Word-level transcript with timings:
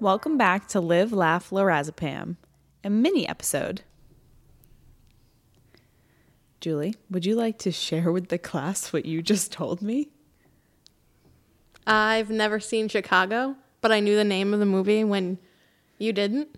Welcome 0.00 0.36
back 0.36 0.66
to 0.68 0.80
Live, 0.80 1.12
Laugh, 1.12 1.50
Lorazepam, 1.50 2.36
a 2.82 2.90
mini 2.90 3.28
episode. 3.28 3.82
Julie, 6.60 6.94
would 7.08 7.24
you 7.24 7.36
like 7.36 7.58
to 7.58 7.70
share 7.70 8.10
with 8.10 8.28
the 8.28 8.38
class 8.38 8.92
what 8.92 9.06
you 9.06 9.22
just 9.22 9.52
told 9.52 9.80
me? 9.80 10.08
I've 11.86 12.30
never 12.30 12.58
seen 12.60 12.88
Chicago, 12.88 13.56
but 13.80 13.92
I 13.92 14.00
knew 14.00 14.16
the 14.16 14.24
name 14.24 14.52
of 14.52 14.60
the 14.60 14.66
movie 14.66 15.04
when 15.04 15.38
you 15.98 16.12
didn't. 16.12 16.56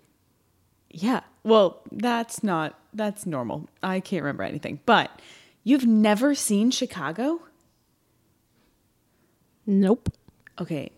Yeah. 0.89 1.21
Well, 1.43 1.81
that's 1.91 2.43
not 2.43 2.79
that's 2.93 3.25
normal. 3.25 3.69
I 3.83 3.99
can't 3.99 4.23
remember 4.23 4.43
anything. 4.43 4.79
But 4.85 5.21
you've 5.65 5.85
never 5.85 6.33
seen 6.33 6.71
Chicago? 6.71 7.41
Nope. 9.65 10.09
Okay. 10.61 10.91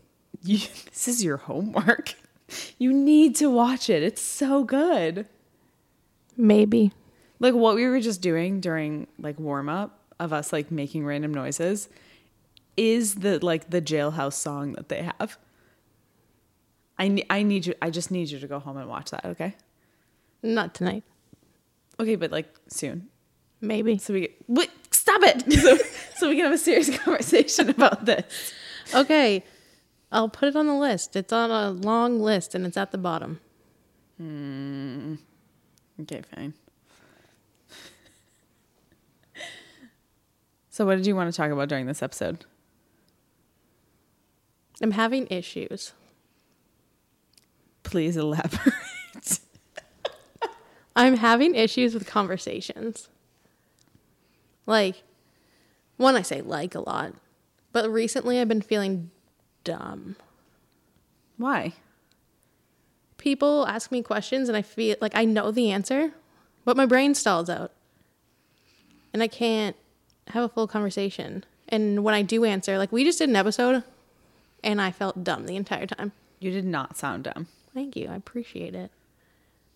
You, 0.43 0.57
this 0.85 1.07
is 1.07 1.23
your 1.23 1.37
homework. 1.37 2.13
You 2.77 2.93
need 2.93 3.35
to 3.37 3.49
watch 3.49 3.89
it. 3.89 4.01
It's 4.03 4.21
so 4.21 4.63
good. 4.63 5.25
Maybe. 6.37 6.93
Like 7.39 7.53
what 7.53 7.75
we 7.75 7.85
were 7.85 7.99
just 7.99 8.21
doing 8.21 8.61
during 8.61 9.07
like 9.19 9.37
warm 9.37 9.67
up 9.67 9.99
of 10.17 10.31
us 10.31 10.53
like 10.53 10.71
making 10.71 11.05
random 11.05 11.33
noises 11.33 11.89
is 12.77 13.15
the 13.15 13.43
like 13.43 13.69
the 13.69 13.81
jailhouse 13.81 14.35
song 14.35 14.73
that 14.73 14.87
they 14.87 15.03
have. 15.19 15.37
I 16.97 17.09
ne- 17.09 17.25
I 17.29 17.43
need 17.43 17.65
you 17.65 17.73
I 17.81 17.89
just 17.89 18.11
need 18.11 18.29
you 18.29 18.39
to 18.39 18.47
go 18.47 18.59
home 18.59 18.77
and 18.77 18.87
watch 18.87 19.11
that, 19.11 19.25
okay? 19.25 19.55
Not 20.41 20.73
tonight. 20.73 21.03
Okay, 21.99 22.15
but 22.15 22.31
like 22.31 22.47
soon. 22.69 23.09
Maybe. 23.61 23.97
So 23.97 24.13
we 24.13 24.29
wait, 24.47 24.69
stop 24.91 25.21
it. 25.23 25.43
So, 25.61 25.77
so 26.15 26.29
we 26.29 26.35
can 26.35 26.45
have 26.45 26.53
a 26.53 26.57
serious 26.57 26.95
conversation 27.03 27.69
about 27.69 28.05
this. 28.05 28.53
Okay. 28.93 29.43
I'll 30.11 30.29
put 30.29 30.49
it 30.49 30.55
on 30.55 30.67
the 30.67 30.73
list. 30.73 31.15
It's 31.15 31.33
on 31.33 31.51
a 31.51 31.69
long 31.71 32.19
list 32.19 32.55
and 32.55 32.65
it's 32.65 32.77
at 32.77 32.91
the 32.91 32.97
bottom. 32.97 33.39
Hmm. 34.17 35.15
Okay, 36.01 36.21
fine. 36.35 36.53
So 40.69 40.85
what 40.85 40.95
did 40.97 41.07
you 41.07 41.15
want 41.15 41.33
to 41.33 41.35
talk 41.35 41.49
about 41.49 41.69
during 41.69 41.87
this 41.87 42.03
episode? 42.03 42.45
I'm 44.79 44.91
having 44.91 45.25
issues. 45.31 45.93
Please 47.81 48.15
elaborate. 48.15 48.75
I'm 50.95 51.17
having 51.17 51.55
issues 51.55 51.95
with 51.95 52.05
conversations. 52.05 53.09
Like, 54.67 55.01
one, 55.97 56.15
I 56.15 56.21
say 56.21 56.41
like 56.41 56.75
a 56.75 56.81
lot, 56.81 57.13
but 57.73 57.89
recently 57.89 58.39
I've 58.39 58.47
been 58.47 58.61
feeling 58.61 59.09
dumb. 59.63 60.15
Why? 61.37 61.73
People 63.17 63.65
ask 63.65 63.91
me 63.91 64.03
questions 64.03 64.47
and 64.47 64.55
I 64.57 64.61
feel 64.61 64.95
like 65.01 65.15
I 65.15 65.25
know 65.25 65.49
the 65.49 65.71
answer, 65.71 66.11
but 66.65 66.77
my 66.77 66.85
brain 66.85 67.15
stalls 67.15 67.49
out. 67.49 67.71
And 69.13 69.23
I 69.23 69.27
can't 69.27 69.75
have 70.27 70.43
a 70.43 70.49
full 70.49 70.67
conversation. 70.67 71.43
And 71.69 72.03
when 72.03 72.13
I 72.13 72.21
do 72.21 72.45
answer, 72.45 72.77
like 72.77 72.91
we 72.91 73.03
just 73.03 73.17
did 73.17 73.29
an 73.29 73.35
episode 73.35 73.83
and 74.63 74.79
I 74.81 74.91
felt 74.91 75.23
dumb 75.23 75.47
the 75.47 75.55
entire 75.55 75.87
time. 75.87 76.11
You 76.39 76.51
did 76.51 76.65
not 76.65 76.97
sound 76.97 77.23
dumb. 77.23 77.47
Thank 77.73 77.95
you. 77.95 78.09
I 78.09 78.15
appreciate 78.15 78.75
it. 78.75 78.91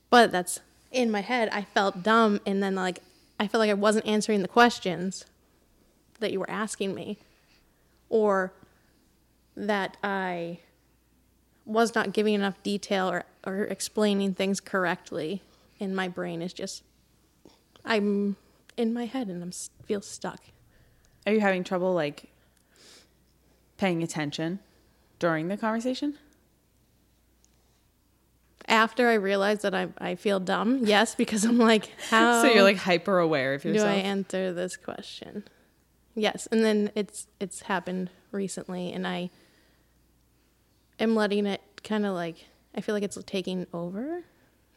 But 0.10 0.32
that's 0.32 0.60
in 0.92 1.10
my 1.10 1.22
head. 1.22 1.50
I 1.52 1.64
felt 1.64 2.04
dumb, 2.04 2.42
and 2.46 2.62
then 2.62 2.76
like 2.76 3.00
I 3.42 3.48
felt 3.48 3.58
like 3.58 3.72
I 3.72 3.74
wasn't 3.74 4.06
answering 4.06 4.44
the 4.44 4.48
questions 4.48 5.26
that 6.20 6.32
you 6.32 6.40
were 6.40 6.50
asking 6.50 6.94
me, 6.94 7.18
or 8.08 8.54
that 9.58 9.98
I 10.04 10.60
was 11.66 11.96
not 11.96 12.14
giving 12.14 12.36
enough 12.36 12.62
detail 12.62 13.10
or, 13.10 13.24
or 13.44 13.64
explaining 13.64 14.36
things 14.36 14.60
correctly. 14.60 15.42
And 15.80 15.96
my 15.96 16.08
brain 16.08 16.44
is 16.44 16.54
just, 16.54 16.84
I'm 17.84 18.36
in 18.78 18.94
my 18.94 19.06
head 19.08 19.28
and 19.28 19.42
I'm 19.42 19.52
feel 19.88 20.04
stuck. 20.04 20.42
Are 21.26 21.34
you 21.34 21.40
having 21.40 21.64
trouble 21.64 21.96
like 21.96 22.30
paying 23.78 24.04
attention 24.04 24.60
during 25.18 25.48
the 25.48 25.58
conversation? 25.58 26.20
After 28.68 29.08
I 29.08 29.16
realize 29.16 29.62
that 29.64 29.74
I, 29.74 29.90
I 29.98 30.16
feel 30.16 30.40
dumb, 30.40 30.82
yes, 30.84 31.16
because 31.16 31.44
I'm 31.46 31.58
like, 31.58 31.90
how? 32.10 32.42
So 32.42 32.52
you're 32.52 32.64
like 32.64 32.78
hyper 32.78 33.20
aware 33.20 33.54
of 33.54 33.66
yourself. 33.66 33.90
do. 33.90 33.94
I 33.94 34.02
answer 34.02 34.54
this 34.54 34.78
question? 34.78 35.44
Yes, 36.16 36.48
and 36.52 36.64
then 36.64 36.92
it's 36.96 37.28
it's 37.40 37.62
happened 37.64 38.10
recently, 38.32 38.92
and 38.92 39.08
I 39.08 39.30
am 41.00 41.16
letting 41.16 41.46
it 41.46 41.62
kind 41.84 42.06
of 42.06 42.14
like 42.14 42.46
I 42.76 42.82
feel 42.82 42.96
like 42.96 43.04
it's 43.04 43.18
taking 43.26 43.68
over. 43.74 44.24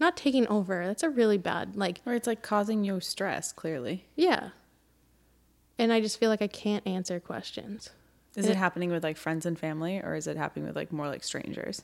Not 0.00 0.16
taking 0.16 0.46
over. 0.48 0.86
That's 0.86 1.02
a 1.04 1.10
really 1.10 1.38
bad 1.38 1.76
like 1.76 2.00
or 2.04 2.14
it's 2.14 2.26
like 2.26 2.42
causing 2.42 2.84
you 2.84 3.00
stress, 3.00 3.52
clearly. 3.52 4.06
yeah. 4.16 4.50
And 5.76 5.92
I 5.92 6.00
just 6.00 6.20
feel 6.20 6.30
like 6.30 6.40
I 6.40 6.46
can't 6.46 6.86
answer 6.86 7.18
questions. 7.18 7.90
Is 8.36 8.46
it 8.46 8.56
happening 8.56 8.90
with 8.90 9.02
like 9.02 9.16
friends 9.16 9.44
and 9.44 9.58
family 9.58 9.98
or 9.98 10.14
is 10.14 10.28
it 10.28 10.36
happening 10.36 10.66
with 10.66 10.76
like 10.76 10.92
more 10.92 11.08
like 11.08 11.24
strangers? 11.24 11.82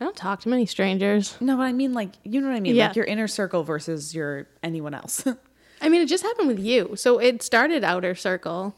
I 0.00 0.04
don't 0.04 0.16
talk 0.16 0.40
to 0.40 0.48
many 0.48 0.64
strangers. 0.64 1.36
No, 1.40 1.56
but 1.56 1.64
I 1.64 1.72
mean 1.72 1.92
like 1.92 2.10
you 2.24 2.40
know 2.40 2.48
what 2.48 2.56
I 2.56 2.60
mean? 2.60 2.74
Yeah. 2.74 2.88
Like 2.88 2.96
your 2.96 3.04
inner 3.04 3.28
circle 3.28 3.62
versus 3.64 4.14
your 4.14 4.46
anyone 4.62 4.94
else. 4.94 5.26
I 5.82 5.88
mean, 5.88 6.02
it 6.02 6.08
just 6.08 6.22
happened 6.22 6.48
with 6.48 6.58
you. 6.58 6.94
So 6.96 7.18
it 7.18 7.42
started 7.42 7.84
outer 7.84 8.14
circle. 8.14 8.76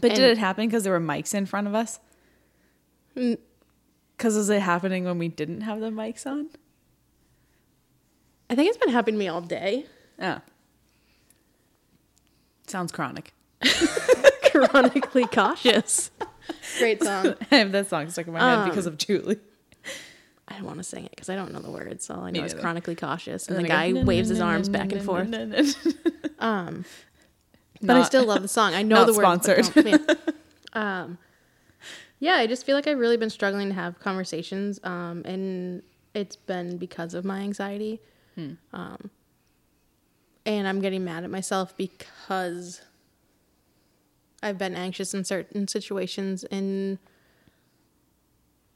But 0.00 0.14
did 0.14 0.30
it 0.30 0.38
happen 0.38 0.66
because 0.66 0.84
there 0.84 0.92
were 0.92 1.00
mics 1.00 1.34
in 1.34 1.46
front 1.46 1.66
of 1.66 1.74
us? 1.74 2.00
Because 3.14 4.36
was 4.36 4.48
it 4.48 4.62
happening 4.62 5.04
when 5.04 5.18
we 5.18 5.28
didn't 5.28 5.62
have 5.62 5.80
the 5.80 5.90
mics 5.90 6.26
on? 6.26 6.48
I 8.48 8.54
think 8.54 8.68
it's 8.68 8.78
been 8.78 8.88
happening 8.88 9.16
to 9.16 9.18
me 9.18 9.28
all 9.28 9.42
day. 9.42 9.86
Oh. 10.20 10.40
Sounds 12.66 12.92
chronic. 12.92 13.34
Chronically 14.44 15.26
cautious. 15.26 16.10
Great 16.78 17.02
song. 17.02 17.34
I 17.50 17.56
have 17.56 17.72
that 17.72 17.88
song 17.88 18.08
stuck 18.08 18.26
in 18.26 18.32
my 18.32 18.40
head 18.40 18.68
because 18.68 18.86
um, 18.86 18.94
of 18.94 18.98
Julie. 18.98 19.40
I 20.52 20.56
don't 20.58 20.66
want 20.66 20.78
to 20.78 20.84
sing 20.84 21.04
it 21.04 21.10
because 21.10 21.28
I 21.30 21.36
don't 21.36 21.52
know 21.52 21.60
the 21.60 21.70
words. 21.70 22.10
All 22.10 22.24
I 22.24 22.30
know 22.30 22.44
is 22.44 22.54
chronically 22.54 22.94
cautious, 22.94 23.48
and, 23.48 23.56
And 23.56 23.64
the 23.64 23.68
guy 23.68 23.90
go, 23.92 24.02
waves 24.02 24.28
his 24.28 24.40
arms 24.40 24.68
back 24.68 24.92
and 24.92 25.02
forth. 25.02 25.28
Um, 26.38 26.84
but 27.80 27.96
I 27.96 28.02
still 28.02 28.26
love 28.26 28.42
the 28.42 28.48
song. 28.48 28.74
I 28.74 28.82
know 28.82 28.96
not 28.96 29.06
the 29.06 29.12
words. 29.12 29.44
sponsored. 29.44 30.18
um, 30.72 31.18
yeah, 32.18 32.34
I 32.34 32.48
just 32.48 32.66
feel 32.66 32.74
like 32.74 32.88
I've 32.88 32.98
really 32.98 33.16
been 33.16 33.30
struggling 33.30 33.68
to 33.68 33.74
have 33.74 34.00
conversations, 34.00 34.80
um, 34.82 35.22
and 35.24 35.82
it's 36.14 36.34
been 36.34 36.78
because 36.78 37.14
of 37.14 37.24
my 37.24 37.40
anxiety. 37.40 38.00
Hmm. 38.34 38.54
Um, 38.72 39.10
and 40.44 40.66
I'm 40.66 40.80
getting 40.80 41.04
mad 41.04 41.22
at 41.22 41.30
myself 41.30 41.76
because 41.76 42.80
I've 44.42 44.58
been 44.58 44.74
anxious 44.74 45.14
in 45.14 45.24
certain 45.24 45.68
situations 45.68 46.42
and 46.44 46.98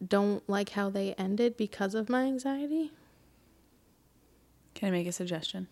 don't 0.04 0.46
like 0.48 0.70
how 0.70 0.90
they 0.90 1.14
ended 1.14 1.56
because 1.56 1.94
of 1.94 2.08
my 2.08 2.24
anxiety. 2.24 2.90
Can 4.74 4.88
I 4.88 4.90
make 4.90 5.06
a 5.06 5.12
suggestion? 5.12 5.68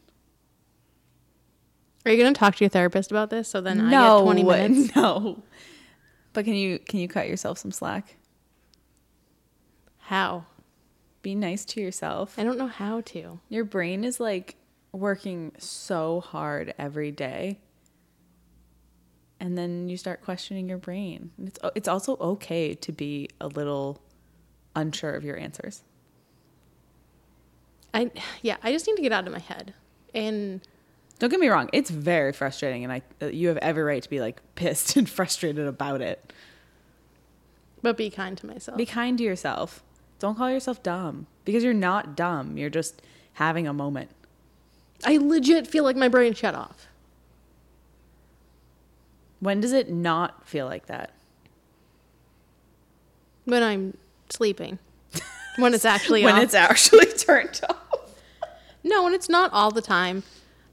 Are 2.04 2.12
you 2.12 2.18
going 2.18 2.32
to 2.32 2.38
talk 2.38 2.56
to 2.56 2.64
your 2.64 2.70
therapist 2.70 3.10
about 3.10 3.30
this? 3.30 3.48
So 3.48 3.60
then 3.60 3.80
I 3.80 3.90
get 3.90 4.22
20 4.22 4.42
minutes. 4.44 4.96
No. 4.96 5.42
But 6.34 6.44
can 6.46 6.54
you 6.54 6.80
can 6.80 6.98
you 6.98 7.06
cut 7.06 7.28
yourself 7.28 7.58
some 7.58 7.70
slack? 7.70 8.16
How? 9.98 10.46
Be 11.22 11.36
nice 11.36 11.64
to 11.66 11.80
yourself. 11.80 12.36
I 12.36 12.42
don't 12.42 12.58
know 12.58 12.66
how 12.66 13.02
to. 13.02 13.38
Your 13.48 13.64
brain 13.64 14.02
is 14.02 14.18
like 14.18 14.56
working 14.90 15.52
so 15.58 16.20
hard 16.20 16.74
every 16.76 17.12
day. 17.12 17.60
And 19.38 19.56
then 19.56 19.88
you 19.88 19.96
start 19.96 20.22
questioning 20.22 20.68
your 20.68 20.78
brain. 20.78 21.30
It's 21.40 21.58
it's 21.76 21.88
also 21.88 22.16
okay 22.16 22.74
to 22.74 22.90
be 22.90 23.28
a 23.40 23.46
little 23.46 24.02
unsure 24.74 25.14
of 25.14 25.24
your 25.24 25.36
answers. 25.38 25.82
I 27.92 28.10
yeah, 28.42 28.56
I 28.62 28.72
just 28.72 28.86
need 28.86 28.96
to 28.96 29.02
get 29.02 29.12
out 29.12 29.26
of 29.26 29.32
my 29.32 29.38
head. 29.38 29.74
And 30.14 30.60
Don't 31.18 31.30
get 31.30 31.40
me 31.40 31.48
wrong, 31.48 31.70
it's 31.72 31.90
very 31.90 32.32
frustrating 32.32 32.84
and 32.84 32.92
I 32.92 33.02
uh, 33.22 33.26
you 33.26 33.48
have 33.48 33.56
every 33.58 33.82
right 33.82 34.02
to 34.02 34.10
be 34.10 34.20
like 34.20 34.40
pissed 34.54 34.96
and 34.96 35.08
frustrated 35.08 35.66
about 35.66 36.00
it. 36.00 36.32
but 37.82 37.96
be 37.96 38.10
kind 38.10 38.36
to 38.38 38.46
myself. 38.46 38.76
Be 38.78 38.86
kind 38.86 39.18
to 39.18 39.24
yourself. 39.24 39.82
Don't 40.18 40.36
call 40.36 40.50
yourself 40.50 40.82
dumb 40.82 41.26
because 41.44 41.62
you're 41.64 41.74
not 41.74 42.16
dumb. 42.16 42.56
You're 42.56 42.70
just 42.70 43.02
having 43.34 43.66
a 43.68 43.72
moment. 43.72 44.10
I 45.04 45.18
legit 45.18 45.66
feel 45.66 45.84
like 45.84 45.96
my 45.96 46.08
brain 46.08 46.32
shut 46.34 46.54
off. 46.54 46.86
When 49.40 49.60
does 49.60 49.72
it 49.72 49.90
not 49.90 50.48
feel 50.48 50.64
like 50.66 50.86
that? 50.86 51.10
When 53.44 53.62
I'm 53.62 53.96
sleeping. 54.30 54.78
When 55.58 55.74
it's 55.74 55.84
actually 55.84 56.24
when 56.24 56.36
off. 56.36 56.42
it's 56.42 56.54
actually 56.54 57.06
turned 57.18 57.60
off. 57.68 57.78
No, 58.82 59.04
when 59.04 59.14
it's 59.14 59.28
not 59.28 59.52
all 59.52 59.70
the 59.70 59.82
time. 59.82 60.22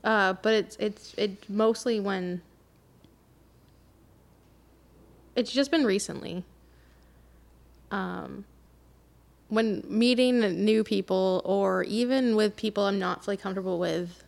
Uh, 0.03 0.33
but 0.41 0.53
it's 0.53 0.75
it's 0.77 1.13
it 1.17 1.47
mostly 1.49 1.99
when 1.99 2.41
it's 5.35 5.51
just 5.51 5.71
been 5.71 5.85
recently. 5.85 6.43
Um, 7.91 8.45
when 9.49 9.83
meeting 9.87 10.39
new 10.65 10.83
people 10.83 11.41
or 11.43 11.83
even 11.83 12.35
with 12.35 12.55
people 12.55 12.85
I'm 12.85 12.99
not 12.99 13.23
fully 13.25 13.37
comfortable 13.37 13.77
with 13.79 14.23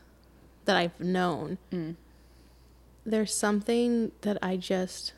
that 0.65 0.75
I've 0.75 0.99
known, 0.99 1.57
Mm. 1.71 1.95
there's 3.05 3.33
something 3.33 4.11
that 4.21 4.37
I 4.41 4.57
just 4.57 5.13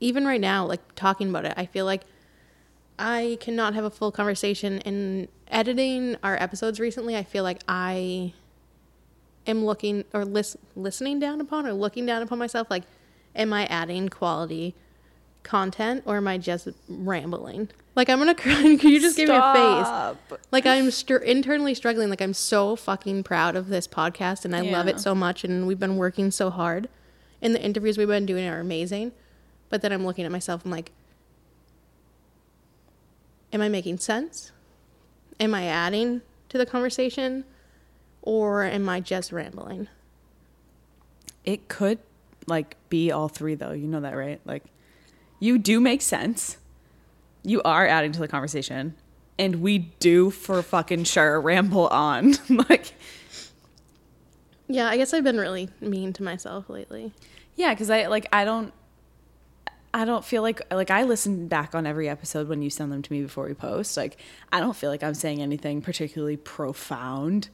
even 0.00 0.26
right 0.26 0.40
now, 0.40 0.66
like 0.66 0.94
talking 0.94 1.28
about 1.28 1.44
it, 1.44 1.54
I 1.56 1.66
feel 1.66 1.84
like 1.84 2.02
I 2.98 3.38
cannot 3.40 3.74
have 3.74 3.84
a 3.84 3.90
full 3.90 4.10
conversation. 4.12 4.78
In 4.80 5.28
editing 5.48 6.16
our 6.22 6.36
episodes 6.40 6.80
recently, 6.80 7.16
I 7.16 7.22
feel 7.22 7.42
like 7.44 7.62
I 7.68 8.32
am 9.46 9.64
looking 9.64 10.04
or 10.12 10.24
lis- 10.24 10.56
listening 10.74 11.18
down 11.18 11.40
upon 11.40 11.66
or 11.66 11.72
looking 11.72 12.06
down 12.06 12.22
upon 12.22 12.38
myself. 12.38 12.70
Like, 12.70 12.84
am 13.34 13.52
I 13.52 13.66
adding 13.66 14.08
quality 14.08 14.74
content 15.42 16.02
or 16.06 16.16
am 16.16 16.26
I 16.26 16.38
just 16.38 16.68
rambling? 16.88 17.68
Like, 17.94 18.08
I'm 18.10 18.18
gonna 18.18 18.34
cry. 18.44 18.54
Can 18.54 18.90
you 18.90 19.00
just 19.00 19.16
give 19.16 19.28
me 19.28 19.36
a 19.36 19.52
face? 19.54 19.86
Like, 20.50 20.66
I'm 20.66 20.90
str- 20.90 21.16
internally 21.16 21.74
struggling. 21.74 22.10
Like, 22.10 22.20
I'm 22.20 22.34
so 22.34 22.76
fucking 22.76 23.22
proud 23.22 23.56
of 23.56 23.68
this 23.68 23.86
podcast 23.86 24.44
and 24.44 24.54
I 24.56 24.60
love 24.72 24.88
it 24.88 25.00
so 25.00 25.14
much. 25.14 25.44
And 25.44 25.66
we've 25.66 25.78
been 25.80 25.96
working 25.96 26.30
so 26.30 26.50
hard. 26.50 26.88
And 27.40 27.54
the 27.54 27.62
interviews 27.62 27.96
we've 27.98 28.08
been 28.08 28.26
doing 28.26 28.46
are 28.48 28.58
amazing. 28.58 29.12
But 29.68 29.82
then 29.82 29.92
I'm 29.92 30.04
looking 30.04 30.24
at 30.24 30.32
myself. 30.32 30.64
I'm 30.64 30.70
like, 30.70 30.92
am 33.52 33.60
I 33.60 33.68
making 33.68 33.98
sense? 33.98 34.52
Am 35.40 35.54
I 35.54 35.66
adding 35.66 36.22
to 36.48 36.58
the 36.58 36.66
conversation? 36.66 37.44
Or 38.22 38.64
am 38.64 38.88
I 38.88 39.00
just 39.00 39.32
rambling? 39.32 39.88
It 41.44 41.68
could 41.68 41.98
like 42.46 42.76
be 42.88 43.10
all 43.10 43.28
three 43.28 43.54
though. 43.54 43.72
You 43.72 43.86
know 43.86 44.00
that, 44.00 44.16
right? 44.16 44.40
Like 44.44 44.64
you 45.38 45.58
do 45.58 45.80
make 45.80 46.02
sense. 46.02 46.56
You 47.42 47.62
are 47.62 47.86
adding 47.86 48.12
to 48.12 48.20
the 48.20 48.28
conversation. 48.28 48.94
And 49.38 49.56
we 49.56 49.78
do 49.78 50.30
for 50.30 50.62
fucking 50.62 51.04
sure 51.04 51.40
ramble 51.40 51.88
on. 51.88 52.34
like 52.68 52.94
Yeah, 54.66 54.88
I 54.88 54.96
guess 54.96 55.12
I've 55.14 55.24
been 55.24 55.38
really 55.38 55.68
mean 55.80 56.12
to 56.14 56.22
myself 56.22 56.68
lately. 56.68 57.12
Yeah, 57.54 57.74
because 57.74 57.90
I 57.90 58.06
like 58.06 58.26
I 58.32 58.44
don't 58.44 58.72
I 59.96 60.04
don't 60.04 60.26
feel 60.26 60.42
like 60.42 60.60
like 60.70 60.90
I 60.90 61.04
listen 61.04 61.48
back 61.48 61.74
on 61.74 61.86
every 61.86 62.06
episode 62.06 62.48
when 62.48 62.60
you 62.60 62.68
send 62.68 62.92
them 62.92 63.00
to 63.00 63.10
me 63.10 63.22
before 63.22 63.46
we 63.46 63.54
post. 63.54 63.96
Like 63.96 64.18
I 64.52 64.60
don't 64.60 64.76
feel 64.76 64.90
like 64.90 65.02
I'm 65.02 65.14
saying 65.14 65.40
anything 65.40 65.80
particularly 65.80 66.36
profound. 66.36 67.48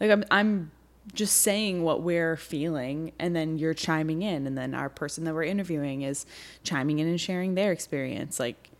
Like 0.00 0.10
I'm 0.10 0.24
I'm 0.30 0.70
just 1.12 1.42
saying 1.42 1.82
what 1.82 2.00
we're 2.00 2.36
feeling 2.38 3.12
and 3.18 3.36
then 3.36 3.58
you're 3.58 3.74
chiming 3.74 4.22
in 4.22 4.46
and 4.46 4.56
then 4.56 4.74
our 4.74 4.88
person 4.88 5.24
that 5.24 5.34
we're 5.34 5.42
interviewing 5.42 6.00
is 6.00 6.24
chiming 6.64 6.98
in 6.98 7.06
and 7.06 7.20
sharing 7.20 7.56
their 7.56 7.72
experience. 7.72 8.40
Like 8.40 8.70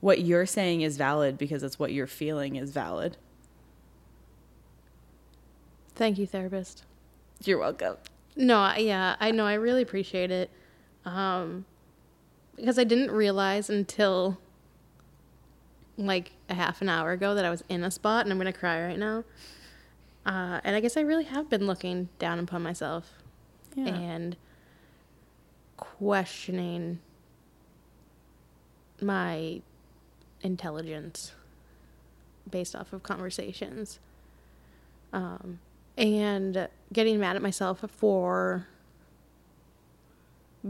what 0.00 0.20
you're 0.20 0.46
saying 0.46 0.82
is 0.82 0.96
valid 0.96 1.36
because 1.38 1.64
it's 1.64 1.80
what 1.80 1.92
you're 1.92 2.06
feeling 2.06 2.54
is 2.54 2.70
valid. 2.70 3.16
Thank 5.96 6.16
you, 6.16 6.28
therapist. 6.28 6.84
You're 7.42 7.58
welcome. 7.58 7.96
No, 8.36 8.58
I- 8.60 8.76
yeah, 8.78 9.16
I 9.18 9.32
know. 9.32 9.46
I 9.46 9.54
really 9.54 9.82
appreciate 9.82 10.30
it. 10.30 10.48
Um, 11.04 11.64
because 12.62 12.78
I 12.78 12.84
didn't 12.84 13.10
realize 13.10 13.68
until 13.68 14.38
like 15.96 16.30
a 16.48 16.54
half 16.54 16.80
an 16.80 16.88
hour 16.88 17.10
ago 17.10 17.34
that 17.34 17.44
I 17.44 17.50
was 17.50 17.64
in 17.68 17.82
a 17.82 17.90
spot, 17.90 18.24
and 18.24 18.32
I'm 18.32 18.38
gonna 18.38 18.52
cry 18.52 18.80
right 18.86 18.98
now. 18.98 19.24
Uh, 20.24 20.60
and 20.62 20.76
I 20.76 20.80
guess 20.80 20.96
I 20.96 21.00
really 21.00 21.24
have 21.24 21.50
been 21.50 21.66
looking 21.66 22.08
down 22.20 22.38
upon 22.38 22.62
myself 22.62 23.14
Yeah. 23.74 23.88
and 23.88 24.36
questioning 25.76 27.00
my 29.00 29.60
intelligence 30.42 31.32
based 32.48 32.76
off 32.76 32.92
of 32.92 33.02
conversations 33.02 33.98
um, 35.12 35.58
and 35.98 36.68
getting 36.92 37.18
mad 37.18 37.34
at 37.34 37.42
myself 37.42 37.84
for 37.88 38.68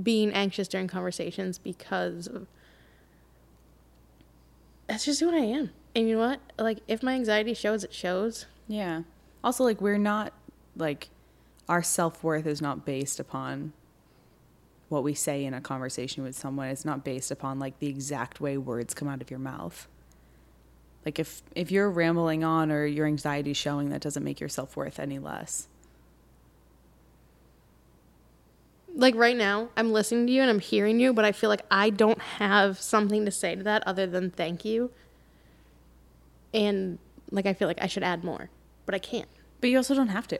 being 0.00 0.33
anxious 0.33 0.69
during 0.69 0.89
conversations 0.89 1.59
because 1.59 2.29
that's 4.87 5.05
just 5.05 5.21
who 5.21 5.31
I 5.31 5.41
am. 5.41 5.71
And 5.94 6.09
you 6.09 6.17
know 6.17 6.27
what? 6.27 6.41
Like, 6.59 6.79
if 6.89 7.03
my 7.03 7.15
anxiety 7.15 7.55
shows, 7.55 7.85
it 7.85 7.93
shows. 7.93 8.47
Yeah. 8.69 9.03
Also, 9.44 9.65
like, 9.65 9.81
we're 9.81 9.99
not, 9.99 10.33
like, 10.77 11.11
our 11.69 11.83
self 11.83 12.25
worth 12.25 12.47
is 12.47 12.62
not 12.62 12.85
based 12.85 13.21
upon 13.21 13.73
what 14.89 15.03
we 15.03 15.15
say 15.15 15.44
in 15.44 15.55
a 15.55 15.61
conversation 15.61 16.23
with 16.23 16.35
someone. 16.35 16.69
It's 16.69 16.85
not 16.85 17.05
based 17.05 17.31
upon, 17.31 17.59
like, 17.59 17.79
the 17.79 17.89
exact 17.89 18.41
way 18.41 18.56
words 18.56 18.94
come 18.94 19.09
out 19.09 19.21
of 19.21 19.31
your 19.31 19.41
mouth. 19.41 19.89
Like, 21.05 21.19
if, 21.19 21.43
if 21.55 21.71
you're 21.71 21.91
rambling 21.91 22.44
on 22.44 22.71
or 22.71 22.87
your 22.87 23.06
anxiety 23.06 23.53
showing, 23.53 23.91
that 23.91 24.00
doesn't 24.00 24.23
make 24.23 24.41
your 24.41 24.49
self 24.49 24.77
worth 24.77 24.99
any 24.99 25.19
less. 25.19 25.69
Like, 28.94 29.15
right 29.15 29.37
now, 29.37 29.69
I'm 29.77 29.93
listening 29.93 30.27
to 30.27 30.33
you 30.33 30.43
and 30.43 30.50
I'm 30.50 30.61
hearing 30.61 31.00
you, 31.00 31.12
but 31.15 31.25
I 31.25 31.33
feel 31.33 31.49
like 31.49 31.62
I 31.71 31.89
don't 31.91 32.21
have 32.21 32.79
something 32.81 33.25
to 33.25 33.31
say 33.31 33.55
to 33.55 33.62
that 33.62 33.83
other 33.87 34.06
than 34.06 34.31
thank 34.31 34.65
you. 34.65 34.91
And, 36.53 36.99
like, 37.31 37.47
I 37.47 37.55
feel 37.55 37.69
like 37.69 37.81
I 37.81 37.87
should 37.87 38.03
add 38.03 38.23
more, 38.23 38.50
but 38.85 38.94
I 38.94 38.99
can't. 38.99 39.29
But 39.61 39.71
you 39.71 39.79
also 39.79 39.94
don't 39.94 40.09
have 40.09 40.29
to. 40.29 40.39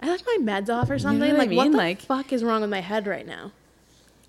I 0.00 0.08
like 0.08 0.22
my 0.26 0.38
meds 0.40 0.68
off 0.68 0.90
or 0.90 0.98
something. 0.98 1.30
what 1.32 1.40
I 1.40 1.44
like, 1.46 1.56
what 1.56 1.70
the 1.72 1.76
Like- 1.76 2.00
fuck 2.02 2.32
is 2.32 2.44
wrong 2.44 2.60
with 2.60 2.70
my 2.70 2.80
head 2.80 3.06
right 3.06 3.26
now? 3.26 3.52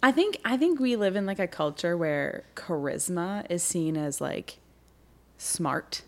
I 0.02 0.12
think 0.12 0.38
I 0.46 0.58
think 0.58 0.80
we 0.80 0.96
live 0.96 1.16
in 1.16 1.26
like 1.26 1.40
a 1.40 1.48
culture 1.48 1.98
where 1.98 2.44
charisma 2.56 3.46
is 3.50 3.64
seen 3.64 3.98
as 3.98 4.22
like 4.22 4.60
smart 5.40 6.04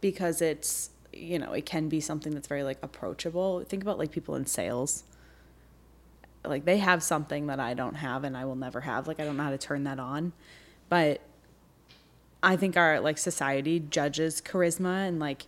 because 0.00 0.40
it's 0.42 0.90
you 1.12 1.38
know, 1.38 1.52
it 1.52 1.64
can 1.66 1.88
be 1.88 2.00
something 2.00 2.32
that's 2.32 2.48
very 2.48 2.64
like 2.64 2.78
approachable. 2.82 3.62
Think 3.62 3.82
about 3.82 3.98
like 3.98 4.10
people 4.10 4.34
in 4.34 4.46
sales. 4.46 5.04
Like 6.44 6.64
they 6.64 6.78
have 6.78 7.02
something 7.02 7.46
that 7.46 7.60
I 7.60 7.74
don't 7.74 7.94
have 7.94 8.24
and 8.24 8.36
I 8.36 8.44
will 8.44 8.56
never 8.56 8.80
have. 8.80 9.06
Like 9.08 9.20
I 9.20 9.24
don't 9.24 9.36
know 9.36 9.44
how 9.44 9.50
to 9.50 9.58
turn 9.58 9.84
that 9.84 9.98
on. 9.98 10.32
But 10.88 11.20
I 12.42 12.56
think 12.56 12.76
our 12.76 13.00
like 13.00 13.18
society 13.18 13.80
judges 13.80 14.42
charisma 14.42 15.08
and 15.08 15.18
like 15.18 15.46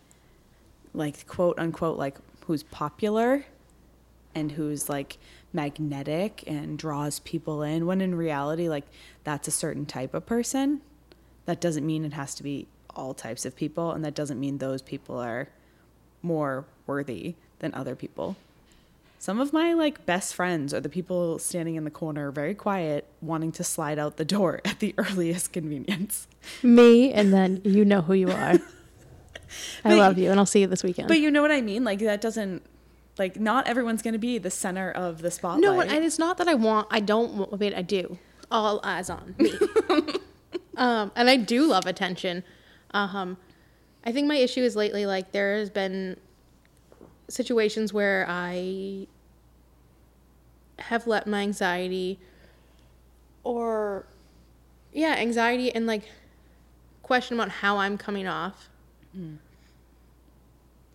like 0.93 1.27
quote 1.27 1.59
unquote 1.59 1.97
like 1.97 2.17
who's 2.45 2.63
popular 2.63 3.45
and 4.33 4.53
who's 4.53 4.89
like 4.89 5.17
magnetic 5.53 6.43
and 6.47 6.77
draws 6.77 7.19
people 7.19 7.61
in 7.61 7.85
when 7.85 8.01
in 8.01 8.15
reality 8.15 8.67
like 8.67 8.85
that's 9.23 9.47
a 9.47 9.51
certain 9.51 9.85
type 9.85 10.13
of 10.13 10.25
person 10.25 10.81
that 11.45 11.61
doesn't 11.61 11.85
mean 11.85 12.03
it 12.03 12.13
has 12.13 12.33
to 12.35 12.43
be 12.43 12.67
all 12.95 13.13
types 13.13 13.45
of 13.45 13.55
people 13.55 13.91
and 13.91 14.03
that 14.03 14.15
doesn't 14.15 14.39
mean 14.39 14.57
those 14.57 14.81
people 14.81 15.17
are 15.17 15.49
more 16.21 16.65
worthy 16.87 17.35
than 17.59 17.73
other 17.73 17.95
people 17.95 18.35
some 19.19 19.39
of 19.39 19.51
my 19.53 19.73
like 19.73 20.05
best 20.05 20.35
friends 20.35 20.73
are 20.73 20.79
the 20.79 20.89
people 20.89 21.39
standing 21.39 21.75
in 21.75 21.83
the 21.83 21.91
corner 21.91 22.31
very 22.31 22.53
quiet 22.53 23.05
wanting 23.21 23.51
to 23.51 23.63
slide 23.63 23.97
out 23.99 24.17
the 24.17 24.25
door 24.25 24.61
at 24.65 24.79
the 24.79 24.93
earliest 24.97 25.51
convenience 25.53 26.27
Me, 26.63 27.11
and 27.11 27.33
then 27.33 27.61
you 27.65 27.83
know 27.83 28.01
who 28.01 28.13
you 28.13 28.29
are. 28.31 28.59
I 29.85 29.93
love 29.95 30.17
you, 30.17 30.29
and 30.29 30.39
I'll 30.39 30.45
see 30.45 30.61
you 30.61 30.67
this 30.67 30.83
weekend. 30.83 31.07
but 31.07 31.19
you 31.19 31.31
know 31.31 31.41
what 31.41 31.51
i 31.51 31.61
mean 31.61 31.83
like 31.83 31.99
that 31.99 32.21
doesn't 32.21 32.61
like 33.17 33.39
not 33.39 33.65
everyone's 33.67 34.01
going 34.01 34.13
to 34.13 34.19
be 34.19 34.37
the 34.37 34.51
center 34.51 34.91
of 34.91 35.21
the 35.21 35.31
spotlight 35.31 35.61
No, 35.61 35.79
and 35.81 36.03
it's 36.05 36.19
not 36.19 36.37
that 36.37 36.47
I 36.47 36.53
want. 36.53 36.87
I 36.91 36.99
don't. 36.99 37.33
wa- 37.33 37.47
I 37.51 37.55
mean, 37.55 37.73
I 37.73 37.81
do. 37.81 38.19
All 38.51 38.79
eyes 38.83 39.09
on 39.09 39.33
me. 39.39 39.51
um, 40.77 41.11
and 41.15 41.27
I 41.27 41.35
do 41.37 41.65
love 41.65 41.87
attention. 41.87 42.43
Um, 42.91 43.37
I 44.05 44.11
think 44.11 44.27
my 44.27 44.35
issue 44.35 44.61
is 44.61 44.75
lately 44.75 45.07
like 45.07 45.31
there 45.31 45.57
has 45.57 45.71
been 45.71 46.17
situations 47.29 47.93
where 47.93 48.25
I 48.27 49.07
have 50.79 51.07
let 51.07 51.27
my 51.27 51.41
anxiety 51.41 52.19
or 53.43 54.05
yeah, 54.93 55.15
anxiety 55.17 55.73
and 55.73 55.85
like 55.85 56.03
question 57.03 57.37
about 57.39 57.49
how 57.49 57.77
I'm 57.77 57.97
coming 57.97 58.27
off. 58.27 58.69
Mm. 59.17 59.37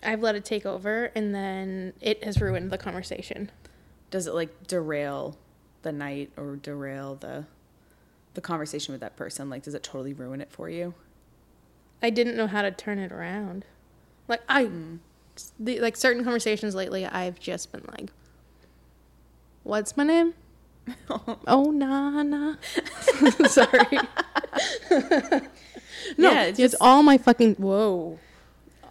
I've 0.02 0.20
let 0.20 0.34
it 0.34 0.44
take 0.44 0.66
over, 0.66 1.12
and 1.14 1.32
then 1.34 1.92
it 2.00 2.24
has 2.24 2.40
ruined 2.40 2.70
the 2.70 2.78
conversation. 2.78 3.50
does 4.10 4.26
it 4.26 4.34
like 4.34 4.66
derail 4.66 5.36
the 5.82 5.92
night 5.92 6.30
or 6.36 6.56
derail 6.56 7.14
the 7.16 7.46
the 8.34 8.40
conversation 8.40 8.92
with 8.92 9.00
that 9.00 9.14
person 9.16 9.50
like 9.50 9.62
does 9.62 9.74
it 9.74 9.82
totally 9.82 10.12
ruin 10.14 10.40
it 10.40 10.50
for 10.50 10.70
you 10.70 10.94
I 12.02 12.10
didn't 12.10 12.36
know 12.36 12.48
how 12.48 12.62
to 12.62 12.72
turn 12.72 12.98
it 12.98 13.12
around. 13.12 13.64
Like 14.26 14.42
I, 14.48 14.64
mm. 14.64 14.98
The, 15.58 15.80
like 15.80 15.96
certain 15.96 16.24
conversations 16.24 16.74
lately, 16.74 17.04
I've 17.06 17.38
just 17.40 17.72
been 17.72 17.84
like, 17.88 18.10
"What's 19.62 19.96
my 19.96 20.04
name?" 20.04 20.34
oh, 21.46 21.70
Nana. 21.70 22.58
Sorry. 23.48 23.98
no, 24.90 26.30
Yeah, 26.30 26.42
it's, 26.44 26.58
it's 26.58 26.74
all 26.80 27.02
my 27.02 27.18
fucking 27.18 27.54
whoa. 27.54 28.18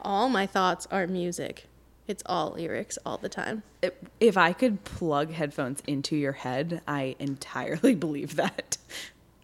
all 0.01 0.29
my 0.29 0.45
thoughts 0.47 0.87
are 0.91 1.05
music. 1.07 1.67
It's 2.07 2.23
all 2.25 2.51
lyrics 2.53 2.97
all 3.05 3.17
the 3.17 3.29
time. 3.29 3.63
If- 3.81 3.93
If 4.19 4.37
I 4.37 4.53
could 4.53 4.83
plug 4.83 5.31
headphones 5.31 5.81
into 5.87 6.15
your 6.15 6.31
head, 6.33 6.81
I 6.87 7.15
entirely 7.19 7.95
believe 7.95 8.35
that. 8.37 8.77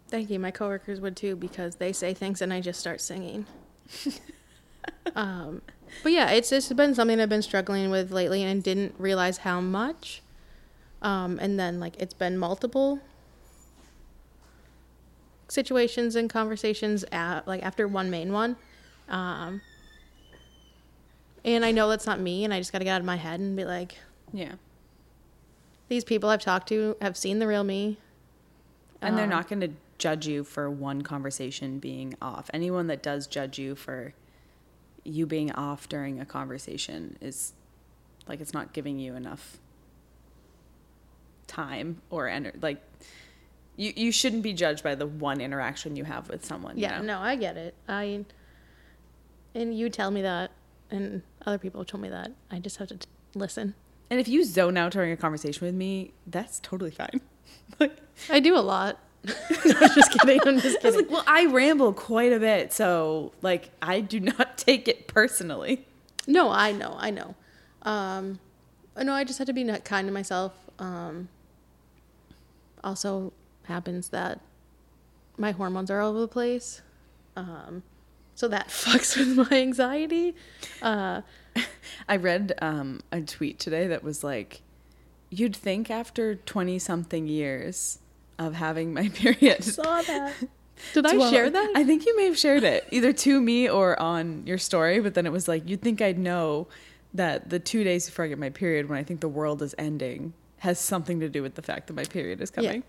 Thank 0.10 0.30
you. 0.30 0.40
My 0.40 0.52
coworkers 0.52 1.00
would 1.02 1.16
too 1.18 1.36
because 1.36 1.76
they 1.76 1.92
say 1.94 2.14
things 2.14 2.42
and 2.42 2.54
I 2.54 2.62
just 2.62 2.80
start 2.80 3.02
singing. 3.02 3.46
um, 5.16 5.62
but 6.04 6.12
yeah, 6.12 6.30
it's 6.32 6.50
just 6.50 6.76
been 6.76 6.94
something 6.96 7.20
I've 7.20 7.30
been 7.30 7.42
struggling 7.42 7.90
with 7.90 8.12
lately 8.12 8.44
and 8.44 8.64
didn't 8.64 8.96
realize 8.98 9.40
how 9.40 9.62
much. 9.62 10.22
Um, 11.02 11.38
and 11.42 11.60
then 11.60 11.80
like 11.80 11.96
it's 12.02 12.14
been 12.14 12.38
multiple 12.38 13.00
situations 15.48 16.16
and 16.16 16.30
conversations 16.30 17.06
at 17.12 17.48
like 17.48 17.64
after 17.64 17.88
one 17.88 18.10
main 18.10 18.34
one. 18.34 18.58
Um, 19.10 19.62
and 21.46 21.64
I 21.64 21.72
know 21.72 21.88
that's 21.90 22.06
not 22.06 22.20
me, 22.20 22.44
and 22.44 22.54
I 22.54 22.60
just 22.60 22.72
got 22.74 22.80
to 22.80 22.84
get 22.84 22.92
out 22.92 23.00
of 23.00 23.06
my 23.06 23.16
head 23.16 23.40
and 23.40 23.56
be 23.56 23.64
like, 23.64 23.96
Yeah. 24.34 24.54
these 25.88 26.04
people 26.04 26.30
I've 26.30 26.42
talked 26.42 26.68
to 26.70 26.98
have 27.02 27.16
seen 27.16 27.40
the 27.40 27.48
real 27.48 27.64
me. 27.64 27.98
And 29.02 29.16
they're 29.18 29.24
Um, 29.26 29.30
not 29.30 29.48
going 29.48 29.62
to 29.62 29.70
judge 29.98 30.28
you 30.28 30.44
for 30.44 30.70
one 30.70 31.04
conversation 31.04 31.80
being 31.80 32.16
off. 32.22 32.50
Anyone 32.54 32.88
that 32.88 33.02
does 33.02 33.28
judge 33.28 33.58
you 33.58 33.76
for 33.76 34.14
you 35.08 35.26
being 35.26 35.52
off 35.54 35.88
during 35.88 36.20
a 36.20 36.26
conversation 36.26 37.18
is 37.22 37.54
like 38.28 38.42
it's 38.42 38.54
not 38.54 38.74
giving 38.74 39.00
you 39.00 39.16
enough 39.16 39.58
time 41.48 42.02
or 42.10 42.28
energy. 42.28 42.58
like 42.62 42.82
you 43.78 43.94
you 43.96 44.12
shouldn't 44.12 44.44
be 44.44 44.54
judged 44.54 44.84
by 44.84 44.96
the 44.96 45.06
one 45.06 45.40
interaction 45.40 45.96
you 45.96 46.04
have 46.04 46.30
with 46.30 46.44
someone. 46.44 46.76
you 46.78 46.82
Yeah, 46.84 46.98
know? 46.98 47.04
no, 47.06 47.20
I 47.20 47.36
get 47.36 47.58
it. 47.58 47.74
I 47.88 48.26
and 49.56 49.78
you 49.78 49.90
tell 49.90 50.12
me 50.12 50.22
that, 50.24 50.52
and 50.92 51.22
other 51.46 51.58
people 51.58 51.84
told 51.86 52.02
me 52.04 52.10
that. 52.10 52.32
I 52.52 52.60
just 52.60 52.78
have 52.78 52.90
to 52.90 52.98
t- 52.98 53.08
listen. 53.34 53.74
And 54.10 54.20
if 54.20 54.28
you 54.28 54.44
zone 54.44 54.78
out 54.78 54.92
during 54.92 55.12
a 55.12 55.18
conversation 55.18 55.66
with 55.66 55.76
me, 55.76 56.12
that's 56.28 56.60
totally 56.60 56.92
fine. 56.92 57.22
like 57.80 57.98
I 58.30 58.40
do 58.40 58.56
a 58.58 58.60
lot. 58.62 59.00
No, 59.28 59.74
I'm 59.82 59.94
just 59.94 60.12
kidding. 60.12 60.40
I'm 60.46 60.60
just 60.60 60.78
I 60.84 60.88
was 60.88 60.96
kidding. 60.96 60.96
like, 60.96 61.12
well, 61.12 61.24
I 61.28 61.46
ramble 61.48 61.94
quite 61.94 62.34
a 62.34 62.40
bit, 62.40 62.74
so 62.74 63.32
like 63.42 63.70
I 63.82 64.02
do 64.02 64.20
not 64.20 64.58
take 64.58 64.88
it 64.88 65.08
personally. 65.08 65.86
No, 66.26 66.50
I 66.50 66.72
know, 66.72 66.96
I 66.98 67.10
know. 67.10 67.36
Um, 67.84 68.40
no, 69.02 69.14
I 69.14 69.24
just 69.24 69.38
had 69.40 69.48
to 69.48 69.54
be 69.54 69.66
kind 69.84 70.08
to 70.08 70.14
myself. 70.14 70.54
Um, 70.80 71.30
also 72.84 73.34
happens 73.64 74.10
that 74.10 74.40
my 75.38 75.52
hormones 75.52 75.92
are 75.92 76.02
all 76.02 76.12
over 76.12 76.20
the 76.22 76.28
place. 76.28 76.82
Um, 77.36 77.84
so 78.36 78.48
that 78.48 78.68
fucks 78.70 79.18
with 79.18 79.50
my 79.50 79.58
anxiety. 79.58 80.36
Uh, 80.82 81.22
I 82.08 82.16
read 82.18 82.54
um, 82.62 83.02
a 83.12 83.22
tweet 83.22 83.60
today 83.60 83.88
that 83.88 84.04
was 84.04 84.24
like, 84.24 84.62
you'd 85.30 85.56
think 85.56 85.90
after 85.90 86.36
20 86.36 86.80
something 86.80 87.28
years 87.28 88.00
of 88.40 88.54
having 88.54 88.94
my 88.94 89.10
period. 89.14 89.58
I 89.60 89.62
saw 89.62 90.02
that. 90.02 90.34
Did 90.94 91.06
I 91.08 91.18
Well, 91.18 91.32
share 91.32 91.50
that? 91.50 91.72
I 91.76 91.84
think 91.84 92.06
you 92.06 92.16
may 92.16 92.26
have 92.26 92.38
shared 92.38 92.64
it 92.64 92.88
either 92.92 93.12
to 93.12 93.42
me 93.42 93.68
or 93.68 94.00
on 94.00 94.46
your 94.46 94.60
story, 94.60 95.00
but 95.00 95.16
then 95.16 95.26
it 95.26 95.32
was 95.32 95.48
like, 95.48 95.68
you'd 95.68 95.82
think 95.82 96.02
I'd 96.02 96.20
know 96.20 96.68
that 97.16 97.50
the 97.50 97.58
two 97.58 97.84
days 97.84 98.06
before 98.06 98.26
I 98.26 98.28
get 98.28 98.38
my 98.38 98.52
period, 98.52 98.88
when 98.88 99.00
I 99.00 99.04
think 99.04 99.22
the 99.22 99.28
world 99.28 99.62
is 99.64 99.74
ending, 99.80 100.34
has 100.60 100.78
something 100.80 101.20
to 101.22 101.30
do 101.30 101.42
with 101.42 101.56
the 101.56 101.64
fact 101.64 101.88
that 101.88 101.94
my 101.94 102.04
period 102.04 102.42
is 102.42 102.52
Yeah. 102.56 102.64
coming. 102.64 102.84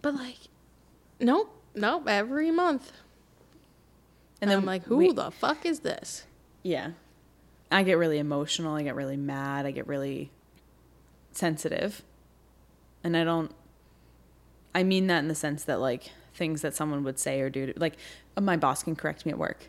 But 0.00 0.14
like, 0.14 0.38
nope, 1.18 1.52
nope. 1.74 2.04
Every 2.06 2.50
month, 2.52 2.92
And 4.40 4.42
and 4.42 4.50
then 4.52 4.58
I'm 4.58 4.64
like, 4.64 4.84
who 4.84 4.96
we- 4.98 5.12
the 5.12 5.30
fuck 5.32 5.66
is 5.66 5.80
this? 5.80 6.24
Yeah. 6.62 6.92
I 7.72 7.82
get 7.82 7.98
really 7.98 8.18
emotional. 8.18 8.74
I 8.76 8.82
get 8.82 8.94
really 8.94 9.16
mad. 9.16 9.66
I 9.66 9.72
get 9.72 9.86
really 9.88 10.30
sensitive. 11.32 12.02
And 13.02 13.16
I 13.16 13.24
don't, 13.24 13.52
I 14.74 14.82
mean 14.82 15.06
that 15.08 15.18
in 15.18 15.28
the 15.28 15.34
sense 15.34 15.64
that, 15.64 15.80
like, 15.80 16.10
things 16.34 16.62
that 16.62 16.74
someone 16.74 17.04
would 17.04 17.18
say 17.18 17.40
or 17.40 17.50
do, 17.50 17.72
to, 17.72 17.78
like, 17.78 17.96
my 18.40 18.56
boss 18.56 18.82
can 18.82 18.96
correct 18.96 19.26
me 19.26 19.32
at 19.32 19.38
work. 19.38 19.66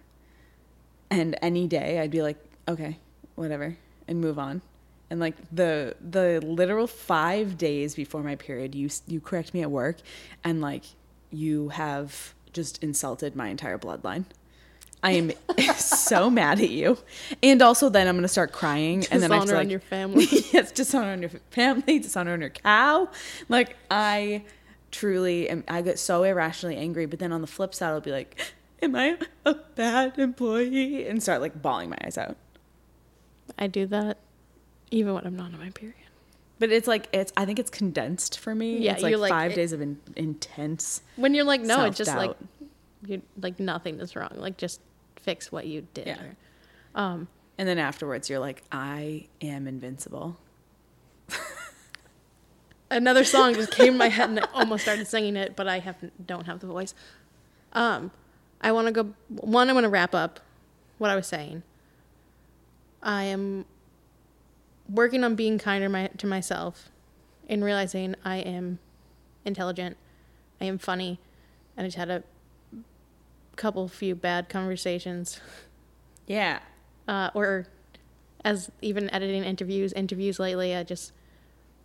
And 1.10 1.38
any 1.42 1.68
day 1.68 2.00
I'd 2.00 2.12
be 2.12 2.22
like, 2.22 2.38
okay, 2.68 2.98
whatever, 3.36 3.78
and 4.08 4.22
move 4.22 4.40
on. 4.40 4.62
And 5.10 5.20
like 5.20 5.36
the 5.52 5.96
the 6.00 6.40
literal 6.42 6.88
five 6.88 7.58
days 7.58 7.96
before 7.96 8.24
my 8.24 8.36
period, 8.36 8.74
you 8.76 8.90
you 9.08 9.20
correct 9.20 9.54
me 9.54 9.62
at 9.62 9.70
work, 9.70 9.98
and 10.42 10.62
like 10.62 10.84
you 11.32 11.70
have 11.70 12.34
just 12.54 12.82
insulted 12.82 13.36
my 13.36 13.50
entire 13.50 13.78
bloodline. 13.78 14.24
I 15.04 15.12
am 15.14 15.32
so 15.76 16.30
mad 16.30 16.60
at 16.60 16.70
you. 16.70 16.98
And 17.44 17.62
also 17.62 17.90
then 17.90 18.08
I'm 18.08 18.16
gonna 18.16 18.30
start 18.30 18.54
crying 18.54 19.06
and 19.12 19.22
then 19.22 19.32
I 19.32 19.36
have 19.36 19.46
to 19.46 19.48
Dishonor 19.48 19.60
on 19.60 19.66
like 19.66 19.72
your 19.72 19.80
family. 19.80 20.28
yes, 20.54 20.72
dishonor 20.72 21.12
on 21.12 21.22
your 21.22 21.32
family, 21.50 22.00
dishonor 22.00 22.34
on 22.34 22.42
your 22.42 22.50
cow. 22.52 23.10
Like 23.50 23.76
I 23.90 24.44
truly 24.92 25.50
am 25.50 25.64
I 25.68 25.82
get 25.82 26.00
so 26.00 26.24
irrationally 26.24 26.78
angry, 26.78 27.06
but 27.06 27.20
then 27.20 27.32
on 27.32 27.42
the 27.42 27.48
flip 27.48 27.74
side 27.74 27.90
I'll 27.90 28.02
be 28.02 28.12
like, 28.12 28.40
Am 28.84 28.96
I 28.96 29.16
a 29.46 29.54
bad 29.54 30.18
employee? 30.18 31.08
And 31.08 31.22
start 31.22 31.40
like 31.40 31.62
bawling 31.62 31.92
my 31.92 31.98
eyes 32.04 32.18
out. 32.18 32.36
I 33.60 33.68
do 33.68 33.86
that, 33.88 34.18
even 34.90 35.14
when 35.14 35.26
I'm 35.28 35.36
not 35.36 35.54
on 35.54 35.60
my 35.60 35.70
period. 35.70 35.96
But 36.58 36.72
it's 36.72 36.88
like 36.88 37.08
it's 37.14 37.32
I 37.38 37.46
think 37.46 37.60
it's 37.60 37.70
condensed 37.70 38.40
for 38.40 38.56
me. 38.56 38.78
Yeah, 38.78 38.94
it's 38.94 39.04
like 39.04 39.12
you're 39.12 39.20
like- 39.20 39.30
five 39.30 39.52
it- 39.52 39.56
days 39.56 39.72
of 39.74 39.82
in, 39.82 40.00
intense 40.16 41.02
When 41.16 41.34
you're 41.36 41.44
like, 41.44 41.62
no, 41.62 41.86
it's 41.86 41.98
just 41.98 42.16
like, 42.16 42.36
you 43.06 43.22
like 43.40 43.60
nothing 43.60 44.00
is 44.00 44.16
wrong. 44.16 44.32
Like 44.36 44.58
just 44.58 44.82
fix 45.16 45.52
what 45.52 45.68
you 45.68 45.88
did. 45.94 46.08
Yeah. 46.08 46.22
Or, 46.22 47.00
um, 47.02 47.28
and 47.58 47.68
then 47.68 47.78
afterwards 47.78 48.30
you're 48.30 48.40
like, 48.40 48.64
I 48.72 49.28
am 49.42 49.68
invincible. 49.68 50.38
Another 52.92 53.24
song 53.24 53.54
just 53.56 53.72
came 53.72 53.94
in 53.94 53.98
my 53.98 54.10
head 54.10 54.30
and 54.30 54.40
I 54.40 54.44
almost 54.54 54.84
started 54.84 55.08
singing 55.08 55.36
it, 55.36 55.56
but 55.56 55.68
I 55.68 55.80
have 55.80 55.96
don't 56.26 56.46
have 56.46 56.60
the 56.60 56.68
voice. 56.68 56.94
Um, 57.74 58.12
I 58.62 58.72
want 58.72 58.88
to 58.88 58.92
go. 58.92 59.14
One, 59.30 59.70
I 59.70 59.74
want 59.74 59.86
to 59.86 59.90
wrap 59.90 60.14
up 60.14 60.40
what 60.98 61.10
I 61.10 61.16
was 61.16 61.26
saying. 61.28 61.64
I 63.02 63.24
am 63.24 63.66
working 64.88 65.24
on 65.24 65.36
being 65.36 65.58
kinder 65.58 65.90
my, 65.90 66.08
to 66.18 66.28
myself 66.28 66.90
and 67.50 67.64
realizing 67.64 68.16
I 68.24 68.38
am 68.38 68.80
intelligent, 69.46 69.98
I 70.60 70.66
am 70.66 70.78
funny, 70.78 71.20
and 71.76 71.86
I 71.86 71.88
just 71.88 71.98
had 71.98 72.10
a 72.10 72.24
couple 73.56 73.88
few 73.88 74.16
bad 74.16 74.50
conversations 74.50 75.40
Yeah. 76.28 76.60
uh, 77.08 77.30
or 77.34 77.68
as 78.44 78.72
even 78.82 79.10
editing 79.12 79.44
interviews, 79.44 79.94
interviews 79.94 80.40
lately, 80.40 80.76
I 80.76 80.84
just 80.84 81.12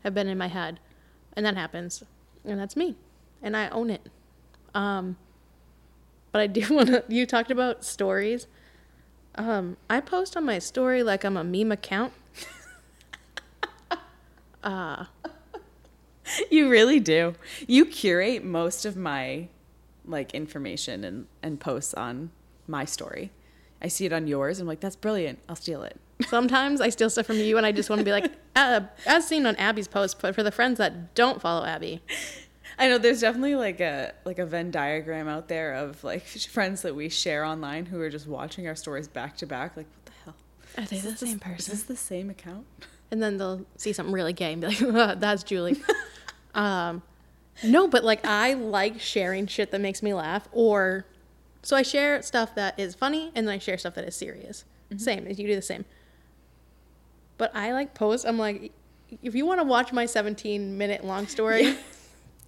have 0.04 0.14
been 0.14 0.28
in 0.28 0.38
my 0.38 0.48
head, 0.48 0.80
and 1.36 1.46
that 1.46 1.56
happens, 1.56 2.02
and 2.44 2.58
that's 2.58 2.76
me, 2.76 2.96
and 3.42 3.56
I 3.56 3.68
own 3.68 3.90
it. 3.90 4.08
Um, 4.74 5.16
but 6.32 6.40
I 6.40 6.46
do 6.46 6.66
want 6.74 6.88
to. 6.88 7.04
You 7.08 7.26
talked 7.26 7.50
about 7.50 7.84
stories. 7.84 8.46
Um, 9.36 9.76
I 9.88 10.00
post 10.00 10.36
on 10.36 10.44
my 10.44 10.58
story 10.58 11.02
like 11.02 11.24
I'm 11.24 11.36
a 11.36 11.44
meme 11.44 11.72
account. 11.72 12.12
You 16.50 16.68
really 16.68 17.00
do. 17.00 17.34
You 17.66 17.86
curate 17.86 18.44
most 18.44 18.84
of 18.84 18.96
my 18.96 19.48
like 20.04 20.34
information 20.34 21.04
and, 21.04 21.26
and 21.42 21.60
posts 21.60 21.94
on 21.94 22.30
my 22.66 22.84
story. 22.84 23.30
I 23.80 23.88
see 23.88 24.06
it 24.06 24.12
on 24.12 24.26
yours. 24.26 24.58
I'm 24.58 24.66
like, 24.66 24.80
that's 24.80 24.96
brilliant. 24.96 25.38
I'll 25.48 25.56
steal 25.56 25.82
it. 25.82 26.00
Sometimes 26.28 26.80
I 26.80 26.88
steal 26.88 27.10
stuff 27.10 27.26
from 27.26 27.36
you, 27.36 27.56
and 27.56 27.66
I 27.66 27.72
just 27.72 27.90
want 27.90 28.00
to 28.00 28.04
be 28.04 28.12
like, 28.12 28.32
uh, 28.56 28.80
as 29.06 29.26
seen 29.26 29.46
on 29.46 29.54
Abby's 29.56 29.88
post. 29.88 30.20
But 30.20 30.34
for 30.34 30.42
the 30.42 30.50
friends 30.50 30.78
that 30.78 31.14
don't 31.14 31.40
follow 31.40 31.64
Abby, 31.64 32.02
I 32.78 32.88
know 32.88 32.98
there's 32.98 33.20
definitely 33.20 33.54
like 33.54 33.80
a 33.80 34.14
like 34.24 34.38
a 34.38 34.46
Venn 34.46 34.70
diagram 34.70 35.28
out 35.28 35.48
there 35.48 35.74
of 35.74 36.02
like 36.04 36.22
friends 36.50 36.82
that 36.82 36.94
we 36.94 37.08
share 37.08 37.44
online 37.44 37.86
who 37.86 38.00
are 38.00 38.10
just 38.10 38.26
watching 38.26 38.66
our 38.66 38.74
stories 38.74 39.08
back 39.08 39.36
to 39.38 39.46
back. 39.46 39.76
Like, 39.76 39.86
what 39.86 40.06
the 40.06 40.12
hell? 40.24 40.34
are 40.78 40.84
they 40.88 40.98
the 40.98 41.10
Is 41.10 41.20
same 41.20 41.38
person? 41.38 41.58
Is 41.72 41.80
this 41.80 41.82
the 41.82 41.96
same 41.96 42.30
account? 42.30 42.66
and 43.10 43.22
then 43.22 43.36
they'll 43.36 43.64
see 43.76 43.92
something 43.92 44.12
really 44.12 44.32
gay 44.32 44.52
and 44.52 44.60
be 44.60 44.68
like, 44.68 44.78
"That's 45.20 45.42
Julie." 45.42 45.80
um, 46.54 47.02
no, 47.62 47.88
but 47.88 48.04
like 48.04 48.24
I 48.26 48.54
like 48.54 49.00
sharing 49.00 49.46
shit 49.46 49.70
that 49.70 49.80
makes 49.80 50.02
me 50.02 50.12
laugh, 50.14 50.48
or 50.52 51.06
so 51.62 51.76
I 51.76 51.82
share 51.82 52.20
stuff 52.22 52.54
that 52.54 52.78
is 52.78 52.94
funny, 52.94 53.32
and 53.34 53.46
then 53.46 53.54
I 53.54 53.58
share 53.58 53.78
stuff 53.78 53.94
that 53.94 54.04
is 54.06 54.16
serious. 54.16 54.64
Same 54.96 55.26
as 55.26 55.38
you 55.38 55.46
do 55.48 55.56
the 55.56 55.62
same. 55.62 55.84
But 57.38 57.54
I 57.54 57.72
like 57.72 57.94
post. 57.94 58.24
I'm 58.26 58.38
like, 58.38 58.72
if 59.22 59.34
you 59.34 59.44
want 59.46 59.60
to 59.60 59.64
watch 59.64 59.92
my 59.92 60.06
17 60.06 60.76
minute 60.78 61.04
long 61.04 61.26
story, 61.28 61.76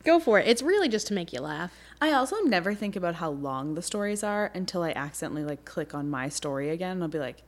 go 0.05 0.19
for 0.21 0.39
it. 0.39 0.49
It's 0.49 0.63
really 0.63 0.89
just 0.89 1.07
to 1.09 1.15
make 1.15 1.33
you 1.33 1.41
laugh. 1.41 1.73
I 2.01 2.13
also 2.13 2.37
never 2.43 2.75
think 2.75 2.95
about 2.97 3.17
how 3.17 3.31
long 3.31 3.75
the 3.75 3.83
stories 3.83 4.23
are 4.23 4.51
until 4.55 4.83
I 4.83 4.93
accidentally 4.93 5.45
like 5.45 5.65
click 5.65 5.95
on 5.95 6.09
my 6.09 6.29
story 6.29 6.71
again. 6.71 6.93
And 6.93 7.03
I'll 7.03 7.09
be 7.09 7.19
like, 7.19 7.43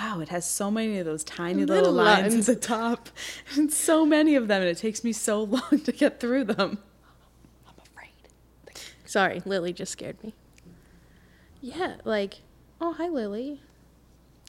wow, 0.00 0.20
it 0.20 0.28
has 0.30 0.48
so 0.48 0.70
many 0.70 0.98
of 0.98 1.04
those 1.06 1.22
tiny 1.24 1.64
little, 1.64 1.76
Little 1.76 1.92
lines, 1.92 2.34
lines. 2.34 2.48
at 2.48 2.54
the 2.60 2.66
top. 2.66 3.08
And 3.56 3.72
so 3.86 4.06
many 4.06 4.36
of 4.36 4.48
them, 4.48 4.62
and 4.62 4.70
it 4.70 4.78
takes 4.78 5.04
me 5.04 5.12
so 5.12 5.42
long 5.44 5.80
to 5.84 5.92
get 5.92 6.18
through 6.18 6.44
them. 6.44 6.78
I'm 7.66 7.74
afraid. 7.82 8.78
Sorry, 9.04 9.42
Lily 9.44 9.72
just 9.72 9.92
scared 9.92 10.22
me. 10.24 10.34
Yeah, 11.60 11.96
like, 12.04 12.36
oh 12.80 12.92
hi 12.92 13.08
Lily. 13.08 13.60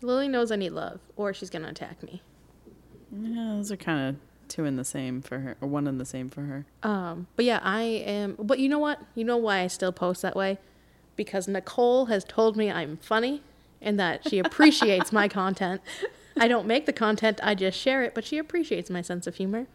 Lily 0.01 0.27
knows 0.27 0.51
I 0.51 0.55
need 0.55 0.71
love, 0.71 0.99
or 1.15 1.33
she's 1.33 1.49
gonna 1.49 1.69
attack 1.69 2.01
me. 2.03 2.21
Yeah, 3.11 3.55
those 3.55 3.71
are 3.71 3.77
kind 3.77 4.09
of 4.09 4.15
two 4.47 4.65
in 4.65 4.75
the 4.75 4.83
same 4.85 5.21
for 5.21 5.39
her, 5.39 5.57
or 5.61 5.67
one 5.67 5.87
in 5.87 5.97
the 5.97 6.05
same 6.05 6.29
for 6.29 6.41
her. 6.43 6.65
Um, 6.83 7.27
but 7.35 7.45
yeah, 7.45 7.59
I 7.63 7.81
am. 7.81 8.35
But 8.39 8.59
you 8.59 8.69
know 8.69 8.79
what? 8.79 8.99
You 9.15 9.23
know 9.25 9.37
why 9.37 9.59
I 9.59 9.67
still 9.67 9.91
post 9.91 10.21
that 10.21 10.35
way? 10.35 10.57
Because 11.15 11.47
Nicole 11.47 12.05
has 12.05 12.23
told 12.23 12.55
me 12.55 12.71
I'm 12.71 12.97
funny 12.97 13.41
and 13.81 13.99
that 13.99 14.27
she 14.29 14.39
appreciates 14.45 15.11
my 15.11 15.27
content. 15.27 15.81
I 16.39 16.47
don't 16.47 16.65
make 16.67 16.85
the 16.85 16.93
content, 16.93 17.39
I 17.43 17.53
just 17.55 17.77
share 17.77 18.01
it, 18.03 18.15
but 18.15 18.23
she 18.23 18.37
appreciates 18.37 18.89
my 18.89 19.01
sense 19.01 19.27
of 19.27 19.35
humor. 19.35 19.67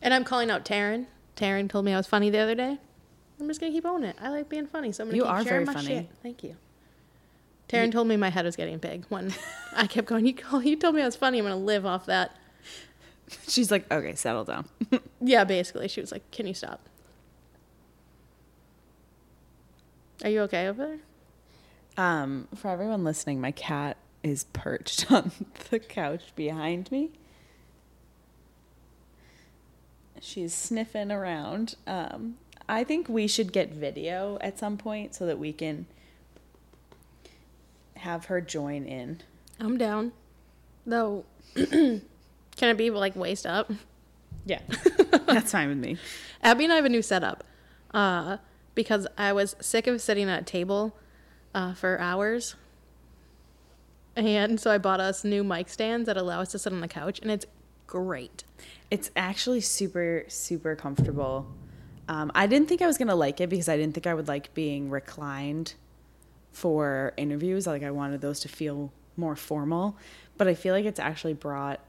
And 0.00 0.14
I'm 0.14 0.24
calling 0.24 0.50
out 0.50 0.64
Taryn. 0.64 1.06
Taryn 1.36 1.68
told 1.68 1.84
me 1.84 1.92
I 1.92 1.96
was 1.98 2.06
funny 2.06 2.30
the 2.30 2.38
other 2.38 2.54
day. 2.54 2.78
I'm 3.38 3.48
just 3.48 3.60
gonna 3.60 3.72
keep 3.72 3.84
owning 3.84 4.08
it. 4.10 4.16
I 4.20 4.30
like 4.30 4.48
being 4.48 4.66
funny, 4.66 4.92
so 4.92 5.02
I'm 5.04 5.08
gonna 5.10 5.16
You 5.16 5.22
keep 5.24 5.32
are 5.32 5.44
sharing 5.44 5.64
very 5.66 5.66
my 5.66 5.72
funny. 5.74 5.86
shit. 5.88 6.08
Thank 6.22 6.42
you. 6.44 6.56
Taryn 7.72 7.90
told 7.90 8.06
me 8.06 8.16
my 8.16 8.28
head 8.28 8.44
was 8.44 8.54
getting 8.54 8.76
big 8.78 9.06
when 9.08 9.32
I 9.74 9.86
kept 9.86 10.06
going. 10.06 10.26
You 10.26 10.34
call, 10.34 10.62
you 10.62 10.76
told 10.76 10.94
me 10.94 11.02
I 11.02 11.06
was 11.06 11.16
funny. 11.16 11.38
I'm 11.38 11.44
gonna 11.44 11.56
live 11.56 11.86
off 11.86 12.06
that. 12.06 12.36
She's 13.48 13.70
like, 13.70 13.90
okay, 13.90 14.14
settle 14.14 14.44
down. 14.44 14.66
Yeah, 15.24 15.44
basically, 15.44 15.86
she 15.86 16.00
was 16.00 16.10
like, 16.10 16.28
"Can 16.32 16.48
you 16.48 16.54
stop?" 16.54 16.80
Are 20.24 20.28
you 20.28 20.40
okay 20.42 20.66
over 20.66 20.84
there? 20.84 20.98
Um, 21.96 22.48
for 22.56 22.68
everyone 22.72 23.04
listening, 23.04 23.40
my 23.40 23.52
cat 23.52 23.98
is 24.24 24.44
perched 24.52 25.12
on 25.12 25.30
the 25.70 25.78
couch 25.78 26.34
behind 26.34 26.90
me. 26.90 27.10
She's 30.20 30.52
sniffing 30.52 31.12
around. 31.12 31.76
Um, 31.86 32.36
I 32.68 32.82
think 32.82 33.08
we 33.08 33.28
should 33.28 33.52
get 33.52 33.72
video 33.72 34.38
at 34.40 34.58
some 34.58 34.76
point 34.76 35.14
so 35.14 35.24
that 35.26 35.38
we 35.38 35.52
can 35.52 35.86
have 38.02 38.26
her 38.26 38.40
join 38.40 38.84
in. 38.84 39.20
I'm 39.60 39.78
down. 39.78 40.12
Though, 40.84 41.24
can 41.54 42.00
it 42.60 42.76
be 42.76 42.90
like 42.90 43.14
waist 43.16 43.46
up? 43.46 43.70
Yeah, 44.44 44.60
that's 45.26 45.52
fine 45.52 45.68
with 45.68 45.78
me. 45.78 45.98
Abby 46.42 46.64
and 46.64 46.72
I 46.72 46.76
have 46.76 46.84
a 46.84 46.88
new 46.88 47.02
setup 47.02 47.44
uh, 47.94 48.38
because 48.74 49.06
I 49.16 49.32
was 49.32 49.54
sick 49.60 49.86
of 49.86 50.00
sitting 50.00 50.28
at 50.28 50.42
a 50.42 50.44
table 50.44 50.96
uh, 51.54 51.74
for 51.74 51.98
hours. 52.00 52.56
And 54.16 54.60
so 54.60 54.70
I 54.70 54.78
bought 54.78 55.00
us 55.00 55.24
new 55.24 55.44
mic 55.44 55.68
stands 55.68 56.06
that 56.06 56.16
allow 56.16 56.40
us 56.40 56.50
to 56.52 56.58
sit 56.58 56.72
on 56.72 56.80
the 56.80 56.88
couch, 56.88 57.20
and 57.20 57.30
it's 57.30 57.46
great. 57.86 58.44
It's 58.90 59.10
actually 59.14 59.60
super, 59.60 60.24
super 60.26 60.74
comfortable. 60.74 61.46
Um, 62.08 62.32
I 62.34 62.48
didn't 62.48 62.68
think 62.68 62.82
I 62.82 62.86
was 62.86 62.98
gonna 62.98 63.14
like 63.14 63.40
it 63.40 63.48
because 63.48 63.68
I 63.68 63.76
didn't 63.76 63.94
think 63.94 64.08
I 64.08 64.14
would 64.14 64.28
like 64.28 64.52
being 64.54 64.90
reclined 64.90 65.74
for 66.52 67.12
interviews. 67.16 67.66
Like 67.66 67.82
I 67.82 67.90
wanted 67.90 68.20
those 68.20 68.40
to 68.40 68.48
feel 68.48 68.92
more 69.16 69.36
formal, 69.36 69.96
but 70.36 70.48
I 70.48 70.54
feel 70.54 70.74
like 70.74 70.84
it's 70.84 71.00
actually 71.00 71.34
brought 71.34 71.80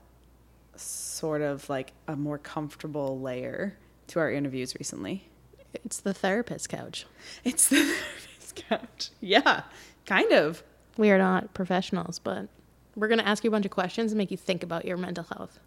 sort 0.76 1.42
of 1.42 1.70
like 1.70 1.94
a 2.08 2.16
more 2.16 2.38
comfortable 2.38 3.20
layer 3.20 3.76
to 4.08 4.20
our 4.20 4.32
interviews 4.32 4.76
recently. 4.76 5.30
It's 5.74 6.00
the 6.00 6.14
therapist 6.14 6.70
couch. 6.70 7.06
It's 7.44 7.70
the 7.70 7.84
therapist 7.84 8.56
couch. 8.56 9.10
Yeah, 9.22 9.64
kind 10.06 10.32
of. 10.32 10.64
We 10.98 11.10
are 11.12 11.18
not 11.18 11.54
professionals, 11.54 12.20
but 12.20 12.48
we're 12.96 13.08
going 13.08 13.20
to 13.20 13.28
ask 13.28 13.44
you 13.44 13.50
a 13.50 13.52
bunch 13.52 13.66
of 13.66 13.72
questions 13.72 14.12
and 14.12 14.18
make 14.18 14.32
you 14.32 14.38
think 14.38 14.64
about 14.64 14.86
your 14.86 14.98
mental 14.98 15.24
health. 15.24 15.60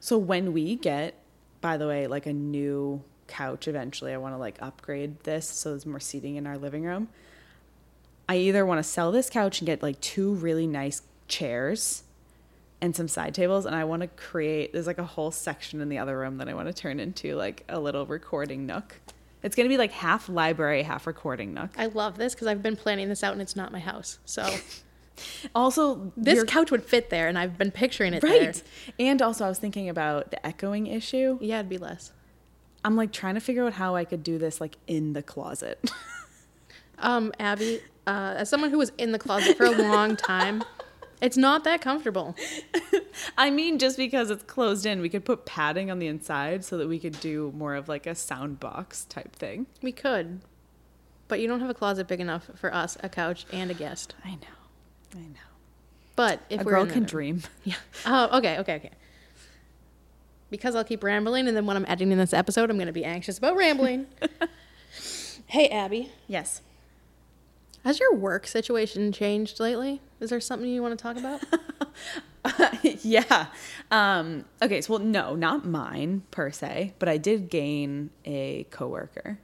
So 0.00 0.16
when 0.18 0.52
we 0.52 0.76
get, 0.76 1.14
by 1.60 1.76
the 1.76 1.86
way, 1.86 2.06
like 2.06 2.26
a 2.26 2.32
new 2.32 3.02
couch 3.26 3.68
eventually, 3.68 4.12
I 4.12 4.16
want 4.16 4.34
to 4.34 4.38
like 4.38 4.60
upgrade 4.60 5.20
this 5.24 5.48
so 5.48 5.70
there's 5.70 5.86
more 5.86 6.00
seating 6.00 6.36
in 6.36 6.46
our 6.46 6.58
living 6.58 6.84
room. 6.84 7.08
I 8.28 8.36
either 8.36 8.64
want 8.64 8.78
to 8.78 8.82
sell 8.82 9.12
this 9.12 9.28
couch 9.28 9.60
and 9.60 9.66
get 9.66 9.82
like 9.82 10.00
two 10.00 10.34
really 10.34 10.66
nice 10.66 11.02
chairs 11.28 12.04
and 12.80 12.94
some 12.94 13.08
side 13.08 13.34
tables 13.34 13.64
and 13.66 13.74
I 13.74 13.84
want 13.84 14.02
to 14.02 14.08
create 14.08 14.72
there's 14.72 14.86
like 14.86 14.98
a 14.98 15.04
whole 15.04 15.30
section 15.30 15.80
in 15.80 15.88
the 15.88 15.98
other 15.98 16.18
room 16.18 16.38
that 16.38 16.48
I 16.48 16.54
want 16.54 16.68
to 16.68 16.74
turn 16.74 17.00
into 17.00 17.34
like 17.34 17.64
a 17.68 17.78
little 17.80 18.06
recording 18.06 18.66
nook. 18.66 19.00
It's 19.42 19.54
going 19.56 19.66
to 19.68 19.72
be 19.72 19.76
like 19.78 19.92
half 19.92 20.28
library, 20.28 20.82
half 20.82 21.06
recording 21.06 21.52
nook. 21.52 21.70
I 21.76 21.86
love 21.86 22.16
this 22.16 22.34
because 22.34 22.46
I've 22.46 22.62
been 22.62 22.76
planning 22.76 23.08
this 23.08 23.22
out 23.22 23.32
and 23.32 23.42
it's 23.42 23.56
not 23.56 23.72
my 23.72 23.78
house. 23.78 24.18
So 24.24 24.48
Also, 25.54 26.12
this 26.16 26.36
your- 26.36 26.44
couch 26.46 26.70
would 26.70 26.84
fit 26.84 27.10
there 27.10 27.28
and 27.28 27.38
I've 27.38 27.56
been 27.56 27.70
picturing 27.70 28.14
it 28.14 28.22
right. 28.22 28.40
there. 28.40 28.54
And 28.98 29.20
also 29.22 29.44
I 29.44 29.48
was 29.48 29.58
thinking 29.58 29.88
about 29.88 30.30
the 30.30 30.44
echoing 30.46 30.86
issue. 30.86 31.38
Yeah, 31.40 31.58
it'd 31.60 31.68
be 31.68 31.78
less. 31.78 32.12
I'm 32.84 32.96
like 32.96 33.12
trying 33.12 33.34
to 33.34 33.40
figure 33.40 33.64
out 33.64 33.74
how 33.74 33.94
I 33.96 34.04
could 34.04 34.22
do 34.22 34.38
this 34.38 34.60
like 34.60 34.76
in 34.86 35.12
the 35.12 35.22
closet. 35.22 35.90
Um, 36.96 37.32
Abby, 37.40 37.80
uh, 38.06 38.34
as 38.36 38.48
someone 38.48 38.70
who 38.70 38.78
was 38.78 38.92
in 38.98 39.12
the 39.12 39.18
closet 39.18 39.56
for 39.56 39.64
a 39.66 39.70
long 39.70 40.16
time, 40.16 40.62
it's 41.20 41.36
not 41.36 41.64
that 41.64 41.80
comfortable. 41.80 42.34
I 43.38 43.50
mean, 43.50 43.78
just 43.78 43.96
because 43.96 44.30
it's 44.30 44.42
closed 44.42 44.84
in, 44.84 45.00
we 45.00 45.08
could 45.08 45.24
put 45.24 45.46
padding 45.46 45.90
on 45.90 45.98
the 45.98 46.06
inside 46.06 46.64
so 46.64 46.76
that 46.78 46.88
we 46.88 46.98
could 46.98 47.18
do 47.20 47.52
more 47.56 47.74
of 47.74 47.88
like 47.88 48.06
a 48.06 48.14
sound 48.14 48.60
box 48.60 49.04
type 49.06 49.34
thing. 49.34 49.66
We 49.80 49.92
could, 49.92 50.40
but 51.28 51.40
you 51.40 51.48
don't 51.48 51.60
have 51.60 51.70
a 51.70 51.74
closet 51.74 52.08
big 52.08 52.20
enough 52.20 52.50
for 52.56 52.74
us, 52.74 52.96
a 53.02 53.08
couch, 53.08 53.46
and 53.52 53.70
a 53.70 53.74
guest. 53.74 54.14
I 54.24 54.30
know. 54.32 54.36
I 55.16 55.20
know. 55.20 55.26
But 56.16 56.42
if 56.50 56.60
a 56.60 56.64
we're 56.64 56.72
girl 56.72 56.86
can 56.86 57.04
dream. 57.04 57.42
Yeah. 57.64 57.74
Oh, 58.04 58.38
okay, 58.38 58.58
okay, 58.58 58.76
okay. 58.76 58.90
Because 60.50 60.74
I'll 60.76 60.84
keep 60.84 61.02
rambling, 61.02 61.48
and 61.48 61.56
then 61.56 61.66
when 61.66 61.76
I'm 61.76 61.86
editing 61.88 62.16
this 62.18 62.32
episode, 62.34 62.70
I'm 62.70 62.76
going 62.76 62.86
to 62.86 62.92
be 62.92 63.04
anxious 63.04 63.38
about 63.38 63.56
rambling. 63.56 64.06
hey, 65.46 65.68
Abby, 65.68 66.12
Yes. 66.28 66.60
Has 67.84 68.00
your 68.00 68.14
work 68.14 68.46
situation 68.46 69.12
changed 69.12 69.60
lately? 69.60 70.00
Is 70.20 70.30
there 70.30 70.40
something 70.40 70.68
you 70.68 70.82
want 70.82 70.98
to 70.98 71.02
talk 71.02 71.16
about? 71.16 71.42
yeah. 73.02 73.46
Um, 73.90 74.44
okay, 74.62 74.80
so 74.80 74.94
well, 74.94 75.02
no, 75.02 75.34
not 75.34 75.66
mine 75.66 76.22
per 76.30 76.50
se, 76.50 76.94
but 76.98 77.08
I 77.08 77.16
did 77.18 77.50
gain 77.50 78.10
a 78.24 78.66
coworker. 78.70 79.38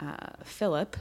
Uh, 0.00 0.28
Philip, 0.44 0.96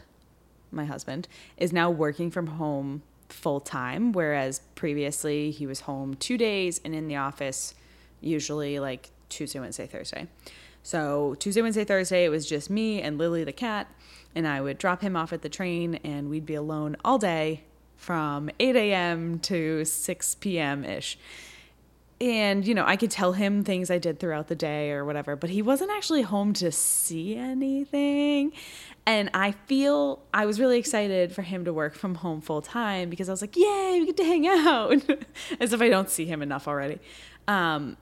my 0.72 0.86
husband, 0.86 1.28
is 1.58 1.72
now 1.72 1.90
working 1.92 2.32
from 2.32 2.48
home 2.48 3.04
full 3.30 3.60
time, 3.60 4.12
whereas 4.12 4.62
previously 4.76 5.52
he 5.52 5.68
was 5.68 5.82
home 5.82 6.16
two 6.16 6.38
days 6.38 6.82
and 6.84 6.96
in 6.96 7.08
the 7.08 7.16
office 7.16 7.76
usually 8.22 8.80
like 8.80 9.12
Tuesday, 9.30 9.60
Wednesday, 9.60 9.86
Thursday. 9.86 10.28
So 10.88 11.36
Tuesday, 11.40 11.62
Wednesday, 11.62 11.84
Thursday, 11.84 12.24
it 12.24 12.30
was 12.30 12.46
just 12.46 12.70
me 12.70 13.02
and 13.02 13.18
Lily 13.18 13.44
the 13.44 13.52
cat, 13.52 13.92
and 14.34 14.48
I 14.48 14.62
would 14.62 14.78
drop 14.78 15.02
him 15.02 15.18
off 15.18 15.34
at 15.34 15.42
the 15.42 15.50
train, 15.50 15.96
and 15.96 16.30
we'd 16.30 16.46
be 16.46 16.56
alone 16.56 16.96
all 17.04 17.18
day 17.18 17.66
from 17.98 18.50
8 18.58 18.74
a.m. 18.78 19.40
to 19.40 19.84
6 19.84 20.36
p.m. 20.36 20.86
ish. 20.86 21.20
And, 22.22 22.66
you 22.66 22.74
know, 22.74 22.86
I 22.88 22.96
could 22.96 23.12
tell 23.12 23.34
him 23.34 23.66
things 23.66 23.92
I 23.92 23.98
did 23.98 24.18
throughout 24.18 24.48
the 24.48 24.56
day 24.56 24.92
or 24.92 25.04
whatever, 25.04 25.36
but 25.36 25.50
he 25.50 25.62
wasn't 25.62 25.92
actually 25.92 26.22
home 26.22 26.54
to 26.54 26.72
see 26.72 27.36
anything. 27.36 28.54
And 29.06 29.30
I 29.34 29.52
feel 29.66 30.24
I 30.34 30.46
was 30.46 30.58
really 30.58 30.80
excited 30.80 31.34
for 31.34 31.42
him 31.42 31.66
to 31.66 31.74
work 31.74 31.96
from 31.96 32.16
home 32.16 32.40
full 32.40 32.62
time 32.62 33.10
because 33.10 33.28
I 33.28 33.34
was 33.34 33.42
like, 33.42 33.58
yay, 33.58 33.98
we 34.00 34.06
get 34.06 34.16
to 34.16 34.24
hang 34.24 34.48
out. 34.48 34.94
As 35.60 35.74
if 35.74 35.82
I 35.82 35.90
don't 35.90 36.10
see 36.10 36.24
him 36.24 36.42
enough 36.42 36.66
already. 36.66 37.00
Um, 37.46 37.98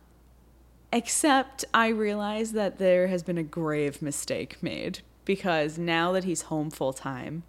except 0.95 1.65
I 1.73 1.89
realize 1.89 2.53
that 2.53 2.77
there 2.77 3.08
has 3.08 3.21
been 3.21 3.38
a 3.38 3.43
grave 3.43 4.01
mistake 4.01 4.63
made 4.63 4.99
because 5.25 5.77
now 5.77 6.13
that 6.13 6.23
he's 6.23 6.43
home 6.43 6.71
full 6.71 6.93
time, 6.93 7.43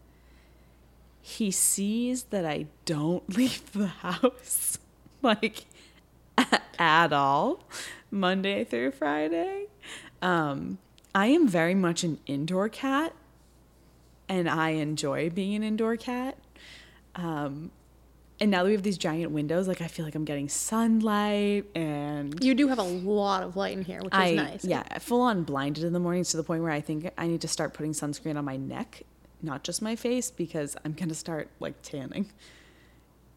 he 1.23 1.53
sees 1.53 2.25
that 2.25 2.45
I 2.45 2.67
don't 2.87 3.29
leave 3.37 3.73
the 3.73 3.87
house 3.87 4.79
like 5.23 5.65
at 6.77 7.13
all 7.13 7.61
Monday 8.11 8.65
through 8.65 8.91
Friday. 8.91 9.67
Um, 10.21 10.79
I 11.15 11.29
am 11.29 11.47
very 11.47 11.75
much 11.77 12.03
an 12.03 12.19
indoor 12.27 12.69
cat 12.69 13.15
and 14.29 14.51
I 14.51 14.71
enjoy 14.71 15.31
being 15.31 15.55
an 15.55 15.63
indoor 15.63 15.97
cat. 15.97 16.37
Um, 17.15 17.71
and 18.39 18.51
now 18.51 18.63
that 18.63 18.67
we 18.67 18.73
have 18.73 18.83
these 18.83 18.99
giant 18.99 19.31
windows, 19.33 19.67
like 19.67 19.81
I 19.81 19.89
feel 19.89 20.05
like 20.05 20.15
I'm 20.15 20.25
getting 20.25 20.49
sunlight 20.49 21.65
and 21.75 22.43
you 22.45 22.55
do 22.55 22.69
have 22.69 22.79
a 22.79 22.83
lot 22.83 23.43
of 23.43 23.57
light 23.57 23.77
in 23.77 23.83
here, 23.83 24.01
which 24.03 24.15
is 24.15 24.37
nice. 24.37 24.65
yeah, 24.65 24.99
full 24.99 25.23
on 25.23 25.43
blinded 25.43 25.85
in 25.85 25.93
the 25.93 26.01
mornings 26.01 26.31
to 26.31 26.37
the 26.37 26.43
point 26.43 26.63
where 26.63 26.73
I 26.73 26.81
think 26.81 27.11
I 27.17 27.27
need 27.27 27.41
to 27.41 27.49
start 27.49 27.73
putting 27.73 27.93
sunscreen 27.93 28.37
on 28.37 28.45
my 28.45 28.57
neck, 28.57 29.03
not 29.43 29.65
just 29.65 29.81
my 29.81 29.97
face, 29.97 30.31
because 30.31 30.77
I'm 30.85 30.93
gonna 30.93 31.15
start 31.15 31.49
like 31.61 31.81
tanning. 31.83 32.31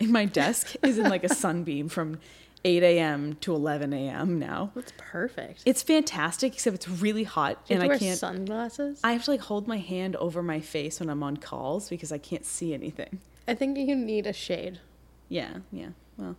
And 0.02 0.12
my 0.12 0.26
desk 0.26 0.76
is 0.84 0.98
in 0.98 1.10
like 1.10 1.24
a 1.24 1.34
sunbeam 1.34 1.88
from 1.88 2.20
8 2.66 2.84
a.m. 2.84 3.36
to 3.36 3.56
11 3.56 3.94
a.m. 3.94 4.38
now. 4.38 4.72
That's 4.76 4.92
perfect. 4.98 5.64
It's 5.66 5.82
fantastic, 5.82 6.54
except 6.54 6.76
it's 6.76 6.90
really 6.90 7.24
hot, 7.24 7.58
and 7.70 7.82
I 7.82 7.88
wear 7.88 7.98
can't. 7.98 8.20
sunglasses? 8.20 9.00
I 9.02 9.14
have 9.14 9.24
to 9.26 9.32
like 9.32 9.40
hold 9.40 9.66
my 9.66 9.78
hand 9.78 10.18
over 10.18 10.44
my 10.44 10.60
face 10.60 11.00
when 11.00 11.10
I'm 11.10 11.24
on 11.24 11.38
calls 11.38 11.88
because 11.88 12.12
I 12.12 12.18
can't 12.18 12.46
see 12.46 12.74
anything. 12.74 13.20
I 13.48 13.56
think 13.56 13.78
you 13.78 13.96
need 13.96 14.28
a 14.28 14.34
shade. 14.34 14.80
Yeah, 15.30 15.58
yeah. 15.72 15.90
Well, 16.18 16.36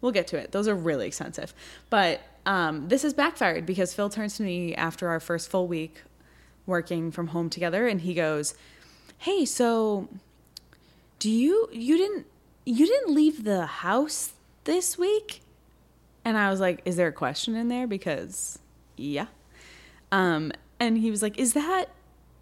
we'll 0.00 0.12
get 0.12 0.26
to 0.28 0.36
it. 0.36 0.52
Those 0.52 0.68
are 0.68 0.74
really 0.74 1.06
expensive. 1.06 1.54
But 1.90 2.20
um, 2.44 2.88
this 2.88 3.02
has 3.02 3.14
backfired 3.14 3.64
because 3.66 3.94
Phil 3.94 4.08
turns 4.10 4.36
to 4.36 4.42
me 4.42 4.74
after 4.74 5.08
our 5.08 5.20
first 5.20 5.50
full 5.50 5.66
week 5.66 6.02
working 6.66 7.10
from 7.10 7.28
home 7.28 7.48
together 7.48 7.86
and 7.86 8.00
he 8.00 8.12
goes, 8.14 8.54
Hey, 9.18 9.44
so 9.44 10.08
do 11.18 11.30
you, 11.30 11.68
you 11.72 11.96
didn't 11.96 12.26
You 12.64 12.86
didn't 12.86 13.14
leave 13.14 13.44
the 13.44 13.66
house 13.66 14.32
this 14.64 14.98
week? 14.98 15.42
And 16.24 16.36
I 16.36 16.50
was 16.50 16.60
like, 16.60 16.82
Is 16.84 16.96
there 16.96 17.08
a 17.08 17.12
question 17.12 17.54
in 17.54 17.68
there? 17.68 17.86
Because, 17.86 18.58
yeah. 18.96 19.26
Um, 20.12 20.52
and 20.80 20.98
he 20.98 21.10
was 21.10 21.22
like, 21.22 21.38
Is 21.38 21.52
that 21.54 21.86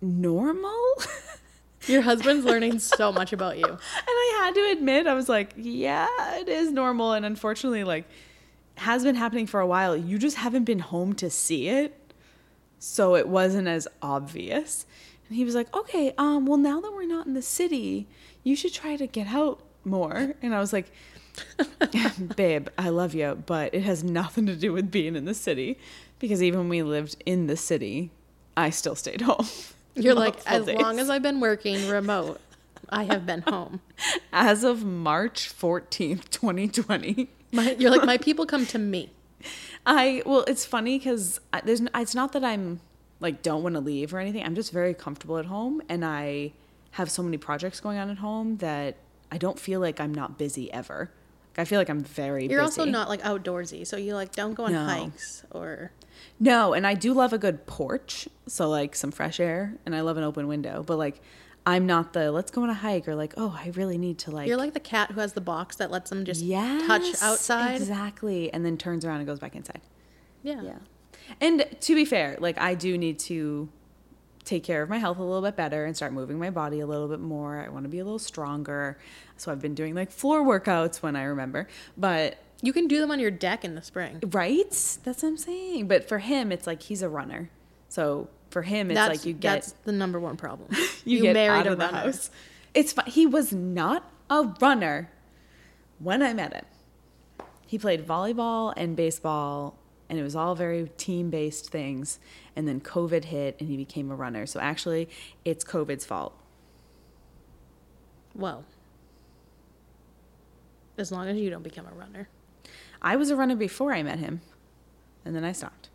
normal? 0.01 0.83
Your 1.87 2.03
husband's 2.03 2.44
learning 2.44 2.79
so 2.79 3.12
much 3.12 3.33
about 3.33 3.59
you. 3.59 3.64
And 3.66 3.79
I 4.07 4.40
had 4.44 4.55
to 4.55 4.70
admit, 4.73 5.07
I 5.07 5.14
was 5.14 5.29
like, 5.29 5.53
yeah, 5.57 6.07
it 6.37 6.49
is 6.49 6.70
normal. 6.70 7.12
And 7.12 7.25
unfortunately, 7.25 7.85
like, 7.85 8.05
has 8.77 9.05
been 9.05 9.14
happening 9.14 9.47
for 9.47 9.61
a 9.61 9.66
while. 9.66 9.97
You 9.97 10.18
just 10.18 10.37
haven't 10.37 10.64
been 10.64 10.81
home 10.81 11.14
to 11.14 11.31
see 11.31 11.68
it. 11.68 11.99
So 12.79 13.16
it 13.16 13.29
wasn't 13.29 13.68
as 13.68 13.88
obvious. 14.03 14.87
And 15.29 15.37
he 15.37 15.44
was 15.44 15.55
like, 15.55 15.75
okay, 15.75 16.12
um, 16.18 16.47
well, 16.47 16.59
now 16.59 16.81
that 16.81 16.92
we're 16.92 17.07
not 17.07 17.27
in 17.27 17.35
the 17.35 17.42
city, 17.42 18.07
you 18.42 18.57
should 18.57 18.75
try 18.75 18.97
to 18.97 19.07
get 19.07 19.29
out 19.29 19.61
more. 19.85 20.35
And 20.42 20.55
I 20.55 20.61
was 20.61 20.73
like, 20.73 20.90
babe, 22.37 22.68
I 22.79 22.90
love 22.90 23.14
you, 23.14 23.42
but 23.47 23.75
it 23.75 23.83
has 23.83 24.05
nothing 24.05 24.47
to 24.47 24.57
do 24.57 24.73
with 24.73 24.90
being 24.90 25.16
in 25.16 25.25
the 25.25 25.35
city. 25.35 25.79
Because 26.18 26.42
even 26.42 26.61
when 26.61 26.68
we 26.68 26.83
lived 26.83 27.16
in 27.27 27.47
the 27.47 27.57
city, 27.57 28.11
I 28.57 28.70
still 28.70 28.94
stayed 28.94 29.23
home. 29.23 29.47
You're 30.02 30.14
like, 30.14 30.37
as 30.46 30.66
days. 30.66 30.78
long 30.80 30.98
as 30.98 31.09
I've 31.09 31.22
been 31.22 31.40
working 31.40 31.88
remote, 31.88 32.40
I 32.88 33.04
have 33.04 33.24
been 33.26 33.42
home. 33.42 33.80
As 34.33 34.64
of 34.64 34.85
March 34.85 35.48
14th, 35.48 36.30
2020. 36.30 37.28
My, 37.52 37.72
you're 37.78 37.90
like, 37.90 38.04
my 38.04 38.18
people 38.28 38.44
come 38.44 38.66
to 38.66 38.78
me. 38.78 39.11
I 39.87 40.22
well, 40.26 40.44
it's 40.48 40.64
funny 40.64 40.98
because 40.98 41.40
there's 41.64 41.83
it's 41.94 42.14
not 42.14 42.33
that 42.33 42.44
I'm 42.44 42.80
like 43.20 43.42
don't 43.42 43.62
want 43.62 43.74
to 43.74 43.80
leave 43.80 44.12
or 44.12 44.18
anything. 44.18 44.42
I'm 44.42 44.54
just 44.54 44.72
very 44.72 44.94
comfortable 44.94 45.38
at 45.38 45.46
home, 45.46 45.83
and 45.88 46.04
I 46.04 46.52
have 46.92 47.11
so 47.11 47.22
many 47.22 47.37
projects 47.37 47.80
going 47.80 47.98
on 47.98 48.11
at 48.11 48.18
home 48.18 48.57
that 48.59 48.96
I 49.30 49.38
don't 49.38 49.59
feel 49.59 49.80
like 49.80 50.00
I'm 50.00 50.14
not 50.14 50.38
busy 50.38 50.72
ever. 50.72 51.11
I 51.58 51.64
feel 51.64 51.78
like 51.80 51.88
I'm 51.88 52.02
very. 52.02 52.46
You're 52.46 52.62
busy. 52.62 52.80
also 52.80 52.84
not 52.84 53.08
like 53.08 53.22
outdoorsy, 53.22 53.86
so 53.86 53.96
you 53.96 54.14
like 54.14 54.32
don't 54.32 54.54
go 54.54 54.64
on 54.64 54.72
No. 54.72 54.84
hikes 54.84 55.44
or 55.50 55.92
No, 56.40 56.72
and 56.72 56.86
I 56.86 56.94
do 56.94 57.12
love 57.14 57.32
a 57.32 57.38
good 57.38 57.66
porch, 57.66 58.28
so 58.46 58.68
like 58.68 58.96
some 58.96 59.10
fresh 59.10 59.38
air, 59.40 59.74
and 59.86 59.94
I 59.94 60.00
love 60.00 60.16
an 60.16 60.24
open 60.24 60.46
window. 60.48 60.82
But 60.84 60.96
like, 60.98 61.20
I'm 61.66 61.86
not 61.86 62.12
the 62.12 62.30
let's 62.32 62.50
go 62.50 62.62
on 62.62 62.70
a 62.70 62.74
hike 62.74 63.08
or 63.08 63.14
like 63.14 63.34
oh 63.36 63.56
I 63.58 63.68
really 63.70 63.96
need 63.98 64.18
to 64.18 64.30
like 64.30 64.46
you're 64.48 64.56
like 64.58 64.74
the 64.74 64.80
cat 64.80 65.12
who 65.12 65.20
has 65.20 65.32
the 65.32 65.40
box 65.40 65.76
that 65.76 65.90
lets 65.90 66.10
them 66.10 66.24
just 66.24 66.42
yes, 66.42 66.86
touch 66.86 67.22
outside. 67.22 67.76
exactly, 67.76 68.52
and 68.52 68.64
then 68.66 68.76
turns 68.76 69.04
around 69.04 69.18
and 69.18 69.26
goes 69.26 69.38
back 69.38 69.54
inside. 69.56 69.80
Yeah. 70.42 70.60
Yeah. 70.62 70.78
And 71.40 71.64
to 71.80 71.94
be 71.94 72.04
fair, 72.04 72.36
like 72.38 72.60
I 72.60 72.74
do 72.74 72.98
need 72.98 73.18
to 73.20 73.68
take 74.44 74.62
care 74.62 74.82
of 74.82 74.90
my 74.90 74.98
health 74.98 75.16
a 75.18 75.22
little 75.22 75.40
bit 75.40 75.56
better 75.56 75.86
and 75.86 75.96
start 75.96 76.12
moving 76.12 76.38
my 76.38 76.50
body 76.50 76.80
a 76.80 76.86
little 76.86 77.08
bit 77.08 77.18
more. 77.20 77.64
I 77.64 77.70
want 77.70 77.84
to 77.84 77.88
be 77.88 77.98
a 77.98 78.04
little 78.04 78.18
stronger. 78.18 78.98
So 79.37 79.51
I've 79.53 79.61
been 79.61 79.75
doing 79.75 79.94
like 79.94 80.11
floor 80.11 80.42
workouts 80.42 81.03
when 81.03 81.16
I 81.16 81.25
remember. 81.25 81.68
But 81.97 82.38
You 82.62 82.73
can 82.73 82.87
do 82.88 83.01
them 83.01 83.11
on 83.11 83.18
your 83.20 83.31
deck 83.31 83.64
in 83.64 83.75
the 83.75 83.83
spring. 83.83 84.20
right? 84.31 84.70
That's 84.70 85.23
what 85.23 85.25
I'm 85.25 85.37
saying. 85.37 85.88
But 85.88 86.09
for 86.09 86.18
him 86.18 86.53
it's 86.53 86.66
like 86.66 86.83
he's 86.83 87.03
a 87.03 87.09
runner. 87.09 87.51
So 87.88 88.29
for 88.51 88.62
him 88.62 88.90
it's 88.90 88.99
that's 88.99 89.09
like 89.18 89.27
you 89.27 89.33
get 89.33 89.55
that's 89.55 89.73
the 89.85 89.92
number 89.92 90.18
one 90.20 90.37
problem. 90.37 90.70
you, 91.05 91.23
get 91.23 91.37
out 91.37 91.66
of 91.66 91.79
the 91.79 91.88
house. 91.88 92.31
It's 92.73 92.92
fun. 92.92 93.07
He 93.07 93.27
was 93.27 93.53
not 93.53 94.11
a 94.31 94.42
runner 94.61 95.11
when 95.99 96.23
I 96.23 96.33
met 96.33 96.53
him. 96.53 96.64
He 97.66 97.79
played 97.79 98.07
volleyball 98.07 98.73
and 98.77 98.94
baseball, 98.97 99.77
and 100.09 100.18
it 100.18 100.23
was 100.23 100.37
all 100.37 100.55
very 100.55 100.88
team 100.97 101.31
based 101.31 101.70
things. 101.70 102.18
And 102.55 102.68
then 102.68 102.81
COVID 102.81 103.25
hit, 103.27 103.57
and 103.59 103.68
he 103.68 103.77
became 103.77 104.11
a 104.11 104.14
runner. 104.14 104.47
So 104.47 104.61
actually, 104.61 105.09
it's 105.44 105.64
COVID's 105.64 106.05
fault. 106.05 106.37
Well, 108.35 108.64
as 110.98 111.12
long 111.12 111.28
as 111.28 111.37
you 111.37 111.50
don't 111.50 111.62
become 111.62 111.87
a 111.87 111.94
runner. 111.94 112.28
I 113.02 113.16
was 113.16 113.30
a 113.30 113.37
runner 113.37 113.57
before 113.57 113.92
I 113.92 114.02
met 114.02 114.18
him, 114.18 114.40
and 115.24 115.35
then 115.37 115.44
I 115.44 115.52
stopped 115.52 115.90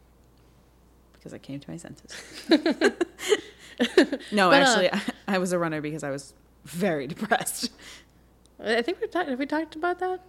because 1.14 1.34
I 1.34 1.38
came 1.38 1.60
to 1.60 1.70
my 1.70 1.78
senses. 1.78 2.16
no, 4.32 4.50
But, 4.50 4.62
uh, 4.62 4.66
actually, 4.66 4.94
I, 4.94 5.02
I 5.28 5.38
was 5.38 5.52
a 5.52 5.60
runner 5.60 5.82
because 5.82 6.04
I 6.04 6.12
was 6.12 6.34
very 6.66 7.08
depressed. 7.08 7.72
I 8.64 8.82
think 8.82 9.00
we've 9.02 9.10
talked. 9.10 9.30
Have 9.30 9.40
we 9.40 9.46
talked 9.46 9.76
about 9.76 10.00
that? 10.00 10.22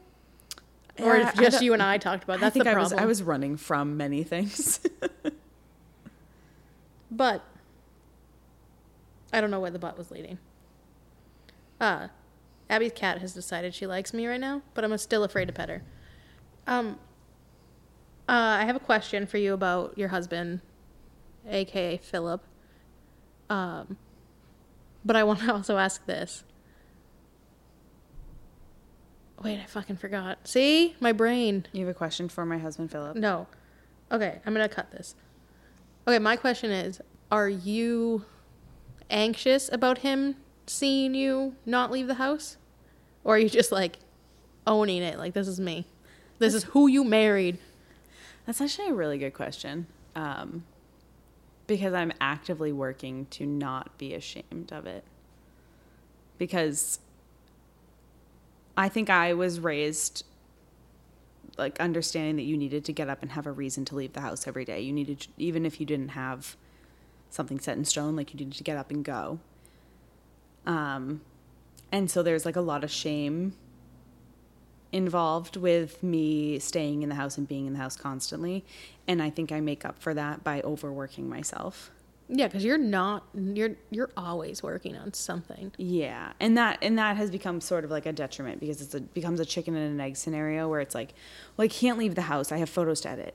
Or 0.99 1.17
if 1.17 1.35
just 1.35 1.63
you 1.63 1.73
and 1.73 1.83
I 1.83 1.99
talked 1.99 2.25
about. 2.25 2.41
That. 2.41 2.47
I 2.47 2.51
think 2.51 2.65
the 2.65 2.71
I 2.73 2.79
was. 2.79 2.93
I 2.93 3.05
was 3.05 3.23
running 3.23 3.57
from 3.57 3.97
many 3.97 4.23
things. 4.23 4.81
But 7.11 7.43
I 9.33 9.41
don't 9.41 9.51
know 9.51 9.61
where 9.61 9.71
the 9.71 9.79
butt 9.79 9.99
was 9.99 10.11
leading. 10.11 10.39
Uh, 11.81 12.09
Abby's 12.71 12.93
cat 12.95 13.19
has 13.19 13.35
decided 13.35 13.75
she 13.75 13.87
likes 13.87 14.15
me 14.15 14.27
right 14.29 14.41
now, 14.41 14.63
but 14.75 14.85
I'm 14.85 14.97
still 14.97 15.25
afraid 15.25 15.47
to 15.47 15.53
pet 15.53 15.69
her. 15.69 15.83
Um, 16.69 17.01
uh, 18.29 18.59
I 18.61 18.65
have 18.65 18.77
a 18.77 18.81
question 18.81 19.27
for 19.27 19.39
you 19.39 19.53
about 19.53 19.99
your 19.99 20.09
husband, 20.09 20.61
aka 21.49 21.97
Philip. 21.97 22.43
Um, 23.51 23.97
but 25.05 25.17
I 25.17 25.25
want 25.25 25.41
to 25.41 25.53
also 25.53 25.79
ask 25.79 26.07
this. 26.07 26.45
Wait, 29.43 29.59
I 29.59 29.67
fucking 29.67 29.97
forgot. 29.97 30.47
See, 30.47 30.95
my 31.01 31.11
brain. 31.13 31.67
You 31.73 31.87
have 31.87 31.91
a 31.91 31.99
question 31.99 32.29
for 32.29 32.47
my 32.47 32.59
husband, 32.59 32.93
Philip? 32.93 33.17
No. 33.17 33.49
Okay, 34.13 34.41
I'm 34.47 34.53
gonna 34.53 34.69
cut 34.69 34.93
this. 34.93 35.17
Okay, 36.07 36.21
my 36.21 36.37
question 36.37 36.71
is 36.71 37.01
Are 37.33 37.49
you 37.49 38.25
anxious 39.09 39.69
about 39.73 39.99
him 39.99 40.37
seeing 40.69 41.15
you 41.15 41.57
not 41.67 41.91
leave 41.91 42.07
the 42.07 42.15
house? 42.15 42.59
Or 43.25 43.35
are 43.35 43.39
you 43.39 43.49
just 43.49 43.73
like 43.73 43.99
owning 44.67 45.03
it? 45.03 45.19
Like, 45.19 45.35
this 45.35 45.49
is 45.49 45.61
me. 45.61 45.87
This 46.39 46.55
is 46.55 46.65
who 46.65 46.87
you 46.87 47.05
married. 47.05 47.59
That's 48.47 48.61
actually 48.61 48.89
a 48.89 48.95
really 48.95 49.19
good 49.19 49.35
question. 49.35 49.87
Um, 50.17 50.65
because 51.67 51.95
I'm 51.95 52.13
actively 52.21 52.73
working 52.73 53.27
to 53.31 53.47
not 53.47 53.97
be 53.99 54.15
ashamed 54.15 54.73
of 54.73 54.87
it. 54.87 55.05
Because 56.39 56.99
I 58.77 58.89
think 58.89 59.11
I 59.11 59.35
was 59.35 59.61
raised 59.61 60.25
like 61.59 61.79
understanding 61.79 62.37
that 62.37 62.43
you 62.43 62.57
needed 62.57 62.85
to 62.87 62.93
get 62.93 63.09
up 63.09 63.23
and 63.23 63.33
have 63.33 63.47
a 63.47 63.53
reason 63.53 63.85
to 63.85 63.95
leave 63.95 64.15
the 64.15 64.21
house 64.21 64.47
every 64.47 64.65
day. 64.65 64.81
You 64.81 64.93
needed, 64.93 65.27
even 65.37 65.67
if 65.67 65.79
you 65.79 65.87
didn't 65.87 66.11
have 66.11 66.57
something 67.29 67.61
set 67.61 67.77
in 67.77 67.85
stone, 67.85 68.17
like 68.17 68.33
you 68.33 68.39
needed 68.39 68.55
to 68.55 68.65
get 68.65 68.77
up 68.77 68.91
and 68.91 69.05
go. 69.05 69.39
Um, 70.67 71.21
and 71.93 72.11
so 72.11 72.23
there's 72.23 72.45
like 72.45 72.57
a 72.57 72.61
lot 72.61 72.85
of 72.85 72.91
shame 72.91 73.55
involved 74.93 75.57
with 75.57 76.03
me 76.03 76.59
staying 76.59 77.03
in 77.03 77.09
the 77.09 77.15
house 77.15 77.39
and 77.39 77.47
being 77.47 77.67
in 77.67 77.73
the 77.75 77.79
house 77.79 77.97
constantly. 77.97 78.65
And 79.07 79.23
I 79.23 79.31
think 79.31 79.53
I 79.53 79.61
make 79.61 79.85
up 79.85 79.99
for 79.99 80.15
that 80.15 80.43
by 80.43 80.61
overworking 80.63 81.29
myself. 81.29 81.91
Yeah, 82.33 82.47
because 82.47 82.65
you're 82.65 82.79
not 82.79 83.25
you're 83.35 83.75
you're 83.91 84.11
always 84.17 84.63
working 84.63 84.97
on 84.97 85.15
something. 85.15 85.73
Yeah, 85.79 86.33
and 86.39 86.57
that 86.57 86.79
and 86.81 86.97
that 86.97 87.17
has 87.17 87.29
become 87.29 87.61
sort 87.61 87.85
of 87.85 87.91
like 87.91 88.07
a 88.07 88.13
detriment 88.13 88.61
because 88.61 88.81
it's 88.81 88.95
a 88.95 89.01
becomes 89.01 89.41
a 89.41 89.45
chicken 89.45 89.75
and 89.75 89.93
an 89.93 90.01
egg 90.01 90.17
scenario 90.17 90.69
where 90.69 90.81
it's 90.81 90.95
like, 90.95 91.15
well, 91.57 91.65
I 91.65 91.69
can't 91.69 91.99
leave 91.99 92.15
the 92.15 92.23
house. 92.23 92.53
I 92.53 92.59
have 92.59 92.71
photos 92.71 93.01
to 93.01 93.11
edit. 93.11 93.35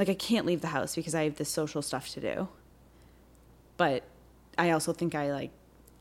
Like 0.00 0.08
I 0.08 0.14
can't 0.14 0.46
leave 0.46 0.62
the 0.62 0.68
house 0.68 0.96
because 0.96 1.14
I 1.14 1.24
have 1.24 1.36
this 1.36 1.48
social 1.48 1.80
stuff 1.80 2.08
to 2.10 2.20
do. 2.20 2.48
But 3.76 4.02
I 4.58 4.70
also 4.70 4.92
think 4.92 5.14
I 5.14 5.30
like 5.30 5.50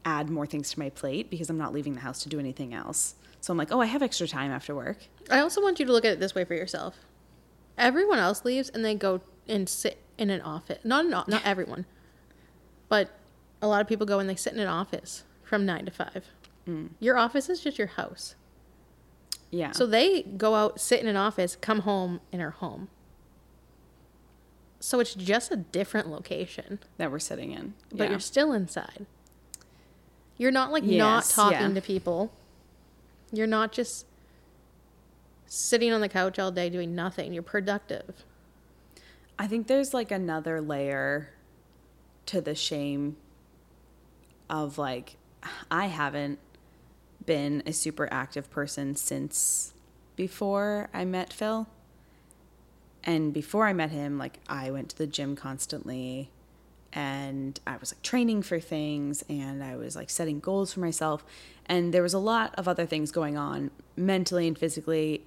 add 0.06 0.30
more 0.30 0.46
things 0.46 0.72
to 0.72 0.80
my 0.80 0.90
plate 0.90 1.30
because 1.30 1.50
I'm 1.50 1.58
not 1.58 1.74
leaving 1.74 1.94
the 1.94 2.02
house 2.02 2.24
to 2.24 2.30
do 2.30 2.40
anything 2.40 2.74
else. 2.74 3.16
So 3.42 3.52
I'm 3.52 3.58
like, 3.58 3.72
oh, 3.72 3.82
I 3.82 3.86
have 3.86 4.02
extra 4.02 4.28
time 4.28 4.52
after 4.52 4.74
work. 4.74 4.98
I 5.30 5.40
also 5.40 5.62
want 5.62 5.80
you 5.80 5.86
to 5.86 5.92
look 5.92 6.06
at 6.06 6.14
it 6.14 6.20
this 6.20 6.34
way 6.34 6.46
for 6.46 6.54
yourself. 6.54 6.96
Everyone 7.78 8.20
else 8.20 8.46
leaves 8.46 8.70
and 8.70 8.86
they 8.86 8.96
go 8.96 9.22
and 9.48 9.68
sit 9.68 10.00
in 10.18 10.30
an 10.30 10.42
office. 10.42 10.80
Not 10.84 11.06
an, 11.06 11.12
not 11.12 11.42
everyone, 11.46 11.86
but 12.88 13.10
a 13.62 13.68
lot 13.68 13.82
of 13.82 13.88
people 13.88 14.06
go 14.06 14.20
and 14.20 14.30
they 14.30 14.36
sit 14.36 14.54
in 14.54 14.60
an 14.60 14.68
office 14.68 15.24
from 15.44 15.66
nine 15.66 15.86
to 15.86 15.92
five. 15.92 16.26
Mm. 16.68 16.90
Your 17.00 17.18
office 17.18 17.50
is 17.50 17.60
just 17.60 17.78
your 17.78 17.88
house. 17.88 18.36
Yeah. 19.52 19.72
So 19.72 19.86
they 19.86 20.24
go 20.24 20.56
out, 20.56 20.80
sit 20.80 21.00
in 21.00 21.08
an 21.08 21.16
office, 21.18 21.56
come 21.56 21.80
home, 21.80 22.22
and 22.32 22.42
are 22.42 22.52
home. 22.52 22.90
So 24.80 25.00
it's 25.00 25.14
just 25.14 25.52
a 25.52 25.56
different 25.56 26.10
location, 26.10 26.80
that 26.98 27.12
we're 27.12 27.20
sitting 27.20 27.52
in. 27.52 27.74
but 27.90 28.06
yeah. 28.06 28.10
you're 28.10 28.20
still 28.20 28.52
inside. 28.52 29.06
You're 30.38 30.52
not 30.52 30.72
like 30.72 30.84
not 30.84 31.26
talking 31.26 31.60
yeah. 31.60 31.74
to 31.74 31.82
people. 31.82 32.32
You're 33.32 33.48
not 33.48 33.72
just 33.72 34.06
sitting 35.46 35.92
on 35.92 36.02
the 36.02 36.10
couch 36.10 36.40
all 36.40 36.52
day 36.52 36.70
doing 36.70 36.96
nothing. 36.96 37.34
You're 37.34 37.44
productive. 37.44 38.24
I 39.38 39.48
think 39.48 39.68
there's 39.68 39.94
like 39.94 40.12
another 40.12 40.62
layer 40.62 41.30
to 42.28 42.42
the 42.42 42.56
shame 42.56 43.18
of 44.50 44.78
like 44.78 45.18
I 45.70 45.88
haven't 45.88 46.40
been 47.26 47.64
a 47.66 47.74
super 47.74 48.08
active 48.12 48.50
person 48.50 48.96
since 48.96 49.74
before 50.16 50.90
I 50.94 51.06
met 51.06 51.34
Phil. 51.34 51.68
And 53.04 53.34
before 53.34 53.68
I 53.68 53.74
met 53.74 53.92
him, 53.92 54.18
like 54.18 54.40
I 54.48 54.72
went 54.72 54.90
to 54.90 54.98
the 54.98 55.08
gym 55.08 55.36
constantly 55.36 56.30
and 56.96 57.60
I 57.66 57.78
was 57.78 57.94
like 57.94 58.02
training 58.04 58.44
for 58.44 58.60
things 58.60 59.24
and 59.28 59.64
I 59.64 59.76
was 59.76 59.96
like 59.96 60.10
setting 60.10 60.40
goals 60.40 60.74
for 60.74 60.80
myself. 60.80 61.26
And 61.66 61.94
there 61.94 62.04
was 62.04 62.14
a 62.14 62.20
lot 62.20 62.54
of 62.58 62.68
other 62.68 62.86
things 62.86 63.12
going 63.12 63.38
on 63.38 63.72
mentally 63.96 64.48
and 64.48 64.58
physically, 64.58 65.24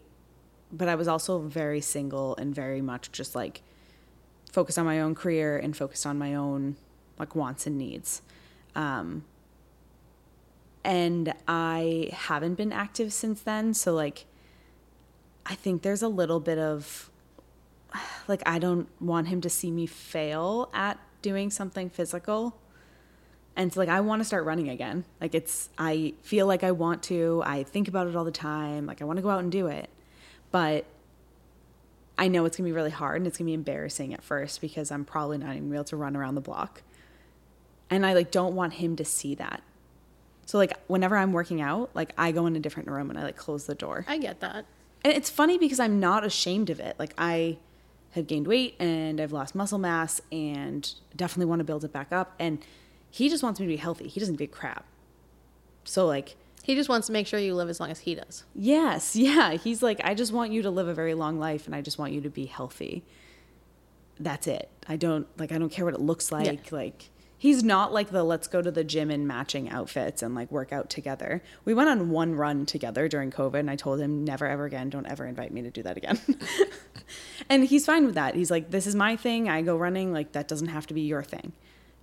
but 0.73 0.89
I 0.89 0.95
was 0.95 1.09
also 1.09 1.39
very 1.39 1.81
single 1.81 2.37
and 2.37 2.55
very 2.55 2.81
much 2.81 3.11
just 3.11 3.35
like 3.35 3.63
focused 4.53 4.79
on 4.79 4.87
my 4.87 5.01
own 5.01 5.15
career 5.15 5.59
and 5.59 5.77
focused 5.77 6.07
on 6.07 6.19
my 6.19 6.35
own 6.35 6.77
like 7.19 7.35
wants 7.35 7.67
and 7.67 7.77
needs. 7.79 8.23
Um, 8.75 9.25
and 10.85 11.35
I 11.49 12.11
haven't 12.13 12.55
been 12.55 12.73
active 12.73 13.13
since 13.13 13.41
then. 13.41 13.75
So, 13.75 13.93
like, 13.93 14.27
I 15.45 15.57
think 15.57 15.83
there's 15.83 16.03
a 16.03 16.09
little 16.09 16.39
bit 16.39 16.59
of 16.59 17.11
like, 18.29 18.43
I 18.47 18.61
don't 18.61 18.89
want 19.01 19.27
him 19.29 19.41
to 19.41 19.51
see 19.51 19.73
me 19.73 19.87
fail 19.87 20.71
at 20.73 21.01
doing 21.29 21.51
something 21.51 21.91
physical. 21.91 22.57
And 23.57 23.73
so, 23.73 23.81
like, 23.81 23.89
I 23.89 24.01
want 24.01 24.21
to 24.21 24.25
start 24.25 24.45
running 24.45 24.69
again. 24.69 25.05
Like, 25.21 25.35
it's, 25.35 25.71
I 25.79 26.15
feel 26.23 26.47
like 26.47 26.63
I 26.63 26.73
want 26.73 27.03
to. 27.05 27.43
I 27.45 27.63
think 27.63 27.89
about 27.89 28.07
it 28.07 28.15
all 28.15 28.25
the 28.25 28.31
time. 28.31 28.87
Like, 28.87 29.01
I 29.01 29.05
want 29.05 29.17
to 29.17 29.23
go 29.23 29.31
out 29.31 29.41
and 29.41 29.51
do 29.51 29.67
it. 29.67 29.89
But 30.51 30.85
I 32.19 32.29
know 32.29 32.45
it's 32.45 32.57
going 32.57 32.67
to 32.67 32.73
be 32.73 32.77
really 32.77 32.91
hard 32.91 33.17
and 33.17 33.27
it's 33.27 33.39
going 33.39 33.47
to 33.47 33.51
be 33.51 33.55
embarrassing 33.55 34.15
at 34.15 34.23
first 34.23 34.61
because 34.61 34.91
I'm 34.91 35.05
probably 35.05 35.39
not 35.39 35.51
even 35.51 35.63
going 35.63 35.69
to 35.69 35.71
be 35.71 35.77
able 35.77 35.85
to 35.85 35.97
run 35.97 36.17
around 36.17 36.35
the 36.35 36.41
block. 36.41 36.83
And 37.91 38.05
I, 38.07 38.13
like, 38.13 38.31
don't 38.31 38.55
want 38.55 38.75
him 38.75 38.97
to 38.97 39.05
see 39.05 39.35
that. 39.37 39.63
So 40.47 40.59
like 40.59 40.73
whenever 40.87 41.17
I'm 41.17 41.33
working 41.33 41.61
out, 41.61 41.91
like 41.95 42.13
I 42.17 42.31
go 42.33 42.47
in 42.47 42.55
a 42.57 42.61
different 42.61 42.89
room 42.89 43.11
and 43.11 43.19
I 43.19 43.25
like 43.25 43.37
close 43.37 43.67
the 43.67 43.75
door. 43.75 44.05
I 44.09 44.17
get 44.17 44.41
that. 44.41 44.65
And 45.05 45.13
it's 45.13 45.29
funny 45.29 45.59
because 45.59 45.81
I'm 45.81 46.01
not 46.01 46.25
ashamed 46.25 46.71
of 46.71 46.81
it. 46.81 46.97
Like 46.99 47.13
I 47.19 47.59
have 48.17 48.27
gained 48.27 48.47
weight 48.47 48.75
and 48.81 49.21
I've 49.21 49.33
lost 49.33 49.55
muscle 49.55 49.79
mass 49.79 50.21
and 50.33 50.93
definitely 51.15 51.47
want 51.47 51.61
to 51.61 51.65
build 51.65 51.85
it 51.85 51.93
back 51.93 52.13
up. 52.13 52.35
And 52.39 52.59
he 53.11 53.29
just 53.29 53.43
wants 53.43 53.61
me 53.61 53.67
to 53.67 53.71
be 53.71 53.77
healthy. 53.77 54.09
He 54.09 54.19
doesn't 54.21 54.37
give 54.37 54.51
a 54.51 54.53
crap. 54.53 54.85
So 55.85 56.07
like 56.07 56.37
He 56.65 56.75
just 56.75 56.89
wants 56.89 57.07
to 57.07 57.13
make 57.13 57.27
sure 57.27 57.39
you 57.39 57.55
live 57.55 57.69
as 57.69 57.79
long 57.79 57.91
as 57.91 58.01
he 58.01 58.15
does. 58.17 58.45
Yes, 58.55 59.15
yeah. 59.29 59.53
He's 59.53 59.83
like, 59.83 60.01
I 60.03 60.15
just 60.15 60.33
want 60.33 60.51
you 60.53 60.63
to 60.63 60.71
live 60.71 60.89
a 60.89 60.95
very 60.95 61.15
long 61.15 61.39
life 61.39 61.67
and 61.67 61.75
I 61.75 61.81
just 61.81 61.99
want 61.99 62.13
you 62.13 62.21
to 62.23 62.31
be 62.31 62.47
healthy. 62.47 63.05
That's 64.19 64.47
it. 64.47 64.69
I 64.89 64.97
don't 64.97 65.27
like 65.39 65.53
I 65.53 65.59
don't 65.59 65.71
care 65.71 65.85
what 65.85 65.95
it 65.95 66.01
looks 66.01 66.33
like. 66.33 66.73
Like 66.73 67.11
he's 67.39 67.63
not 67.63 67.93
like 67.93 68.11
the 68.11 68.25
let's 68.25 68.47
go 68.47 68.63
to 68.63 68.71
the 68.71 68.85
gym 68.85 69.11
in 69.11 69.27
matching 69.27 69.69
outfits 69.69 70.23
and 70.23 70.35
like 70.35 70.51
work 70.51 70.73
out 70.73 70.89
together. 70.89 71.43
We 71.65 71.75
went 71.75 71.89
on 71.89 72.11
one 72.11 72.35
run 72.35 72.67
together 72.67 73.09
during 73.09 73.31
COVID 73.31 73.61
and 73.61 73.71
I 73.71 73.77
told 73.77 74.01
him 74.01 74.25
never 74.25 74.47
ever 74.47 74.65
again, 74.65 74.91
don't 74.91 75.07
ever 75.07 75.27
invite 75.27 75.53
me 75.53 75.63
to 75.63 75.71
do 75.71 75.83
that 75.83 75.97
again. 75.97 76.19
and 77.49 77.65
he's 77.65 77.85
fine 77.85 78.07
with 78.07 78.15
that. 78.15 78.35
He's 78.35 78.51
like, 78.51 78.71
This 78.71 78.87
is 78.87 78.95
my 78.95 79.17
thing. 79.17 79.49
I 79.49 79.63
go 79.63 79.77
running, 79.77 80.13
like 80.13 80.33
that 80.33 80.49
doesn't 80.49 80.69
have 80.69 80.87
to 80.89 80.95
be 80.95 81.03
your 81.03 81.23
thing. 81.23 81.53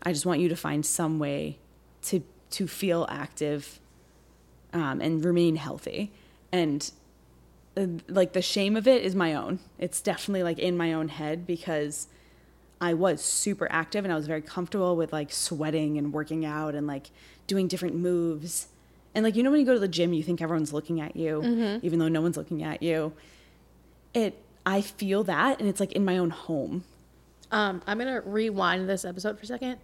I 0.04 0.12
just 0.12 0.26
want 0.26 0.39
you 0.39 0.50
to 0.50 0.56
find 0.56 0.86
some 0.86 1.19
way 1.19 1.60
to 2.04 2.24
to 2.52 2.67
feel 2.67 3.08
active 3.10 3.80
um, 4.74 5.02
and 5.02 5.24
remain 5.26 5.56
healthy. 5.56 6.12
And 6.52 6.91
uh, 7.76 7.88
like 8.08 8.34
the 8.34 8.41
shame 8.41 8.76
of 8.76 8.88
it 8.88 9.04
is 9.04 9.15
my 9.15 9.34
own. 9.34 9.60
It's 9.80 10.02
definitely 10.02 10.43
like 10.43 10.60
in 10.60 10.78
my 10.78 10.93
own 10.93 11.08
head 11.08 11.48
because 11.48 12.08
I 12.84 12.93
was 12.93 13.22
super 13.24 13.67
active 13.72 14.04
and 14.04 14.12
I 14.12 14.17
was 14.17 14.28
very 14.28 14.41
comfortable 14.41 14.98
with 14.98 15.13
like 15.13 15.32
sweating 15.32 15.98
and 15.98 16.12
working 16.12 16.43
out 16.43 16.76
and 16.76 16.86
like 16.86 17.12
doing 17.48 17.69
different 17.69 17.96
moves. 17.96 18.67
And 19.15 19.24
like 19.24 19.38
you 19.38 19.43
know 19.43 19.52
when 19.52 19.62
you 19.62 19.65
go 19.65 19.74
to 19.74 19.80
the 19.80 19.88
gym 19.88 20.12
you 20.13 20.22
think 20.22 20.41
everyone's 20.41 20.74
looking 20.74 21.00
at 21.00 21.15
you 21.15 21.41
even 21.82 22.00
though 22.00 22.10
no 22.10 22.22
one's 22.22 22.36
looking 22.36 22.62
at 22.62 22.84
you. 22.84 23.13
It 24.13 24.38
I 24.65 24.82
feel 24.82 25.24
that 25.24 25.60
and 25.62 25.69
it's 25.69 25.80
like 25.80 25.93
in 25.93 26.04
my 26.04 26.17
own 26.17 26.32
home. 26.32 26.84
Um, 27.52 27.82
I'm 27.88 28.00
gonna 28.00 28.19
rewind 28.19 28.89
this 28.89 29.06
episode 29.06 29.38
for 29.38 29.43
a 29.43 29.48
second 29.48 29.78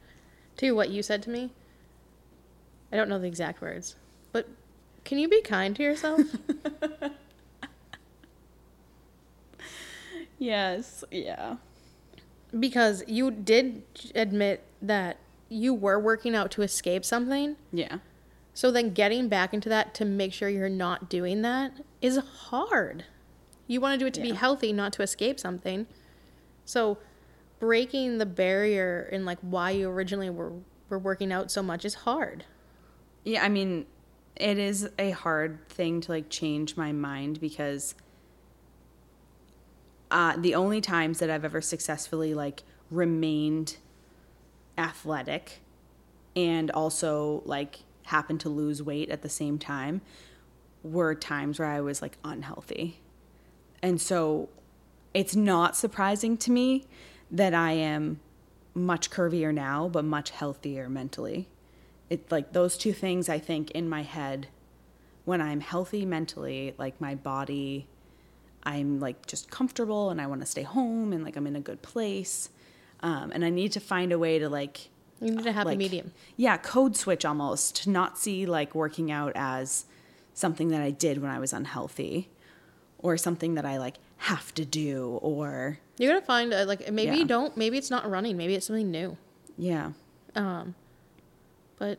to 0.57 0.71
what 0.73 0.89
you 0.89 1.01
said 1.01 1.23
to 1.23 1.29
me. 1.29 1.51
I 2.91 2.97
don't 2.97 3.07
know 3.07 3.19
the 3.19 3.27
exact 3.27 3.61
words, 3.61 3.95
but 4.33 4.49
can 5.05 5.19
you 5.19 5.29
be 5.29 5.41
kind 5.41 5.73
to 5.77 5.83
yourself? 5.83 6.21
Yes, 10.39 11.03
yeah. 11.11 11.57
Because 12.57 13.03
you 13.07 13.31
did 13.31 13.83
admit 14.15 14.63
that 14.81 15.17
you 15.49 15.73
were 15.73 15.99
working 15.99 16.35
out 16.35 16.51
to 16.51 16.61
escape 16.61 17.03
something. 17.03 17.55
Yeah. 17.71 17.99
So 18.53 18.71
then 18.71 18.91
getting 18.91 19.29
back 19.29 19.53
into 19.53 19.69
that 19.69 19.93
to 19.95 20.05
make 20.05 20.33
sure 20.33 20.49
you're 20.49 20.69
not 20.69 21.09
doing 21.09 21.41
that 21.43 21.71
is 22.01 22.17
hard. 22.17 23.05
You 23.67 23.79
want 23.81 23.93
to 23.93 23.97
do 23.99 24.07
it 24.07 24.13
to 24.15 24.21
be 24.21 24.31
healthy, 24.31 24.73
not 24.73 24.93
to 24.93 25.01
escape 25.01 25.39
something. 25.39 25.85
So 26.65 26.97
breaking 27.59 28.17
the 28.17 28.25
barrier 28.25 29.07
in 29.11 29.25
like 29.25 29.37
why 29.41 29.71
you 29.71 29.89
originally 29.89 30.29
were 30.29 30.53
were 30.89 30.99
working 30.99 31.31
out 31.31 31.51
so 31.51 31.61
much 31.61 31.85
is 31.85 31.93
hard. 31.93 32.45
Yeah, 33.23 33.43
I 33.43 33.49
mean, 33.49 33.85
it 34.35 34.57
is 34.57 34.89
a 34.97 35.11
hard 35.11 35.67
thing 35.69 36.01
to 36.01 36.11
like 36.11 36.29
change 36.29 36.75
my 36.75 36.91
mind 36.91 37.39
because 37.39 37.93
uh, 40.11 40.35
the 40.37 40.55
only 40.55 40.81
times 40.81 41.19
that 41.19 41.29
I've 41.29 41.45
ever 41.45 41.61
successfully 41.61 42.33
like 42.33 42.63
remained 42.89 43.77
athletic 44.77 45.59
and 46.35 46.71
also 46.71 47.43
like 47.45 47.79
happened 48.03 48.39
to 48.41 48.49
lose 48.49 48.81
weight 48.81 49.09
at 49.09 49.21
the 49.21 49.29
same 49.29 49.59
time 49.59 50.01
were 50.83 51.13
times 51.13 51.59
where 51.59 51.67
I 51.67 51.81
was 51.81 52.01
like 52.01 52.17
unhealthy. 52.23 52.99
And 53.83 54.01
so 54.01 54.49
it's 55.13 55.35
not 55.35 55.75
surprising 55.75 56.37
to 56.37 56.51
me 56.51 56.85
that 57.29 57.53
I 57.53 57.73
am 57.73 58.19
much 58.73 59.09
curvier 59.09 59.53
now, 59.53 59.87
but 59.89 60.05
much 60.05 60.31
healthier 60.31 60.89
mentally. 60.89 61.47
It's 62.09 62.31
like 62.31 62.53
those 62.53 62.77
two 62.77 62.93
things 62.93 63.29
I 63.29 63.39
think 63.39 63.71
in 63.71 63.87
my 63.89 64.03
head 64.03 64.47
when 65.25 65.41
I'm 65.41 65.59
healthy 65.59 66.05
mentally, 66.05 66.73
like 66.77 66.99
my 66.99 67.13
body, 67.13 67.87
I'm 68.63 68.99
like 68.99 69.25
just 69.25 69.49
comfortable 69.49 70.09
and 70.09 70.19
I 70.21 70.27
want 70.27 70.41
to 70.41 70.47
stay 70.47 70.63
home 70.63 71.13
and 71.13 71.23
like 71.23 71.35
I'm 71.37 71.47
in 71.47 71.55
a 71.55 71.61
good 71.61 71.81
place. 71.81 72.49
Um, 73.01 73.31
and 73.33 73.45
I 73.45 73.49
need 73.49 73.71
to 73.73 73.79
find 73.79 74.11
a 74.11 74.19
way 74.19 74.39
to 74.39 74.49
like 74.49 74.89
You 75.21 75.31
need 75.31 75.45
a 75.47 75.51
happy 75.51 75.69
like, 75.69 75.77
medium. 75.77 76.11
Yeah, 76.35 76.57
code 76.57 76.95
switch 76.97 77.23
almost 77.25 77.75
to 77.83 77.89
not 77.89 78.17
see 78.17 78.45
like 78.45 78.75
working 78.75 79.11
out 79.11 79.31
as 79.35 79.85
something 80.33 80.69
that 80.69 80.81
I 80.81 80.91
did 80.91 81.21
when 81.21 81.31
I 81.31 81.39
was 81.39 81.53
unhealthy 81.53 82.29
or 82.97 83.15
something 83.17 83.55
that 83.55 83.65
I 83.65 83.77
like 83.77 83.95
have 84.17 84.53
to 84.55 84.65
do 84.65 85.17
or 85.21 85.79
You're 85.97 86.11
gonna 86.13 86.25
find 86.25 86.53
uh, 86.53 86.65
like 86.65 86.91
maybe 86.91 87.11
Yeah. 87.11 87.17
you 87.19 87.25
don't. 87.25 87.55
Maybe 87.55 87.77
it's 87.77 87.89
not 87.89 88.09
running. 88.09 88.35
Maybe 88.35 88.55
it's 88.55 88.67
something 88.67 88.91
new. 88.91 89.17
yeah. 89.57 89.91
Um, 90.35 90.75
but 91.77 91.97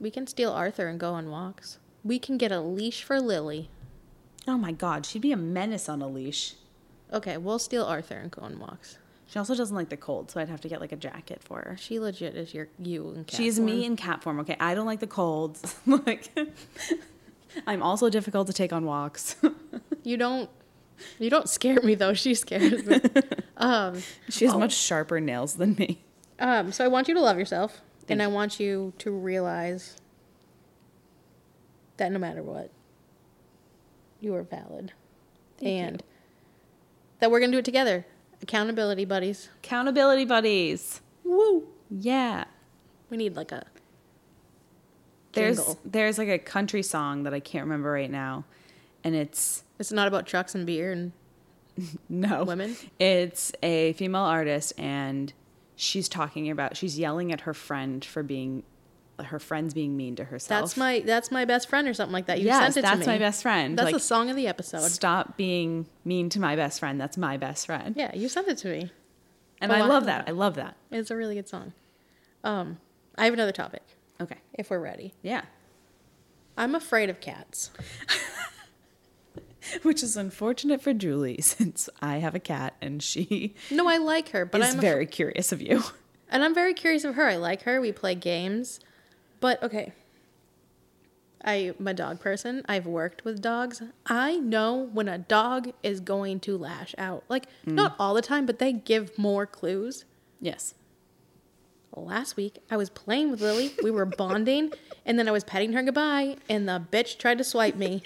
we 0.00 0.10
can 0.10 0.26
steal 0.26 0.50
Arthur 0.52 0.86
and 0.88 0.98
go 0.98 1.12
on 1.12 1.30
walks. 1.30 1.78
We 2.04 2.18
can 2.18 2.38
get 2.38 2.52
a 2.52 2.60
leash 2.60 3.02
for 3.02 3.20
Lily. 3.20 3.68
Oh 4.46 4.58
my 4.58 4.72
god, 4.72 5.06
she'd 5.06 5.22
be 5.22 5.32
a 5.32 5.36
menace 5.36 5.88
on 5.88 6.02
a 6.02 6.08
leash. 6.08 6.54
Okay, 7.12 7.36
we'll 7.36 7.58
steal 7.58 7.84
Arthur 7.84 8.16
and 8.16 8.30
go 8.30 8.42
on 8.42 8.58
walks. 8.58 8.98
She 9.26 9.38
also 9.38 9.54
doesn't 9.54 9.74
like 9.74 9.88
the 9.88 9.96
cold, 9.96 10.30
so 10.30 10.40
I'd 10.40 10.48
have 10.48 10.60
to 10.62 10.68
get 10.68 10.80
like 10.80 10.92
a 10.92 10.96
jacket 10.96 11.42
for 11.42 11.58
her. 11.60 11.76
She 11.78 11.98
legit 11.98 12.36
is 12.36 12.52
your 12.52 12.68
you 12.78 13.08
and 13.16 13.26
cat 13.26 13.36
She's 13.36 13.56
form. 13.56 13.66
me 13.66 13.84
in 13.84 13.96
cat 13.96 14.22
form. 14.22 14.38
Okay, 14.40 14.56
I 14.60 14.74
don't 14.74 14.86
like 14.86 15.00
the 15.00 15.06
cold. 15.06 15.58
like, 15.86 16.28
I'm 17.66 17.82
also 17.82 18.10
difficult 18.10 18.46
to 18.48 18.52
take 18.52 18.72
on 18.72 18.84
walks. 18.84 19.36
You 20.06 20.18
don't. 20.18 20.50
You 21.18 21.30
don't 21.30 21.48
scare 21.48 21.80
me 21.82 21.94
though. 21.94 22.12
She 22.12 22.34
scares 22.34 22.84
me. 22.84 23.00
um, 23.56 24.02
she 24.28 24.44
has 24.44 24.52
Oh. 24.54 24.58
much 24.58 24.74
sharper 24.74 25.18
nails 25.18 25.54
than 25.54 25.74
me. 25.76 26.04
um. 26.38 26.72
So 26.72 26.84
I 26.84 26.88
want 26.88 27.08
you 27.08 27.14
to 27.14 27.22
love 27.22 27.38
yourself, 27.38 27.80
Thank 28.00 28.10
and 28.10 28.22
I 28.22 28.26
want 28.26 28.60
you 28.60 28.92
to 28.98 29.10
realize 29.10 29.96
that 31.96 32.12
no 32.12 32.18
matter 32.18 32.42
what, 32.42 32.70
you 34.24 34.34
are 34.34 34.42
valid, 34.42 34.92
Thank 35.58 35.62
you. 35.70 35.78
and 35.84 36.02
that 37.20 37.30
we're 37.30 37.40
gonna 37.40 37.52
do 37.52 37.58
it 37.58 37.64
together. 37.64 38.06
Accountability 38.42 39.04
buddies. 39.04 39.48
Accountability 39.62 40.24
buddies. 40.24 41.00
Woo. 41.24 41.68
Yeah. 41.90 42.44
We 43.10 43.16
need 43.16 43.36
like 43.36 43.52
a 43.52 43.64
There's 45.32 45.56
jingle. 45.58 45.78
there's 45.84 46.18
like 46.18 46.28
a 46.28 46.38
country 46.38 46.82
song 46.82 47.22
that 47.24 47.34
I 47.34 47.40
can't 47.40 47.64
remember 47.64 47.90
right 47.90 48.10
now, 48.10 48.44
and 49.04 49.14
it's 49.14 49.62
It's 49.78 49.92
not 49.92 50.08
about 50.08 50.26
trucks 50.26 50.54
and 50.54 50.66
beer 50.66 50.92
and 50.92 51.12
no 52.08 52.44
Women? 52.44 52.76
It's 52.98 53.52
a 53.62 53.92
female 53.94 54.22
artist, 54.22 54.72
and 54.78 55.32
she's 55.76 56.08
talking 56.08 56.50
about 56.50 56.76
she's 56.76 56.98
yelling 56.98 57.32
at 57.32 57.42
her 57.42 57.54
friend 57.54 58.04
for 58.04 58.22
being 58.22 58.62
her 59.22 59.38
friend's 59.38 59.74
being 59.74 59.96
mean 59.96 60.16
to 60.16 60.24
herself. 60.24 60.62
that's 60.62 60.76
my 60.76 61.00
that's 61.00 61.30
my 61.30 61.44
best 61.44 61.68
friend 61.68 61.86
or 61.86 61.94
something 61.94 62.12
like 62.12 62.26
that. 62.26 62.40
You 62.40 62.46
yes, 62.46 62.74
sent 62.74 62.76
it 62.78 62.82
to 62.82 62.92
me. 62.92 62.96
that's 62.96 63.06
my 63.06 63.18
best 63.18 63.42
friend. 63.42 63.78
That's 63.78 63.86
like, 63.86 63.94
the 63.94 64.00
song 64.00 64.30
of 64.30 64.36
the 64.36 64.48
episode. 64.48 64.82
stop 64.90 65.36
being 65.36 65.86
mean 66.04 66.28
to 66.30 66.40
my 66.40 66.56
best 66.56 66.80
friend. 66.80 67.00
That's 67.00 67.16
my 67.16 67.36
best 67.36 67.66
friend. 67.66 67.94
Yeah, 67.96 68.14
you 68.14 68.28
sent 68.28 68.48
it 68.48 68.58
to 68.58 68.68
me. 68.68 68.90
And 69.60 69.72
I 69.72 69.82
love 69.86 70.06
that. 70.06 70.28
I 70.28 70.32
love 70.32 70.56
that. 70.56 70.76
It's 70.90 71.10
a 71.10 71.16
really 71.16 71.34
good 71.36 71.48
song. 71.48 71.72
Um, 72.42 72.78
I 73.16 73.24
have 73.24 73.34
another 73.34 73.52
topic 73.52 73.82
Okay. 74.20 74.36
if 74.52 74.70
we're 74.70 74.80
ready. 74.80 75.14
Yeah. 75.22 75.42
I'm 76.56 76.74
afraid 76.74 77.08
of 77.10 77.20
cats. 77.20 77.70
Which 79.82 80.02
is 80.02 80.16
unfortunate 80.16 80.82
for 80.82 80.92
Julie 80.92 81.40
since 81.42 81.88
I 82.02 82.18
have 82.18 82.34
a 82.34 82.38
cat 82.40 82.74
and 82.82 83.02
she 83.02 83.54
No, 83.70 83.88
I 83.88 83.96
like 83.96 84.30
her, 84.30 84.44
but 84.44 84.62
I'm 84.62 84.78
very 84.78 85.06
curious 85.06 85.52
of 85.52 85.62
you. 85.62 85.82
And 86.28 86.42
I'm 86.42 86.54
very 86.54 86.74
curious 86.74 87.04
of 87.04 87.14
her. 87.14 87.28
I 87.28 87.36
like 87.36 87.62
her. 87.62 87.80
We 87.80 87.92
play 87.92 88.14
games. 88.14 88.80
But 89.44 89.62
okay. 89.62 89.92
I'm 91.44 91.86
a 91.86 91.92
dog 91.92 92.18
person. 92.18 92.64
I've 92.66 92.86
worked 92.86 93.26
with 93.26 93.42
dogs. 93.42 93.82
I 94.06 94.38
know 94.38 94.88
when 94.90 95.06
a 95.06 95.18
dog 95.18 95.70
is 95.82 96.00
going 96.00 96.40
to 96.40 96.56
lash 96.56 96.94
out. 96.96 97.24
Like, 97.28 97.44
mm. 97.66 97.74
not 97.74 97.94
all 97.98 98.14
the 98.14 98.22
time, 98.22 98.46
but 98.46 98.58
they 98.58 98.72
give 98.72 99.18
more 99.18 99.44
clues. 99.44 100.06
Yes. 100.40 100.72
Last 101.94 102.38
week, 102.38 102.60
I 102.70 102.78
was 102.78 102.88
playing 102.88 103.30
with 103.30 103.42
Lily. 103.42 103.74
We 103.82 103.90
were 103.90 104.06
bonding, 104.18 104.72
and 105.04 105.18
then 105.18 105.28
I 105.28 105.30
was 105.30 105.44
petting 105.44 105.74
her 105.74 105.82
goodbye, 105.82 106.38
and 106.48 106.66
the 106.66 106.82
bitch 106.90 107.18
tried 107.18 107.36
to 107.36 107.44
swipe 107.44 107.76
me. 107.76 108.02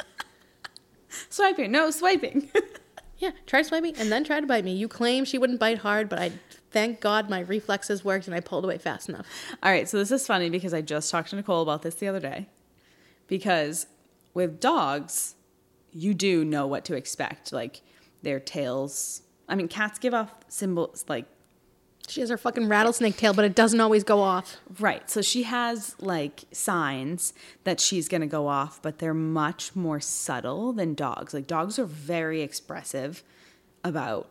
Swiping. 1.30 1.70
No, 1.70 1.92
swiping. 1.92 2.50
Yeah, 3.18 3.32
tried 3.46 3.62
to 3.62 3.68
swipe 3.68 3.82
me, 3.82 3.94
and 3.98 4.12
then 4.12 4.22
tried 4.22 4.42
to 4.42 4.46
bite 4.46 4.64
me. 4.64 4.74
You 4.74 4.86
claim 4.86 5.24
she 5.24 5.38
wouldn't 5.38 5.58
bite 5.58 5.78
hard, 5.78 6.08
but 6.08 6.20
I 6.20 6.32
thank 6.70 7.00
God 7.00 7.30
my 7.30 7.40
reflexes 7.40 8.04
worked 8.04 8.26
and 8.26 8.34
I 8.34 8.40
pulled 8.40 8.64
away 8.64 8.78
fast 8.78 9.08
enough. 9.08 9.26
All 9.62 9.70
right, 9.70 9.88
so 9.88 9.98
this 9.98 10.10
is 10.10 10.26
funny 10.26 10.50
because 10.50 10.74
I 10.74 10.80
just 10.80 11.10
talked 11.10 11.30
to 11.30 11.36
Nicole 11.36 11.62
about 11.62 11.82
this 11.82 11.94
the 11.96 12.08
other 12.08 12.20
day. 12.20 12.48
Because 13.26 13.86
with 14.34 14.60
dogs, 14.60 15.34
you 15.92 16.14
do 16.14 16.44
know 16.44 16.66
what 16.66 16.84
to 16.86 16.94
expect. 16.94 17.52
Like 17.52 17.82
their 18.22 18.40
tails. 18.40 19.22
I 19.48 19.54
mean, 19.54 19.68
cats 19.68 19.98
give 19.98 20.14
off 20.14 20.32
symbols 20.48 21.04
like 21.08 21.26
She 22.08 22.20
has 22.20 22.30
her 22.30 22.38
fucking 22.38 22.68
rattlesnake 22.68 23.16
tail, 23.16 23.34
but 23.34 23.44
it 23.44 23.54
doesn't 23.54 23.80
always 23.80 24.04
go 24.04 24.20
off. 24.20 24.56
right. 24.80 25.08
So 25.10 25.22
she 25.22 25.42
has 25.44 25.94
like 26.00 26.44
signs 26.52 27.32
that 27.64 27.80
she's 27.80 28.08
going 28.08 28.22
to 28.22 28.26
go 28.26 28.46
off, 28.48 28.80
but 28.80 28.98
they're 28.98 29.14
much 29.14 29.76
more 29.76 30.00
subtle 30.00 30.72
than 30.72 30.94
dogs. 30.94 31.34
Like 31.34 31.46
dogs 31.46 31.78
are 31.78 31.84
very 31.84 32.40
expressive 32.42 33.22
about 33.84 34.28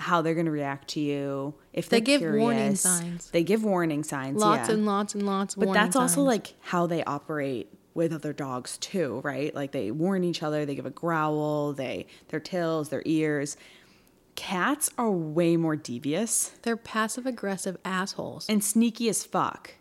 how 0.00 0.22
they're 0.22 0.34
going 0.34 0.46
to 0.46 0.52
react 0.52 0.88
to 0.88 1.00
you. 1.00 1.54
If 1.72 1.88
They 1.88 2.00
give 2.00 2.22
warning 2.22 2.74
signs. 2.74 3.30
They 3.30 3.44
give 3.44 3.62
warning 3.62 4.02
signs. 4.02 4.40
Lots 4.40 4.68
yeah. 4.68 4.74
and 4.74 4.86
lots 4.86 5.14
and 5.14 5.24
lots 5.24 5.54
of 5.54 5.60
But 5.60 5.72
that's 5.72 5.94
also 5.94 6.16
signs. 6.16 6.26
like 6.26 6.54
how 6.60 6.86
they 6.86 7.04
operate 7.04 7.72
with 7.94 8.12
other 8.12 8.32
dogs 8.32 8.78
too, 8.78 9.20
right? 9.22 9.54
Like 9.54 9.72
they 9.72 9.90
warn 9.90 10.24
each 10.24 10.42
other, 10.42 10.64
they 10.64 10.74
give 10.74 10.86
a 10.86 10.90
growl, 10.90 11.72
they 11.72 12.06
their 12.28 12.40
tails, 12.40 12.88
their 12.88 13.02
ears. 13.04 13.56
Cats 14.36 14.90
are 14.96 15.10
way 15.10 15.56
more 15.56 15.76
devious 15.76 16.52
they're 16.62 16.76
passive 16.76 17.26
aggressive 17.26 17.76
assholes. 17.84 18.46
and 18.48 18.64
sneaky 18.64 19.08
as 19.08 19.24
fuck. 19.24 19.74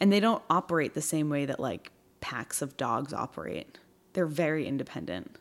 And 0.00 0.12
they 0.12 0.18
don't 0.18 0.42
operate 0.50 0.94
the 0.94 1.02
same 1.02 1.28
way 1.30 1.46
that 1.46 1.60
like 1.60 1.92
packs 2.20 2.62
of 2.62 2.76
dogs 2.76 3.12
operate. 3.12 3.78
They're 4.14 4.26
very 4.26 4.66
independent. 4.66 5.36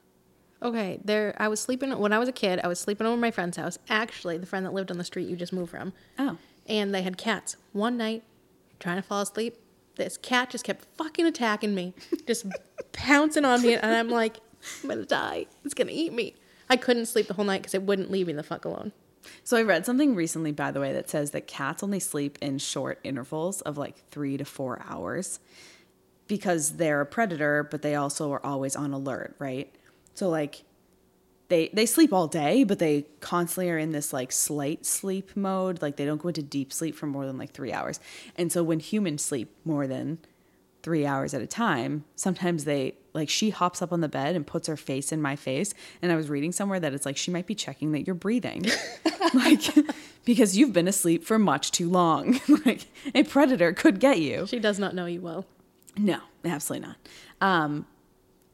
Okay, 0.64 1.00
there. 1.04 1.36
I 1.38 1.48
was 1.48 1.60
sleeping 1.60 1.98
when 1.98 2.14
I 2.14 2.20
was 2.20 2.30
a 2.30 2.34
kid. 2.34 2.60
I 2.64 2.68
was 2.68 2.80
sleeping 2.80 3.08
over 3.08 3.18
my 3.18 3.32
friend's 3.32 3.58
house. 3.58 3.80
Actually, 3.90 4.38
the 4.38 4.46
friend 4.46 4.66
that 4.66 4.74
lived 4.74 4.92
on 4.92 4.98
the 4.98 5.04
street 5.04 5.28
you 5.28 5.36
just 5.36 5.54
moved 5.54 5.72
from. 5.72 5.94
Oh. 6.20 6.38
And 6.68 6.94
they 6.94 7.02
had 7.02 7.18
cats. 7.18 7.58
One 7.74 7.98
night, 7.98 8.24
trying 8.80 8.98
to 8.98 9.02
fall 9.02 9.22
asleep, 9.22 9.58
this 9.96 10.18
cat 10.18 10.50
just 10.50 10.64
kept 10.64 10.86
fucking 10.98 11.26
attacking 11.26 11.74
me, 11.74 11.94
just 12.28 12.46
pouncing 12.92 13.46
on 13.46 13.62
me, 13.62 13.74
and 13.74 13.94
I'm 13.94 14.10
like, 14.10 14.38
I'm 14.84 14.90
gonna 14.90 15.06
die. 15.06 15.48
It's 15.66 15.74
gonna 15.74 15.92
eat 15.92 16.14
me. 16.14 16.36
I 16.70 16.78
couldn't 16.78 17.08
sleep 17.08 17.28
the 17.28 17.34
whole 17.34 17.46
night 17.46 17.62
because 17.62 17.74
it 17.74 17.84
wouldn't 17.84 18.12
leave 18.12 18.28
me 18.28 18.34
the 18.34 18.44
fuck 18.44 18.66
alone. 18.66 18.94
So 19.44 19.58
I 19.58 19.64
read 19.64 19.86
something 19.86 20.16
recently, 20.16 20.52
by 20.52 20.72
the 20.72 20.80
way, 20.80 20.94
that 20.94 21.10
says 21.10 21.32
that 21.32 21.48
cats 21.48 21.84
only 21.84 22.00
sleep 22.00 22.38
in 22.42 22.58
short 22.58 23.00
intervals 23.04 23.62
of 23.62 23.78
like 23.78 23.98
three 24.10 24.38
to 24.38 24.46
four 24.46 24.82
hours 24.88 25.40
because 26.28 26.78
they're 26.78 27.02
a 27.02 27.06
predator, 27.06 27.68
but 27.70 27.82
they 27.82 27.96
also 27.96 28.32
are 28.32 28.44
always 28.46 28.76
on 28.76 28.94
alert, 28.94 29.36
right? 29.38 29.76
So 30.14 30.30
like 30.30 30.64
they 31.50 31.70
they 31.74 31.86
sleep 31.86 32.14
all 32.14 32.28
day, 32.28 32.64
but 32.64 32.80
they 32.80 33.06
constantly 33.20 33.70
are 33.70 33.78
in 33.78 33.92
this 33.92 34.14
like 34.14 34.32
slight 34.32 34.86
sleep 34.86 35.36
mode. 35.36 35.82
Like 35.82 35.98
they 35.98 36.06
don't 36.06 36.22
go 36.22 36.30
into 36.30 36.42
deep 36.42 36.72
sleep 36.72 36.96
for 36.96 37.08
more 37.08 37.26
than 37.26 37.38
like 37.38 37.52
three 37.52 37.74
hours. 37.74 38.00
And 38.38 38.52
so 38.52 38.64
when 38.64 38.80
humans 38.80 39.24
sleep 39.24 39.54
more 39.66 39.86
than 39.88 40.20
three 40.84 41.06
hours 41.06 41.34
at 41.34 41.42
a 41.42 41.48
time, 41.48 42.06
sometimes 42.16 42.64
they 42.64 42.96
like 43.14 43.30
she 43.30 43.50
hops 43.50 43.82
up 43.82 43.92
on 43.92 44.02
the 44.02 44.08
bed 44.08 44.36
and 44.36 44.48
puts 44.48 44.68
her 44.68 44.78
face 44.78 45.12
in 45.12 45.22
my 45.22 45.36
face. 45.36 45.74
And 46.02 46.12
I 46.12 46.16
was 46.16 46.30
reading 46.30 46.52
somewhere 46.52 46.80
that 46.80 46.94
it's 46.94 47.06
like 47.06 47.18
she 47.18 47.32
might 47.32 47.48
be 47.48 47.56
checking 47.56 47.92
that 47.92 48.08
you're 48.08 48.16
breathing. 48.16 48.66
like 49.34 49.62
because 50.26 50.58
you've 50.58 50.74
been 50.74 50.88
asleep 50.88 51.24
for 51.24 51.38
much 51.38 51.72
too 51.72 51.90
long. 51.90 52.40
like 52.66 52.86
a 53.14 53.24
predator 53.24 53.74
could 53.74 54.00
get 54.00 54.20
you. 54.20 54.48
She 54.48 54.60
does 54.60 54.80
not 54.80 54.96
know 54.96 55.06
you 55.06 55.22
well. 55.22 55.46
No, 55.98 56.20
absolutely 56.46 56.88
not. 56.88 56.98
Um, 57.42 57.86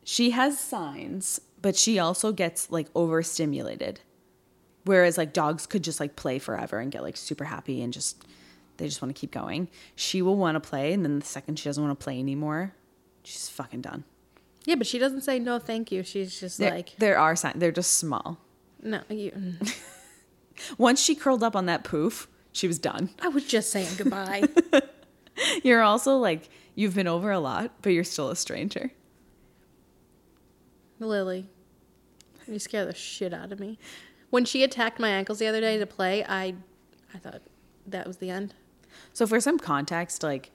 she 0.04 0.32
has 0.32 0.58
signs, 0.60 1.40
but 1.62 1.76
she 1.76 2.00
also 2.00 2.32
gets 2.32 2.72
like 2.72 2.88
overstimulated. 2.96 4.00
Whereas 4.86 5.18
like 5.18 5.34
dogs 5.34 5.66
could 5.66 5.84
just 5.84 6.00
like 6.00 6.16
play 6.16 6.40
forever 6.40 6.80
and 6.80 6.92
get 6.92 7.04
like 7.04 7.18
super 7.18 7.44
happy 7.44 7.82
and 7.82 7.92
just 7.92 8.24
they 8.78 8.86
just 8.88 9.02
want 9.02 9.14
to 9.16 9.20
keep 9.20 9.32
going. 9.32 9.68
She 9.96 10.22
will 10.22 10.38
want 10.38 10.56
to 10.56 10.60
play, 10.70 10.94
and 10.94 11.04
then 11.04 11.20
the 11.20 11.26
second 11.26 11.58
she 11.60 11.68
doesn't 11.68 11.84
want 11.84 12.00
to 12.00 12.04
play 12.04 12.20
anymore, 12.20 12.74
she's 13.24 13.50
fucking 13.50 13.82
done. 13.82 14.04
Yeah, 14.66 14.76
but 14.76 14.86
she 14.88 15.00
doesn't 15.00 15.22
say 15.22 15.40
no, 15.40 15.60
thank 15.60 15.92
you. 15.92 16.04
She's 16.04 16.40
just 16.40 16.58
There, 16.60 16.72
like, 16.72 16.94
there 16.98 17.18
are 17.18 17.36
signs. 17.36 17.60
They're 17.60 17.72
just 17.72 17.94
small. 17.96 18.38
no, 18.82 19.02
you. 19.10 19.32
Mm. 19.32 19.80
Once 20.78 21.02
she 21.02 21.16
curled 21.16 21.44
up 21.44 21.56
on 21.56 21.66
that 21.68 21.84
poof, 21.84 22.28
she 22.52 22.68
was 22.68 22.78
done. 22.80 23.10
I 23.22 23.28
was 23.30 23.46
just 23.46 23.70
saying 23.72 23.90
goodbye. 23.98 24.44
You're 25.64 25.82
also 25.84 26.18
like 26.18 26.50
you've 26.76 26.96
been 26.96 27.08
over 27.08 27.32
a 27.32 27.40
lot, 27.40 27.72
but 27.82 27.92
you're 27.94 28.04
still 28.04 28.30
a 28.30 28.36
stranger. 28.36 28.92
Lily, 31.00 31.48
you 32.48 32.60
scare 32.60 32.86
the 32.86 32.94
shit 32.94 33.34
out 33.34 33.52
of 33.52 33.60
me. 33.60 33.78
When 34.30 34.46
she 34.46 34.64
attacked 34.64 35.00
my 35.00 35.10
ankles 35.10 35.40
the 35.40 35.48
other 35.48 35.62
day 35.62 35.78
to 35.78 35.86
play, 35.86 36.24
I, 36.24 36.56
I 37.14 37.18
thought 37.18 37.42
that 37.86 38.08
was 38.08 38.18
the 38.18 38.30
end. 38.30 38.54
So 39.14 39.26
for 39.28 39.40
some 39.40 39.60
context, 39.60 40.24
like 40.24 40.52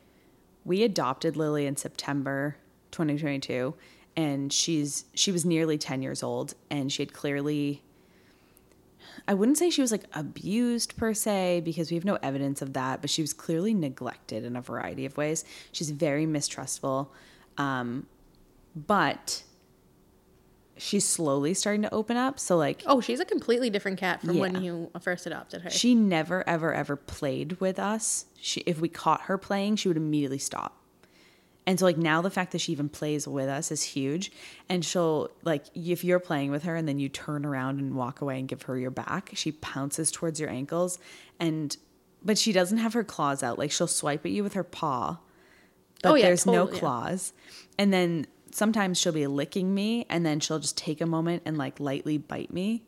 we 0.65 0.83
adopted 0.83 1.37
Lily 1.37 1.67
in 1.67 1.77
September 1.77 2.57
2022 2.91 3.75
and 4.17 4.53
she's 4.53 5.07
she 5.15 5.33
was 5.33 5.45
nearly 5.45 5.79
10 5.79 6.03
years 6.03 6.23
old 6.23 6.55
and 6.71 6.93
she 6.93 7.03
had 7.03 7.13
clearly 7.15 7.83
I 9.27 9.35
wouldn't 9.35 9.57
say 9.59 9.71
she 9.71 9.81
was 9.81 9.93
like 9.93 10.05
abused 10.13 10.97
per 10.97 11.15
se 11.15 11.63
because 11.65 11.91
we 11.91 11.95
have 11.97 12.05
no 12.05 12.19
evidence 12.23 12.61
of 12.61 12.73
that, 12.73 13.01
but 13.01 13.11
she 13.11 13.23
was 13.23 13.33
clearly 13.33 13.73
neglected 13.73 14.45
in 14.45 14.57
a 14.57 14.61
variety 14.61 15.07
of 15.07 15.17
ways. 15.17 15.45
She's 15.71 15.91
very 15.91 16.27
mistrustful. 16.27 17.13
Um, 17.57 18.07
but 18.75 19.45
she's 20.83 21.07
slowly 21.07 21.55
starting 21.55 21.83
to 21.83 21.95
open 21.95 22.17
up. 22.17 22.39
So 22.41 22.57
like 22.57 22.83
Oh, 22.87 23.01
she's 23.01 23.21
a 23.21 23.25
completely 23.25 23.71
different 23.71 23.99
cat 23.99 24.21
from 24.21 24.35
Yeah. 24.35 24.41
when 24.41 24.63
you 24.63 24.91
first 25.01 25.27
adopted 25.27 25.63
her. 25.63 25.71
she 25.71 25.95
never 25.95 26.47
ever 26.49 26.73
ever 26.75 26.97
played 26.97 27.61
with 27.61 27.79
us. 27.79 28.27
She 28.41 28.61
if 28.67 28.81
we 28.81 28.89
caught 28.89 29.23
her 29.23 29.39
playing, 29.39 29.77
she 29.77 29.89
would 29.89 29.97
immediately 29.97 30.39
stop. 30.39 30.79
And 31.65 31.79
so 31.79 31.85
like 31.85 31.97
now 31.97 32.21
the 32.23 32.31
fact 32.31 32.51
that 32.53 32.61
she 32.61 32.73
even 32.73 32.89
plays 32.89 33.29
with 33.29 33.49
us 33.49 33.71
is 33.71 33.83
huge. 33.85 34.33
And 34.69 34.85
she'll 34.85 35.31
like 35.45 35.65
if 35.75 36.03
you're 36.03 36.19
playing 36.19 36.51
with 36.51 36.65
her 36.65 36.75
and 36.75 36.89
then 36.89 36.99
you 36.99 37.09
turn 37.09 37.47
around 37.47 37.79
and 37.79 37.95
walk 37.95 38.21
away 38.21 38.39
and 38.41 38.49
give 38.49 38.63
her 38.63 38.77
your 38.77 38.91
back, 38.91 39.31
she 39.35 39.53
pounces 39.53 40.11
towards 40.11 40.41
your 40.41 40.51
ankles 40.51 40.99
and 41.39 41.77
but 42.25 42.39
she 42.39 42.53
doesn't 42.53 42.79
have 42.79 42.93
her 42.95 43.05
claws 43.05 43.43
out. 43.43 43.59
Like 43.59 43.71
she'll 43.71 43.87
swipe 43.87 44.25
at 44.27 44.33
you 44.33 44.43
with 44.43 44.55
her 44.55 44.65
paw. 44.65 45.19
But 46.03 46.11
Oh, 46.11 46.15
yeah, 46.17 46.27
there's 46.27 46.47
no 46.47 46.53
totally, 46.67 46.73
yeah. 46.75 46.81
claws. 46.81 47.33
And 47.79 47.93
then 47.93 48.27
sometimes 48.55 48.99
she'll 48.99 49.13
be 49.13 49.27
licking 49.27 49.75
me 49.75 50.07
and 50.09 50.25
then 50.25 50.39
she'll 50.41 50.59
just 50.59 50.77
take 50.77 51.01
a 51.01 51.07
moment 51.07 51.43
and 51.45 51.57
like 51.59 51.79
lightly 51.81 52.19
bite 52.19 52.53
me 52.53 52.85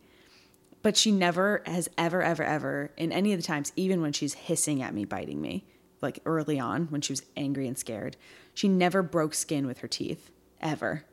but 0.83 0.97
she 0.97 1.11
never 1.11 1.63
has 1.67 1.89
ever 1.97 2.23
ever 2.23 2.43
ever 2.45 2.91
in 2.97 3.11
any 3.13 3.33
of 3.33 3.41
the 3.41 3.47
times 3.47 3.73
even 3.77 4.01
when 4.03 4.13
she's 4.13 4.35
hissing 4.35 4.83
at 4.83 4.93
me 4.95 5.05
biting 5.05 5.41
me 5.41 5.65
like 6.03 6.19
early 6.27 6.59
on 6.61 6.87
when 6.87 7.01
she 7.01 7.13
was 7.13 7.23
angry 7.37 7.67
and 7.67 7.79
scared 7.79 8.17
she 8.53 8.69
never 8.69 9.03
broke 9.03 9.35
skin 9.35 9.67
with 9.67 9.79
her 9.79 9.89
teeth 9.89 10.31
ever 10.61 11.05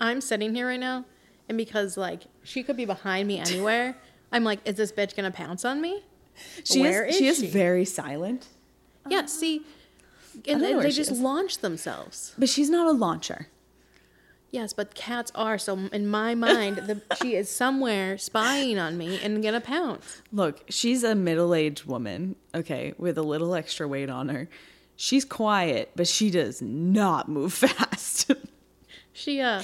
I'm 0.00 0.20
sitting 0.20 0.54
here 0.54 0.68
right 0.68 0.78
now, 0.78 1.04
and 1.48 1.58
because 1.58 1.96
like 1.96 2.22
she 2.44 2.62
could 2.62 2.76
be 2.76 2.84
behind 2.84 3.26
me 3.26 3.38
anywhere, 3.40 3.96
I'm 4.32 4.44
like, 4.44 4.60
is 4.64 4.76
this 4.76 4.92
bitch 4.92 5.16
gonna 5.16 5.32
pounce 5.32 5.64
on 5.64 5.80
me? 5.80 6.04
she 6.62 6.80
Where 6.80 7.04
is, 7.04 7.16
is 7.16 7.18
she 7.18 7.26
is 7.26 7.42
very 7.42 7.84
silent 7.84 8.46
Yeah, 9.08 9.26
see, 9.26 9.62
and 10.46 10.62
they 10.62 10.90
just 10.92 11.10
is. 11.10 11.20
launch 11.20 11.58
themselves. 11.58 12.32
but 12.38 12.48
she's 12.48 12.70
not 12.70 12.86
a 12.86 12.92
launcher 12.92 13.48
Yes, 14.50 14.72
but 14.72 14.94
cats 14.94 15.30
are. 15.34 15.58
So 15.58 15.76
in 15.92 16.06
my 16.08 16.34
mind, 16.34 16.76
the, 16.78 17.02
she 17.20 17.34
is 17.34 17.50
somewhere 17.50 18.16
spying 18.16 18.78
on 18.78 18.96
me 18.96 19.20
and 19.22 19.42
gonna 19.42 19.60
pounce. 19.60 20.22
look 20.32 20.62
she's 20.70 21.04
a 21.04 21.14
middle-aged 21.14 21.84
woman 21.84 22.34
okay 22.54 22.94
with 22.98 23.18
a 23.18 23.22
little 23.22 23.54
extra 23.54 23.86
weight 23.86 24.08
on 24.10 24.28
her 24.30 24.48
she's 24.96 25.24
quiet 25.24 25.90
but 25.94 26.06
she 26.08 26.30
does 26.30 26.62
not 26.62 27.28
move 27.28 27.52
fast 27.64 28.30
She 29.12 29.40
uh, 29.40 29.62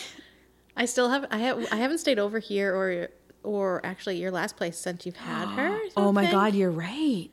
I 0.76 0.84
still 0.84 1.08
have 1.10 1.26
I 1.30 1.38
have 1.38 1.66
I 1.72 1.76
haven't 1.76 1.98
stayed 1.98 2.18
over 2.18 2.38
here 2.38 2.74
or 2.74 3.08
or 3.42 3.80
actually 3.84 4.16
your 4.16 4.30
last 4.30 4.56
place 4.56 4.76
since 4.78 5.06
you've 5.06 5.16
had 5.16 5.46
her. 5.56 5.78
Oh 5.96 6.12
my 6.12 6.30
god 6.30 6.54
you're 6.54 6.70
right 6.70 7.30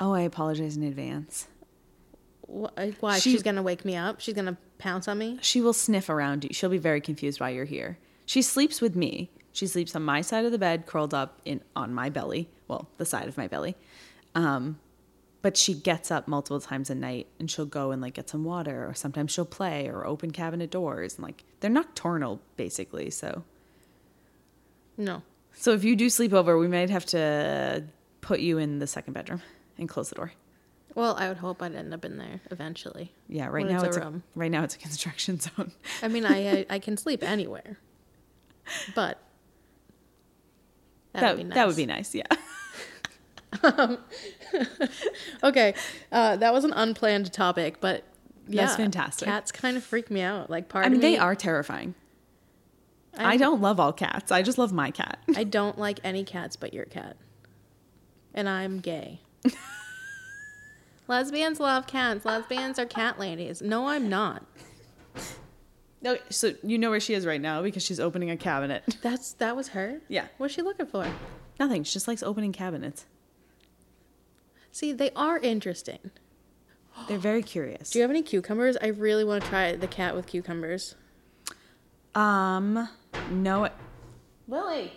oh 0.00 0.12
i 0.12 0.20
apologize 0.22 0.76
in 0.76 0.82
advance 0.82 1.46
Why? 2.46 3.18
She- 3.18 3.32
She's 3.32 3.42
gonna 3.42 3.62
wake 3.62 3.84
me 3.84 3.96
up. 3.96 4.20
She's 4.20 4.34
gonna 4.34 4.56
pounce 4.78 5.08
on 5.08 5.18
me. 5.18 5.38
She 5.42 5.60
will 5.60 5.72
sniff 5.72 6.08
around 6.08 6.44
you. 6.44 6.50
She'll 6.52 6.70
be 6.70 6.78
very 6.78 7.00
confused 7.00 7.40
why 7.40 7.50
you're 7.50 7.64
here. 7.64 7.98
She 8.26 8.42
sleeps 8.42 8.80
with 8.80 8.94
me. 8.96 9.30
She 9.52 9.66
sleeps 9.66 9.94
on 9.94 10.02
my 10.02 10.20
side 10.20 10.44
of 10.44 10.52
the 10.52 10.58
bed, 10.58 10.86
curled 10.86 11.14
up 11.14 11.40
in 11.44 11.60
on 11.76 11.94
my 11.94 12.08
belly. 12.10 12.48
Well, 12.68 12.88
the 12.96 13.04
side 13.04 13.28
of 13.28 13.36
my 13.36 13.46
belly. 13.46 13.76
Um, 14.34 14.78
but 15.42 15.56
she 15.56 15.74
gets 15.74 16.10
up 16.10 16.26
multiple 16.26 16.58
times 16.60 16.88
a 16.90 16.94
night 16.94 17.26
and 17.38 17.50
she'll 17.50 17.66
go 17.66 17.90
and 17.90 18.00
like 18.00 18.14
get 18.14 18.28
some 18.30 18.44
water 18.44 18.86
or 18.88 18.94
sometimes 18.94 19.30
she'll 19.30 19.44
play 19.44 19.88
or 19.88 20.06
open 20.06 20.30
cabinet 20.30 20.70
doors 20.70 21.16
and 21.16 21.22
like 21.24 21.44
they're 21.60 21.70
nocturnal 21.70 22.40
basically 22.56 23.10
so 23.10 23.44
No. 24.96 25.22
so 25.52 25.72
if 25.72 25.84
you 25.84 25.96
do 25.96 26.08
sleep 26.08 26.32
over 26.32 26.56
we 26.58 26.66
might 26.66 26.88
have 26.88 27.04
to 27.06 27.84
put 28.22 28.40
you 28.40 28.56
in 28.58 28.78
the 28.78 28.86
second 28.86 29.12
bedroom 29.12 29.42
and 29.76 29.86
close 29.86 30.08
the 30.08 30.14
door 30.14 30.32
Well, 30.94 31.16
I 31.16 31.28
would 31.28 31.38
hope 31.38 31.60
I'd 31.62 31.74
end 31.74 31.92
up 31.92 32.04
in 32.04 32.18
there 32.18 32.40
eventually. 32.50 33.12
yeah 33.28 33.46
right 33.46 33.66
now 33.66 33.82
it's 33.82 33.96
a 33.96 34.00
room. 34.00 34.22
right 34.34 34.50
now 34.50 34.62
it's 34.64 34.74
a 34.76 34.78
construction 34.78 35.40
zone 35.46 35.72
I 36.02 36.08
mean, 36.08 36.24
I 36.24 36.50
I, 36.50 36.66
I 36.70 36.78
can 36.78 36.96
sleep 36.96 37.22
anywhere, 37.22 37.78
but 38.94 39.18
that, 41.12 41.30
would 41.30 41.38
be 41.38 41.44
nice. 41.44 41.54
that 41.54 41.66
would 41.66 41.76
be 41.76 41.86
nice 41.86 42.14
yeah 42.14 42.26
Okay, 45.42 45.74
uh, 46.12 46.36
that 46.36 46.52
was 46.52 46.64
an 46.64 46.72
unplanned 46.72 47.32
topic, 47.32 47.80
but 47.80 48.04
yeah, 48.48 48.66
That's 48.66 48.76
fantastic. 48.76 49.26
Cats 49.26 49.52
kind 49.52 49.76
of 49.76 49.84
freak 49.84 50.10
me 50.10 50.20
out. 50.20 50.50
Like 50.50 50.68
part 50.68 50.84
i 50.84 50.88
mean 50.88 50.98
of 50.98 51.02
me, 51.02 51.10
they 51.12 51.18
are 51.18 51.34
terrifying 51.34 51.94
I, 53.16 53.34
I 53.34 53.36
don't 53.36 53.60
love 53.60 53.78
all 53.78 53.92
cats 53.92 54.32
i 54.32 54.42
just 54.42 54.58
love 54.58 54.72
my 54.72 54.90
cat 54.90 55.18
I 55.36 55.44
don't 55.44 55.78
like 55.78 56.00
any 56.02 56.24
cats 56.24 56.56
but 56.56 56.74
your 56.74 56.84
cat, 56.84 57.16
and 58.34 58.48
I'm 58.48 58.80
gay. 58.80 59.20
Lesbians 61.06 61.60
love 61.60 61.86
cats. 61.86 62.24
Lesbians 62.24 62.78
are 62.78 62.86
cat 62.86 63.18
ladies. 63.18 63.60
No, 63.60 63.88
I'm 63.88 64.08
not. 64.08 64.44
no 66.02 66.16
so 66.30 66.54
you 66.62 66.78
know 66.78 66.90
where 66.90 67.00
she 67.00 67.14
is 67.14 67.24
right 67.26 67.40
now 67.40 67.62
because 67.62 67.82
she's 67.82 68.00
opening 68.00 68.30
a 68.30 68.36
cabinet 68.36 68.82
That's 69.02 69.32
that 69.34 69.56
was 69.56 69.68
her. 69.68 70.00
Yeah. 70.08 70.26
What's 70.38 70.54
she 70.54 70.62
looking 70.62 70.86
for? 70.86 71.06
nothing 71.60 71.84
she 71.84 71.92
just 71.92 72.08
likes 72.08 72.22
opening 72.22 72.52
cabinets 72.52 73.06
See, 74.72 74.92
they 74.92 75.10
are 75.14 75.38
interesting. 75.38 76.10
they're 77.08 77.16
very 77.16 77.42
curious 77.42 77.90
Do 77.90 77.98
you 77.98 78.02
have 78.02 78.10
any 78.10 78.22
cucumbers? 78.22 78.76
I 78.82 78.88
really 78.88 79.24
want 79.24 79.44
to 79.44 79.48
try 79.48 79.76
the 79.76 79.86
cat 79.86 80.16
with 80.16 80.26
cucumbers. 80.26 80.96
Um, 82.14 82.88
no. 83.30 83.68
Lily, 84.48 84.92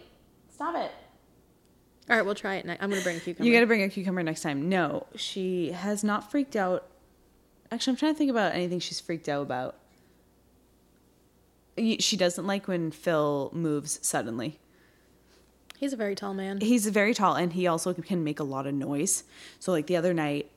stop 0.49 0.75
it. 0.75 0.91
All 2.09 2.15
right, 2.15 2.25
we'll 2.25 2.35
try 2.35 2.55
it. 2.55 2.65
ne- 2.65 2.77
I'm 2.79 2.89
gonna 2.89 3.01
bring 3.01 3.17
a 3.17 3.19
cucumber. 3.19 3.45
You 3.45 3.53
got 3.53 3.59
to 3.61 3.67
bring 3.67 3.83
a 3.83 3.89
cucumber 3.89 4.23
next 4.23 4.41
time. 4.41 4.69
No, 4.69 5.07
she 5.15 5.71
has 5.71 6.03
not 6.03 6.31
freaked 6.31 6.55
out. 6.55 6.87
Actually, 7.71 7.91
I'm 7.91 7.97
trying 7.97 8.13
to 8.13 8.17
think 8.17 8.31
about 8.31 8.53
anything 8.53 8.79
she's 8.79 8.99
freaked 8.99 9.27
out 9.27 9.41
about. 9.41 9.75
She 11.99 12.17
doesn't 12.17 12.47
like 12.47 12.67
when 12.67 12.91
Phil 12.91 13.51
moves 13.53 13.99
suddenly. 14.01 14.57
He's 15.77 15.93
a 15.93 15.97
very 15.97 16.15
tall 16.15 16.33
man. 16.33 16.59
He's 16.59 16.87
very 16.87 17.13
tall 17.13 17.35
and 17.35 17.53
he 17.53 17.67
also 17.67 17.93
can 17.93 18.23
make 18.23 18.39
a 18.39 18.43
lot 18.43 18.65
of 18.65 18.73
noise. 18.73 19.25
So, 19.59 19.71
like 19.71 19.85
the 19.85 19.95
other 19.95 20.11
night, 20.13 20.49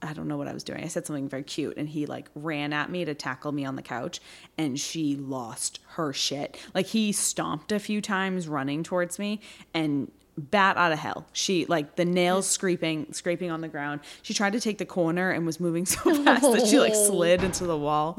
I 0.00 0.12
don't 0.12 0.28
know 0.28 0.36
what 0.36 0.46
I 0.46 0.52
was 0.52 0.62
doing. 0.62 0.84
I 0.84 0.86
said 0.86 1.06
something 1.06 1.28
very 1.28 1.42
cute 1.42 1.76
and 1.76 1.88
he 1.88 2.06
like 2.06 2.30
ran 2.36 2.72
at 2.72 2.88
me 2.88 3.04
to 3.04 3.14
tackle 3.14 3.50
me 3.50 3.64
on 3.64 3.74
the 3.74 3.82
couch 3.82 4.20
and 4.56 4.78
she 4.78 5.16
lost 5.16 5.80
her 5.94 6.12
shit. 6.12 6.56
Like 6.72 6.86
he 6.86 7.10
stomped 7.10 7.72
a 7.72 7.80
few 7.80 8.00
times 8.00 8.46
running 8.46 8.84
towards 8.84 9.18
me 9.18 9.40
and 9.74 10.10
bat 10.40 10.76
out 10.76 10.92
of 10.92 10.98
hell. 10.98 11.26
She 11.32 11.66
like 11.66 11.96
the 11.96 12.04
nails 12.04 12.48
scraping 12.48 13.12
scraping 13.12 13.50
on 13.50 13.60
the 13.60 13.68
ground. 13.68 14.00
She 14.22 14.34
tried 14.34 14.52
to 14.54 14.60
take 14.60 14.78
the 14.78 14.86
corner 14.86 15.30
and 15.30 15.46
was 15.46 15.60
moving 15.60 15.86
so 15.86 16.14
fast 16.24 16.42
that 16.42 16.66
she 16.66 16.78
like 16.78 16.94
slid 16.94 17.42
into 17.42 17.66
the 17.66 17.76
wall. 17.76 18.18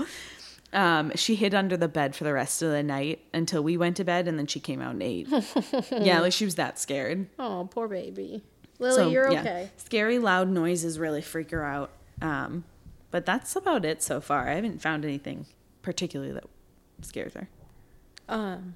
Um, 0.74 1.11
she 1.15 1.36
hid 1.36 1.53
under 1.53 1.76
the 1.76 1.89
bed 1.89 2.15
for 2.15 2.24
the 2.24 2.32
rest 2.34 2.61
of 2.61 2.72
the 2.72 2.82
night 2.82 3.19
until 3.34 3.61
we 3.61 3.76
went 3.76 3.97
to 3.97 4.05
bed 4.05 4.28
and 4.28 4.39
then 4.39 4.47
she 4.47 4.59
came 4.61 4.82
out 4.82 4.93
and 4.93 5.03
ate. 5.03 5.28
yeah, 5.91 6.22
like 6.22 6.32
she 6.34 6.45
was 6.45 6.55
that 6.55 6.80
scared. 6.80 7.28
Oh, 7.38 7.67
poor 7.69 7.88
baby. 7.89 8.41
Lily, 8.80 8.95
So, 8.95 9.09
you're 9.09 9.32
yeah, 9.32 9.41
okay. 9.41 9.72
Scary 9.78 10.17
loud 10.17 10.49
noises 10.49 10.97
really 10.97 11.22
freak 11.22 11.51
her 11.51 11.63
out. 11.63 11.91
Um, 12.22 12.63
but 13.11 13.26
that's 13.26 13.55
about 13.55 13.84
it 13.84 14.01
so 14.01 14.22
far. 14.22 14.47
I 14.47 14.53
haven't 14.53 14.82
found 14.82 15.03
anything 15.03 15.45
particularly 15.82 16.32
that 16.32 16.45
scares 17.01 17.34
her. 17.34 17.49
Um, 18.30 18.76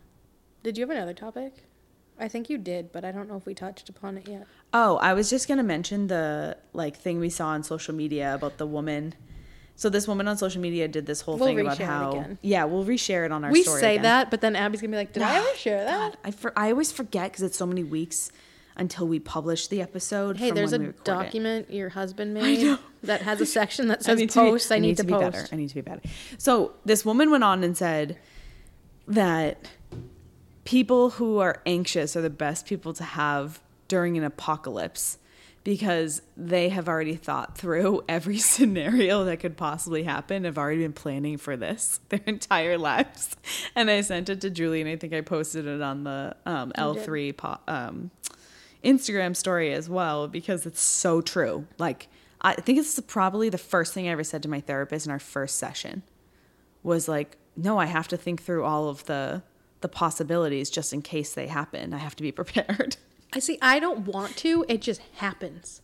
did 0.63 0.77
you 0.77 0.81
have 0.83 0.89
another 0.89 1.13
topic? 1.13 1.64
I 2.20 2.28
think 2.30 2.49
you 2.49 2.57
did, 2.57 2.91
but 2.91 3.03
I 3.03 3.11
don't 3.11 3.28
know 3.28 3.36
if 3.36 3.45
we 3.45 3.53
touched 3.53 3.89
upon 3.89 4.18
it 4.18 4.28
yet. 4.28 4.47
Oh, 4.74 4.97
I 4.97 5.13
was 5.13 5.30
just 5.30 5.47
gonna 5.47 5.63
mention 5.63 6.07
the 6.07 6.57
like 6.74 6.95
thing 6.97 7.20
we 7.20 7.30
saw 7.30 7.47
on 7.49 7.63
social 7.63 7.93
media 7.93 8.34
about 8.36 8.57
the 8.57 8.66
woman. 8.68 9.13
So 9.78 9.89
this 9.89 10.07
woman 10.07 10.26
on 10.30 10.38
social 10.38 10.61
media 10.61 10.88
did 10.88 11.05
this 11.05 11.20
whole 11.20 11.38
We'll 11.38 11.47
thing 11.49 11.59
about 11.59 11.78
reshare 11.78 11.82
it 11.82 11.86
how 11.86 12.09
again. 12.11 12.38
yeah, 12.41 12.63
we'll 12.63 12.86
reshare 12.86 13.26
it 13.26 13.32
on 13.34 13.43
our 13.43 13.51
we 13.51 13.63
story. 13.63 13.82
say 13.82 13.91
again. 13.95 14.03
that, 14.03 14.32
but 14.32 14.39
then 14.39 14.55
Abby's 14.55 14.80
gonna 14.82 14.91
be 14.91 14.97
like, 14.97 15.11
"Did 15.11 15.24
I 15.24 15.36
ever 15.38 15.47
share 15.57 15.84
that?" 15.84 16.11
God, 16.13 16.18
I 16.24 16.32
for, 16.32 16.53
I 16.57 16.72
always 16.72 16.91
forget 16.93 17.32
because 17.32 17.43
it's 17.43 17.57
so 17.57 17.66
many 17.66 17.84
weeks 17.84 18.32
until 18.78 19.07
we 19.07 19.20
publish 19.20 19.68
the 19.68 19.82
episode. 19.82 20.38
Hey, 20.38 20.49
from 20.49 20.55
there's 20.55 20.72
a 20.74 20.80
record 20.80 20.95
it. 20.95 21.03
document 21.03 21.70
your 21.72 21.89
husband 21.89 22.34
made 22.34 22.78
that 23.03 23.22
has 23.24 23.41
a 23.41 23.45
section 23.45 23.89
that 23.89 23.99
I 24.01 24.01
says 24.03 24.20
need 24.20 24.30
to 24.30 24.39
be- 24.43 24.49
post. 24.51 24.72
I 24.72 24.80
need, 24.80 24.95
to, 24.97 25.03
be 25.03 25.11
post. 25.13 25.32
better. 25.34 25.47
I 25.51 25.55
need 25.57 25.68
to 25.70 25.76
be 25.76 25.82
better. 25.82 26.01
So 26.38 26.74
this 26.86 27.03
woman 27.03 27.30
went 27.30 27.43
on 27.43 27.61
and 27.63 27.78
said 27.78 28.18
that 29.07 29.57
people 30.66 31.11
who 31.11 31.38
are 31.38 31.61
anxious 31.66 32.16
are 32.16 32.22
the 32.22 32.30
best 32.30 32.66
people 32.66 32.91
to 32.93 33.03
have 33.03 33.61
during 33.88 34.18
an 34.18 34.24
apocalypse 34.24 35.18
because 35.63 36.22
they 36.36 36.70
have 36.70 36.88
already 36.88 37.16
thought 37.16 37.57
through 37.57 38.03
every 38.09 38.38
scenario 38.38 39.24
that 39.24 39.39
could 39.39 39.55
possibly 39.55 40.03
happen 40.03 40.43
have 40.43 40.57
already 40.57 40.82
been 40.82 40.93
planning 40.93 41.38
for 41.38 41.55
this 41.55 42.01
their 42.09 42.22
entire 42.26 42.78
lives. 42.78 43.36
And 43.76 43.89
i 43.89 44.01
sent 44.01 44.30
it 44.30 44.41
to 44.41 44.49
julie 44.49 44.82
and 44.82 44.89
i 44.89 44.97
think 44.97 45.13
i 45.13 45.22
posted 45.22 45.66
it 45.66 45.82
on 45.82 46.03
the 46.03 46.36
um, 46.45 46.74
l3 46.78 47.38
po- 47.38 47.59
um, 47.68 48.11
instagram 48.84 49.36
story 49.36 49.72
as 49.72 49.89
well 49.89 50.28
because 50.28 50.66
it's 50.66 50.82
so 50.82 51.22
true. 51.22 51.68
Like 51.78 52.07
i 52.41 52.53
think 52.53 52.80
it's 52.80 52.99
probably 53.01 53.49
the 53.49 53.57
first 53.57 53.93
thing 53.93 54.07
i 54.07 54.11
ever 54.11 54.24
said 54.24 54.43
to 54.43 54.49
my 54.49 54.61
therapist 54.61 55.05
in 55.05 55.11
our 55.11 55.20
first 55.20 55.57
session 55.57 56.01
was 56.84 57.07
like 57.07 57.38
no 57.55 57.78
i 57.80 57.86
have 57.86 58.07
to 58.07 58.18
think 58.18 58.41
through 58.43 58.63
all 58.63 58.89
of 58.89 59.05
the 59.05 59.41
the 59.86 59.89
possibilities 59.89 60.69
just 60.71 60.91
in 60.93 61.01
case 61.01 61.33
they 61.36 61.47
happen 61.47 61.93
i 61.93 61.97
have 61.97 62.15
to 62.15 62.23
be 62.23 62.31
prepared 62.41 62.97
I 63.33 63.39
see. 63.39 63.57
I 63.61 63.79
don't 63.79 64.07
want 64.07 64.38
to. 64.38 64.63
It 64.69 64.81
just 64.81 65.01
happens. 65.15 65.81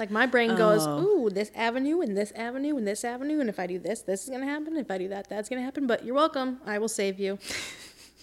Like 0.00 0.10
my 0.10 0.26
brain 0.26 0.56
goes, 0.56 0.84
Oh. 0.84 0.98
"Ooh, 1.00 1.30
this 1.30 1.52
avenue 1.54 2.00
and 2.00 2.16
this 2.16 2.32
avenue 2.32 2.76
and 2.76 2.84
this 2.84 3.04
avenue, 3.04 3.38
and 3.38 3.48
if 3.48 3.60
I 3.60 3.68
do 3.68 3.78
this, 3.78 4.02
this 4.02 4.24
is 4.24 4.30
gonna 4.30 4.46
happen. 4.46 4.76
If 4.76 4.90
I 4.90 4.98
do 4.98 5.06
that, 5.08 5.28
that's 5.28 5.48
gonna 5.48 5.62
happen." 5.62 5.86
But 5.86 6.04
you're 6.04 6.16
welcome. 6.16 6.58
I 6.66 6.78
will 6.80 6.88
save 6.88 7.20
you. 7.20 7.38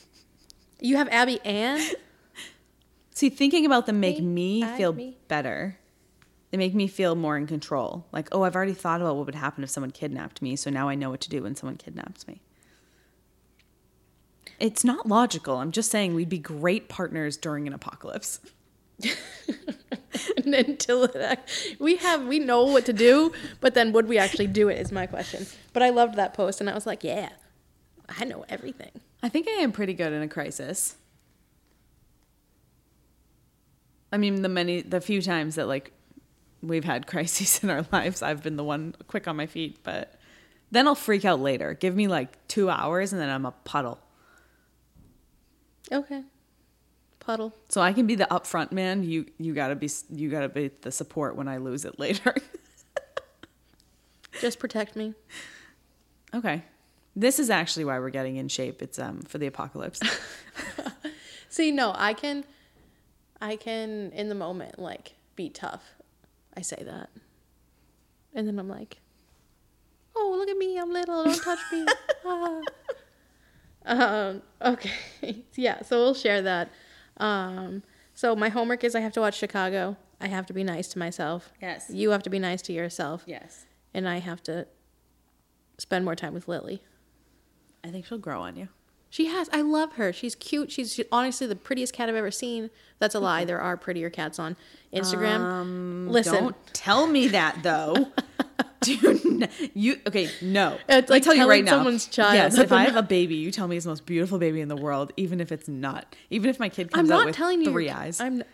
you 0.82 0.98
have 0.98 1.08
Abby 1.08 1.40
and 1.46 1.82
See, 3.12 3.30
thinking 3.30 3.66
about 3.66 3.86
them 3.86 4.02
make 4.02 4.20
Me, 4.20 4.26
me 4.26 4.64
I, 4.66 4.76
feel 4.78 4.92
me. 4.92 5.16
better. 5.30 5.78
They 6.52 6.58
make 6.58 6.74
me 6.76 6.88
feel 6.88 7.16
more 7.16 7.38
in 7.38 7.48
control. 7.48 8.06
Like, 8.12 8.28
oh, 8.34 8.44
I've 8.44 8.56
already 8.58 8.74
thought 8.74 9.00
about 9.00 9.16
what 9.16 9.26
would 9.28 9.36
happen 9.36 9.64
if 9.64 9.70
someone 9.70 9.92
kidnapped 9.92 10.42
me, 10.42 10.58
so 10.58 10.70
now 10.70 10.90
I 10.90 10.96
know 10.96 11.12
what 11.12 11.22
to 11.22 11.30
do 11.30 11.44
when 11.44 11.56
someone 11.56 11.78
kidnaps 11.78 12.28
me. 12.28 12.42
It's 14.64 14.86
not 14.86 15.10
logical. 15.10 15.58
I'm 15.58 15.74
just 15.74 15.92
saying 15.92 16.16
we'd 16.16 16.30
be 16.30 16.40
great 16.40 16.88
partners 16.88 17.36
during 17.36 17.68
an 17.68 17.74
apocalypse. 17.74 18.40
until 20.46 21.10
we 21.80 21.98
have 21.98 22.26
we 22.26 22.40
know 22.40 22.64
what 22.64 22.86
to 22.86 22.94
do, 22.94 23.34
but 23.60 23.74
then 23.74 23.92
would 23.92 24.08
we 24.08 24.18
actually 24.18 24.48
do 24.48 24.70
it 24.70 24.80
is 24.80 24.90
my 24.90 25.06
question. 25.06 25.48
But 25.74 25.84
I 25.84 25.90
loved 25.90 26.16
that 26.16 26.34
post, 26.34 26.62
and 26.62 26.70
I 26.70 26.74
was 26.74 26.86
like, 26.86 27.04
"Yeah, 27.04 27.32
I 28.08 28.24
know 28.24 28.46
everything." 28.48 28.92
I 29.22 29.28
think 29.28 29.50
I 29.50 29.62
am 29.64 29.74
pretty 29.74 29.94
good 29.94 30.14
in 30.14 30.22
a 30.22 30.30
crisis. 30.30 30.96
I 34.14 34.18
mean, 34.18 34.44
the 34.44 34.50
many, 34.50 34.82
the 34.82 35.02
few 35.02 35.22
times 35.22 35.56
that 35.56 35.68
like 35.68 35.92
we've 36.62 36.86
had 36.86 37.06
crises 37.14 37.62
in 37.62 37.70
our 37.70 37.86
lives, 37.92 38.22
I've 38.22 38.42
been 38.42 38.56
the 38.56 38.64
one 38.64 38.96
quick 39.10 39.28
on 39.28 39.36
my 39.36 39.46
feet, 39.46 39.84
but 39.84 40.18
then 40.72 40.88
I'll 40.88 40.96
freak 40.96 41.26
out 41.26 41.42
later. 41.42 41.74
Give 41.74 41.98
me 41.98 42.08
like 42.08 42.48
two 42.48 42.70
hours 42.70 43.12
and 43.12 43.22
then 43.22 43.30
I'm 43.30 43.46
a 43.46 43.52
puddle. 43.52 44.00
Okay, 45.92 46.24
puddle. 47.20 47.54
So 47.70 47.82
I 47.82 47.94
can 47.94 48.08
be 48.08 48.16
the 48.16 48.28
upfront 48.32 48.72
man. 48.72 49.04
You 49.04 49.26
you 49.38 49.54
gotta 49.54 49.76
be 49.76 49.90
you 50.10 50.30
gotta 50.30 50.50
be 50.50 50.72
the 50.82 50.92
support 50.92 51.36
when 51.36 51.48
I 51.48 51.58
lose 51.58 51.86
it 51.86 52.00
later. 52.06 52.36
Just 54.42 54.60
protect 54.60 54.96
me. 54.96 55.14
okay, 56.34 56.64
this 57.16 57.40
is 57.40 57.50
actually 57.50 57.86
why 57.86 58.00
we're 58.00 58.10
getting 58.10 58.38
in 58.38 58.48
shape. 58.48 58.82
It's 58.82 58.98
um 59.00 59.22
for 59.22 59.38
the 59.38 59.48
apocalypse. 59.48 60.00
See, 61.50 61.72
no, 61.72 61.94
I 61.96 62.14
can, 62.14 62.46
I 63.40 63.56
can 63.58 64.12
in 64.12 64.30
the 64.30 64.36
moment 64.36 64.80
like 64.80 65.14
be 65.36 65.50
tough. 65.50 65.84
I 66.58 66.62
say 66.62 66.82
that, 66.84 67.10
and 68.34 68.48
then 68.48 68.58
I'm 68.60 68.70
like, 68.70 68.98
"Oh, 70.16 70.36
look 70.38 70.50
at 70.50 70.58
me! 70.58 70.78
I'm 70.80 70.92
little. 70.92 71.24
Don't 71.26 71.44
touch 71.44 71.60
me." 71.72 71.86
ah. 72.26 72.62
Um. 73.86 74.42
Okay. 74.62 75.44
yeah. 75.56 75.82
So 75.84 75.98
we'll 75.98 76.14
share 76.14 76.42
that. 76.42 76.70
Um. 77.18 77.84
So 78.14 78.36
my 78.36 78.50
homework 78.50 78.84
is 78.84 78.96
I 78.96 79.00
have 79.02 79.14
to 79.14 79.22
watch 79.22 79.36
Chicago. 79.38 79.98
I 80.22 80.28
have 80.28 80.46
to 80.48 80.54
be 80.54 80.64
nice 80.64 80.88
to 80.90 81.00
myself. 81.00 81.52
Yes. 81.62 81.90
You 81.90 82.12
have 82.12 82.24
to 82.24 82.30
be 82.30 82.40
nice 82.40 82.62
to 82.64 82.74
yourself. 82.74 83.24
yes, 83.26 83.66
And 83.94 84.08
I 84.08 84.20
have 84.20 84.42
to 84.44 84.68
spend 85.78 86.06
more 86.06 86.16
time 86.16 86.34
with 86.34 86.48
Lily. 86.48 86.82
I 87.84 87.90
think 87.90 88.06
she'll 88.06 88.18
grow 88.20 88.42
on 88.42 88.56
you. 88.56 88.70
She 89.10 89.26
has. 89.26 89.50
I 89.52 89.62
love 89.62 89.94
her. 89.94 90.14
She's 90.14 90.34
cute. 90.34 90.72
She's 90.72 91.00
honestly 91.12 91.46
the 91.46 91.56
prettiest 91.56 91.94
cat 91.94 92.08
I've 92.10 92.16
ever 92.16 92.32
seen. 92.32 92.70
That's 93.00 93.14
a 93.16 93.20
lie. 93.20 93.44
There 93.46 93.60
are 93.62 93.76
prettier 93.78 94.10
cats 94.10 94.40
on 94.40 94.56
Instagram. 94.94 96.08
Listen, 96.10 96.36
Um, 96.36 96.42
Don't 96.44 96.74
tell 96.74 97.06
me 97.08 97.28
that 97.30 97.62
though. 97.64 98.08
Dude, 99.02 99.50
you 99.74 100.00
okay? 100.08 100.30
No, 100.42 100.78
It's 100.88 101.10
like 101.10 101.24
tell 101.24 101.36
you 101.36 101.50
right 101.50 101.64
now. 101.64 101.72
someone's 101.72 102.08
child 102.08 102.36
Yes, 102.36 102.58
if 102.58 102.72
I 102.72 102.84
have 102.84 102.96
a 102.96 103.04
baby, 103.04 103.36
you 103.36 103.52
tell 103.52 103.68
me 103.68 103.76
it's 103.78 103.86
the 103.86 103.92
most 103.92 104.06
beautiful 104.06 104.38
baby 104.38 104.62
in 104.62 104.68
the 104.68 104.76
world, 104.76 105.12
even 105.18 105.40
if 105.40 105.52
it's 105.52 105.68
not. 105.68 106.16
Even 106.30 106.50
if 106.50 106.60
my 106.60 106.70
kid 106.70 106.92
comes 106.92 107.10
out 107.10 107.18
not 107.18 107.26
with 107.28 107.36
telling 107.36 107.64
three 107.64 107.88
your, 107.88 107.96
eyes. 107.96 108.20
I'm. 108.20 108.44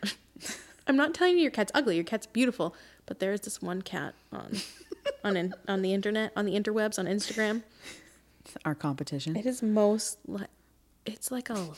I'm 0.90 0.96
not 0.96 1.14
telling 1.14 1.36
you 1.36 1.44
your 1.44 1.52
cat's 1.52 1.72
ugly. 1.76 1.96
Your 1.96 2.04
cat's 2.04 2.26
beautiful. 2.26 2.76
But 3.06 3.20
there 3.20 3.32
is 3.32 3.42
this 3.42 3.62
one 3.62 3.84
cat 3.84 4.16
on, 4.32 4.58
on 5.24 5.38
in, 5.38 5.54
on 5.68 5.84
the 5.84 5.94
internet, 5.94 6.32
on 6.36 6.46
the 6.46 6.54
interwebs, 6.54 6.98
on 6.98 7.06
Instagram. 7.06 7.62
Our 8.66 8.74
competition. 8.74 9.36
It 9.36 9.46
is 9.46 9.62
most 9.62 10.18
like, 10.28 10.50
it's 11.06 11.32
like 11.32 11.52
a, 11.52 11.70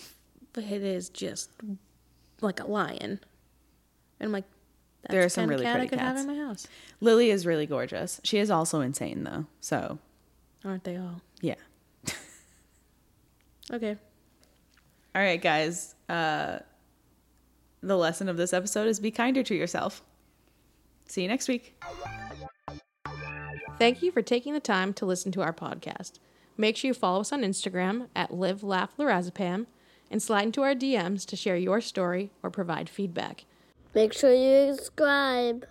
it 0.56 0.82
is 0.84 1.10
just 1.10 1.50
like 2.40 2.62
a 2.62 2.66
lion. 2.66 3.20
And 4.20 4.28
I'm 4.28 4.32
like, 4.32 4.46
that's 5.04 5.12
There 5.14 5.24
are 5.26 5.30
some 5.30 5.48
really 5.50 5.64
cat 5.64 5.76
I 5.76 5.80
pretty 5.80 5.90
could 5.90 6.00
have 6.00 6.16
cats. 6.16 6.28
in 6.28 6.38
my 6.38 6.44
house. 6.44 6.68
Lily 7.00 7.30
is 7.32 7.46
really 7.46 7.66
gorgeous. 7.66 8.20
She 8.24 8.38
is 8.38 8.50
also 8.52 8.82
insane 8.82 9.24
though. 9.24 9.46
So 9.60 9.98
Aren't 10.64 10.84
they 10.84 10.98
all? 10.98 11.22
yeah. 11.42 11.56
Okay. 13.72 13.96
All 15.16 15.22
right, 15.22 15.42
guys. 15.42 15.96
Uh, 16.10 16.60
the 17.82 17.96
lesson 17.98 18.28
of 18.30 18.36
this 18.38 18.54
episode 18.54 18.88
is 18.88 19.00
be 19.00 19.12
kinder 19.12 19.44
to 19.44 19.56
yourself. 19.56 20.04
See 21.08 21.22
you 21.22 21.28
next 21.28 21.48
week. 21.48 21.82
Thank 23.80 24.02
you 24.04 24.12
for 24.12 24.22
taking 24.22 24.54
the 24.54 24.60
time 24.60 24.94
to 24.94 25.06
listen 25.06 25.32
to 25.34 25.42
our 25.42 25.54
podcast. 25.54 26.14
Make 26.58 26.78
sure 26.78 26.90
you 26.90 26.94
follow 26.94 27.22
us 27.22 27.32
on 27.32 27.42
Instagram 27.42 28.08
at 28.16 28.34
Live 28.34 28.62
Laugh 28.64 28.96
Lorazepam 28.98 29.66
and 30.12 30.22
slide 30.22 30.44
into 30.46 30.62
our 30.62 30.76
DMs 30.76 31.26
to 31.28 31.36
share 31.36 31.56
your 31.58 31.82
story 31.82 32.32
or 32.44 32.52
provide 32.52 32.90
feedback. 32.90 33.46
Make 33.94 34.14
sure 34.14 34.34
you 34.34 34.74
subscribe. 34.74 35.66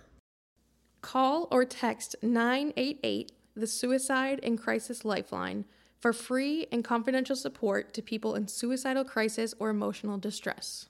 Call 1.01 1.47
or 1.49 1.65
text 1.65 2.15
988, 2.21 3.31
the 3.55 3.65
Suicide 3.65 4.39
and 4.43 4.61
Crisis 4.61 5.03
Lifeline, 5.03 5.65
for 5.99 6.13
free 6.13 6.67
and 6.71 6.83
confidential 6.83 7.35
support 7.35 7.93
to 7.95 8.03
people 8.03 8.35
in 8.35 8.47
suicidal 8.47 9.03
crisis 9.03 9.55
or 9.57 9.71
emotional 9.71 10.19
distress. 10.19 10.87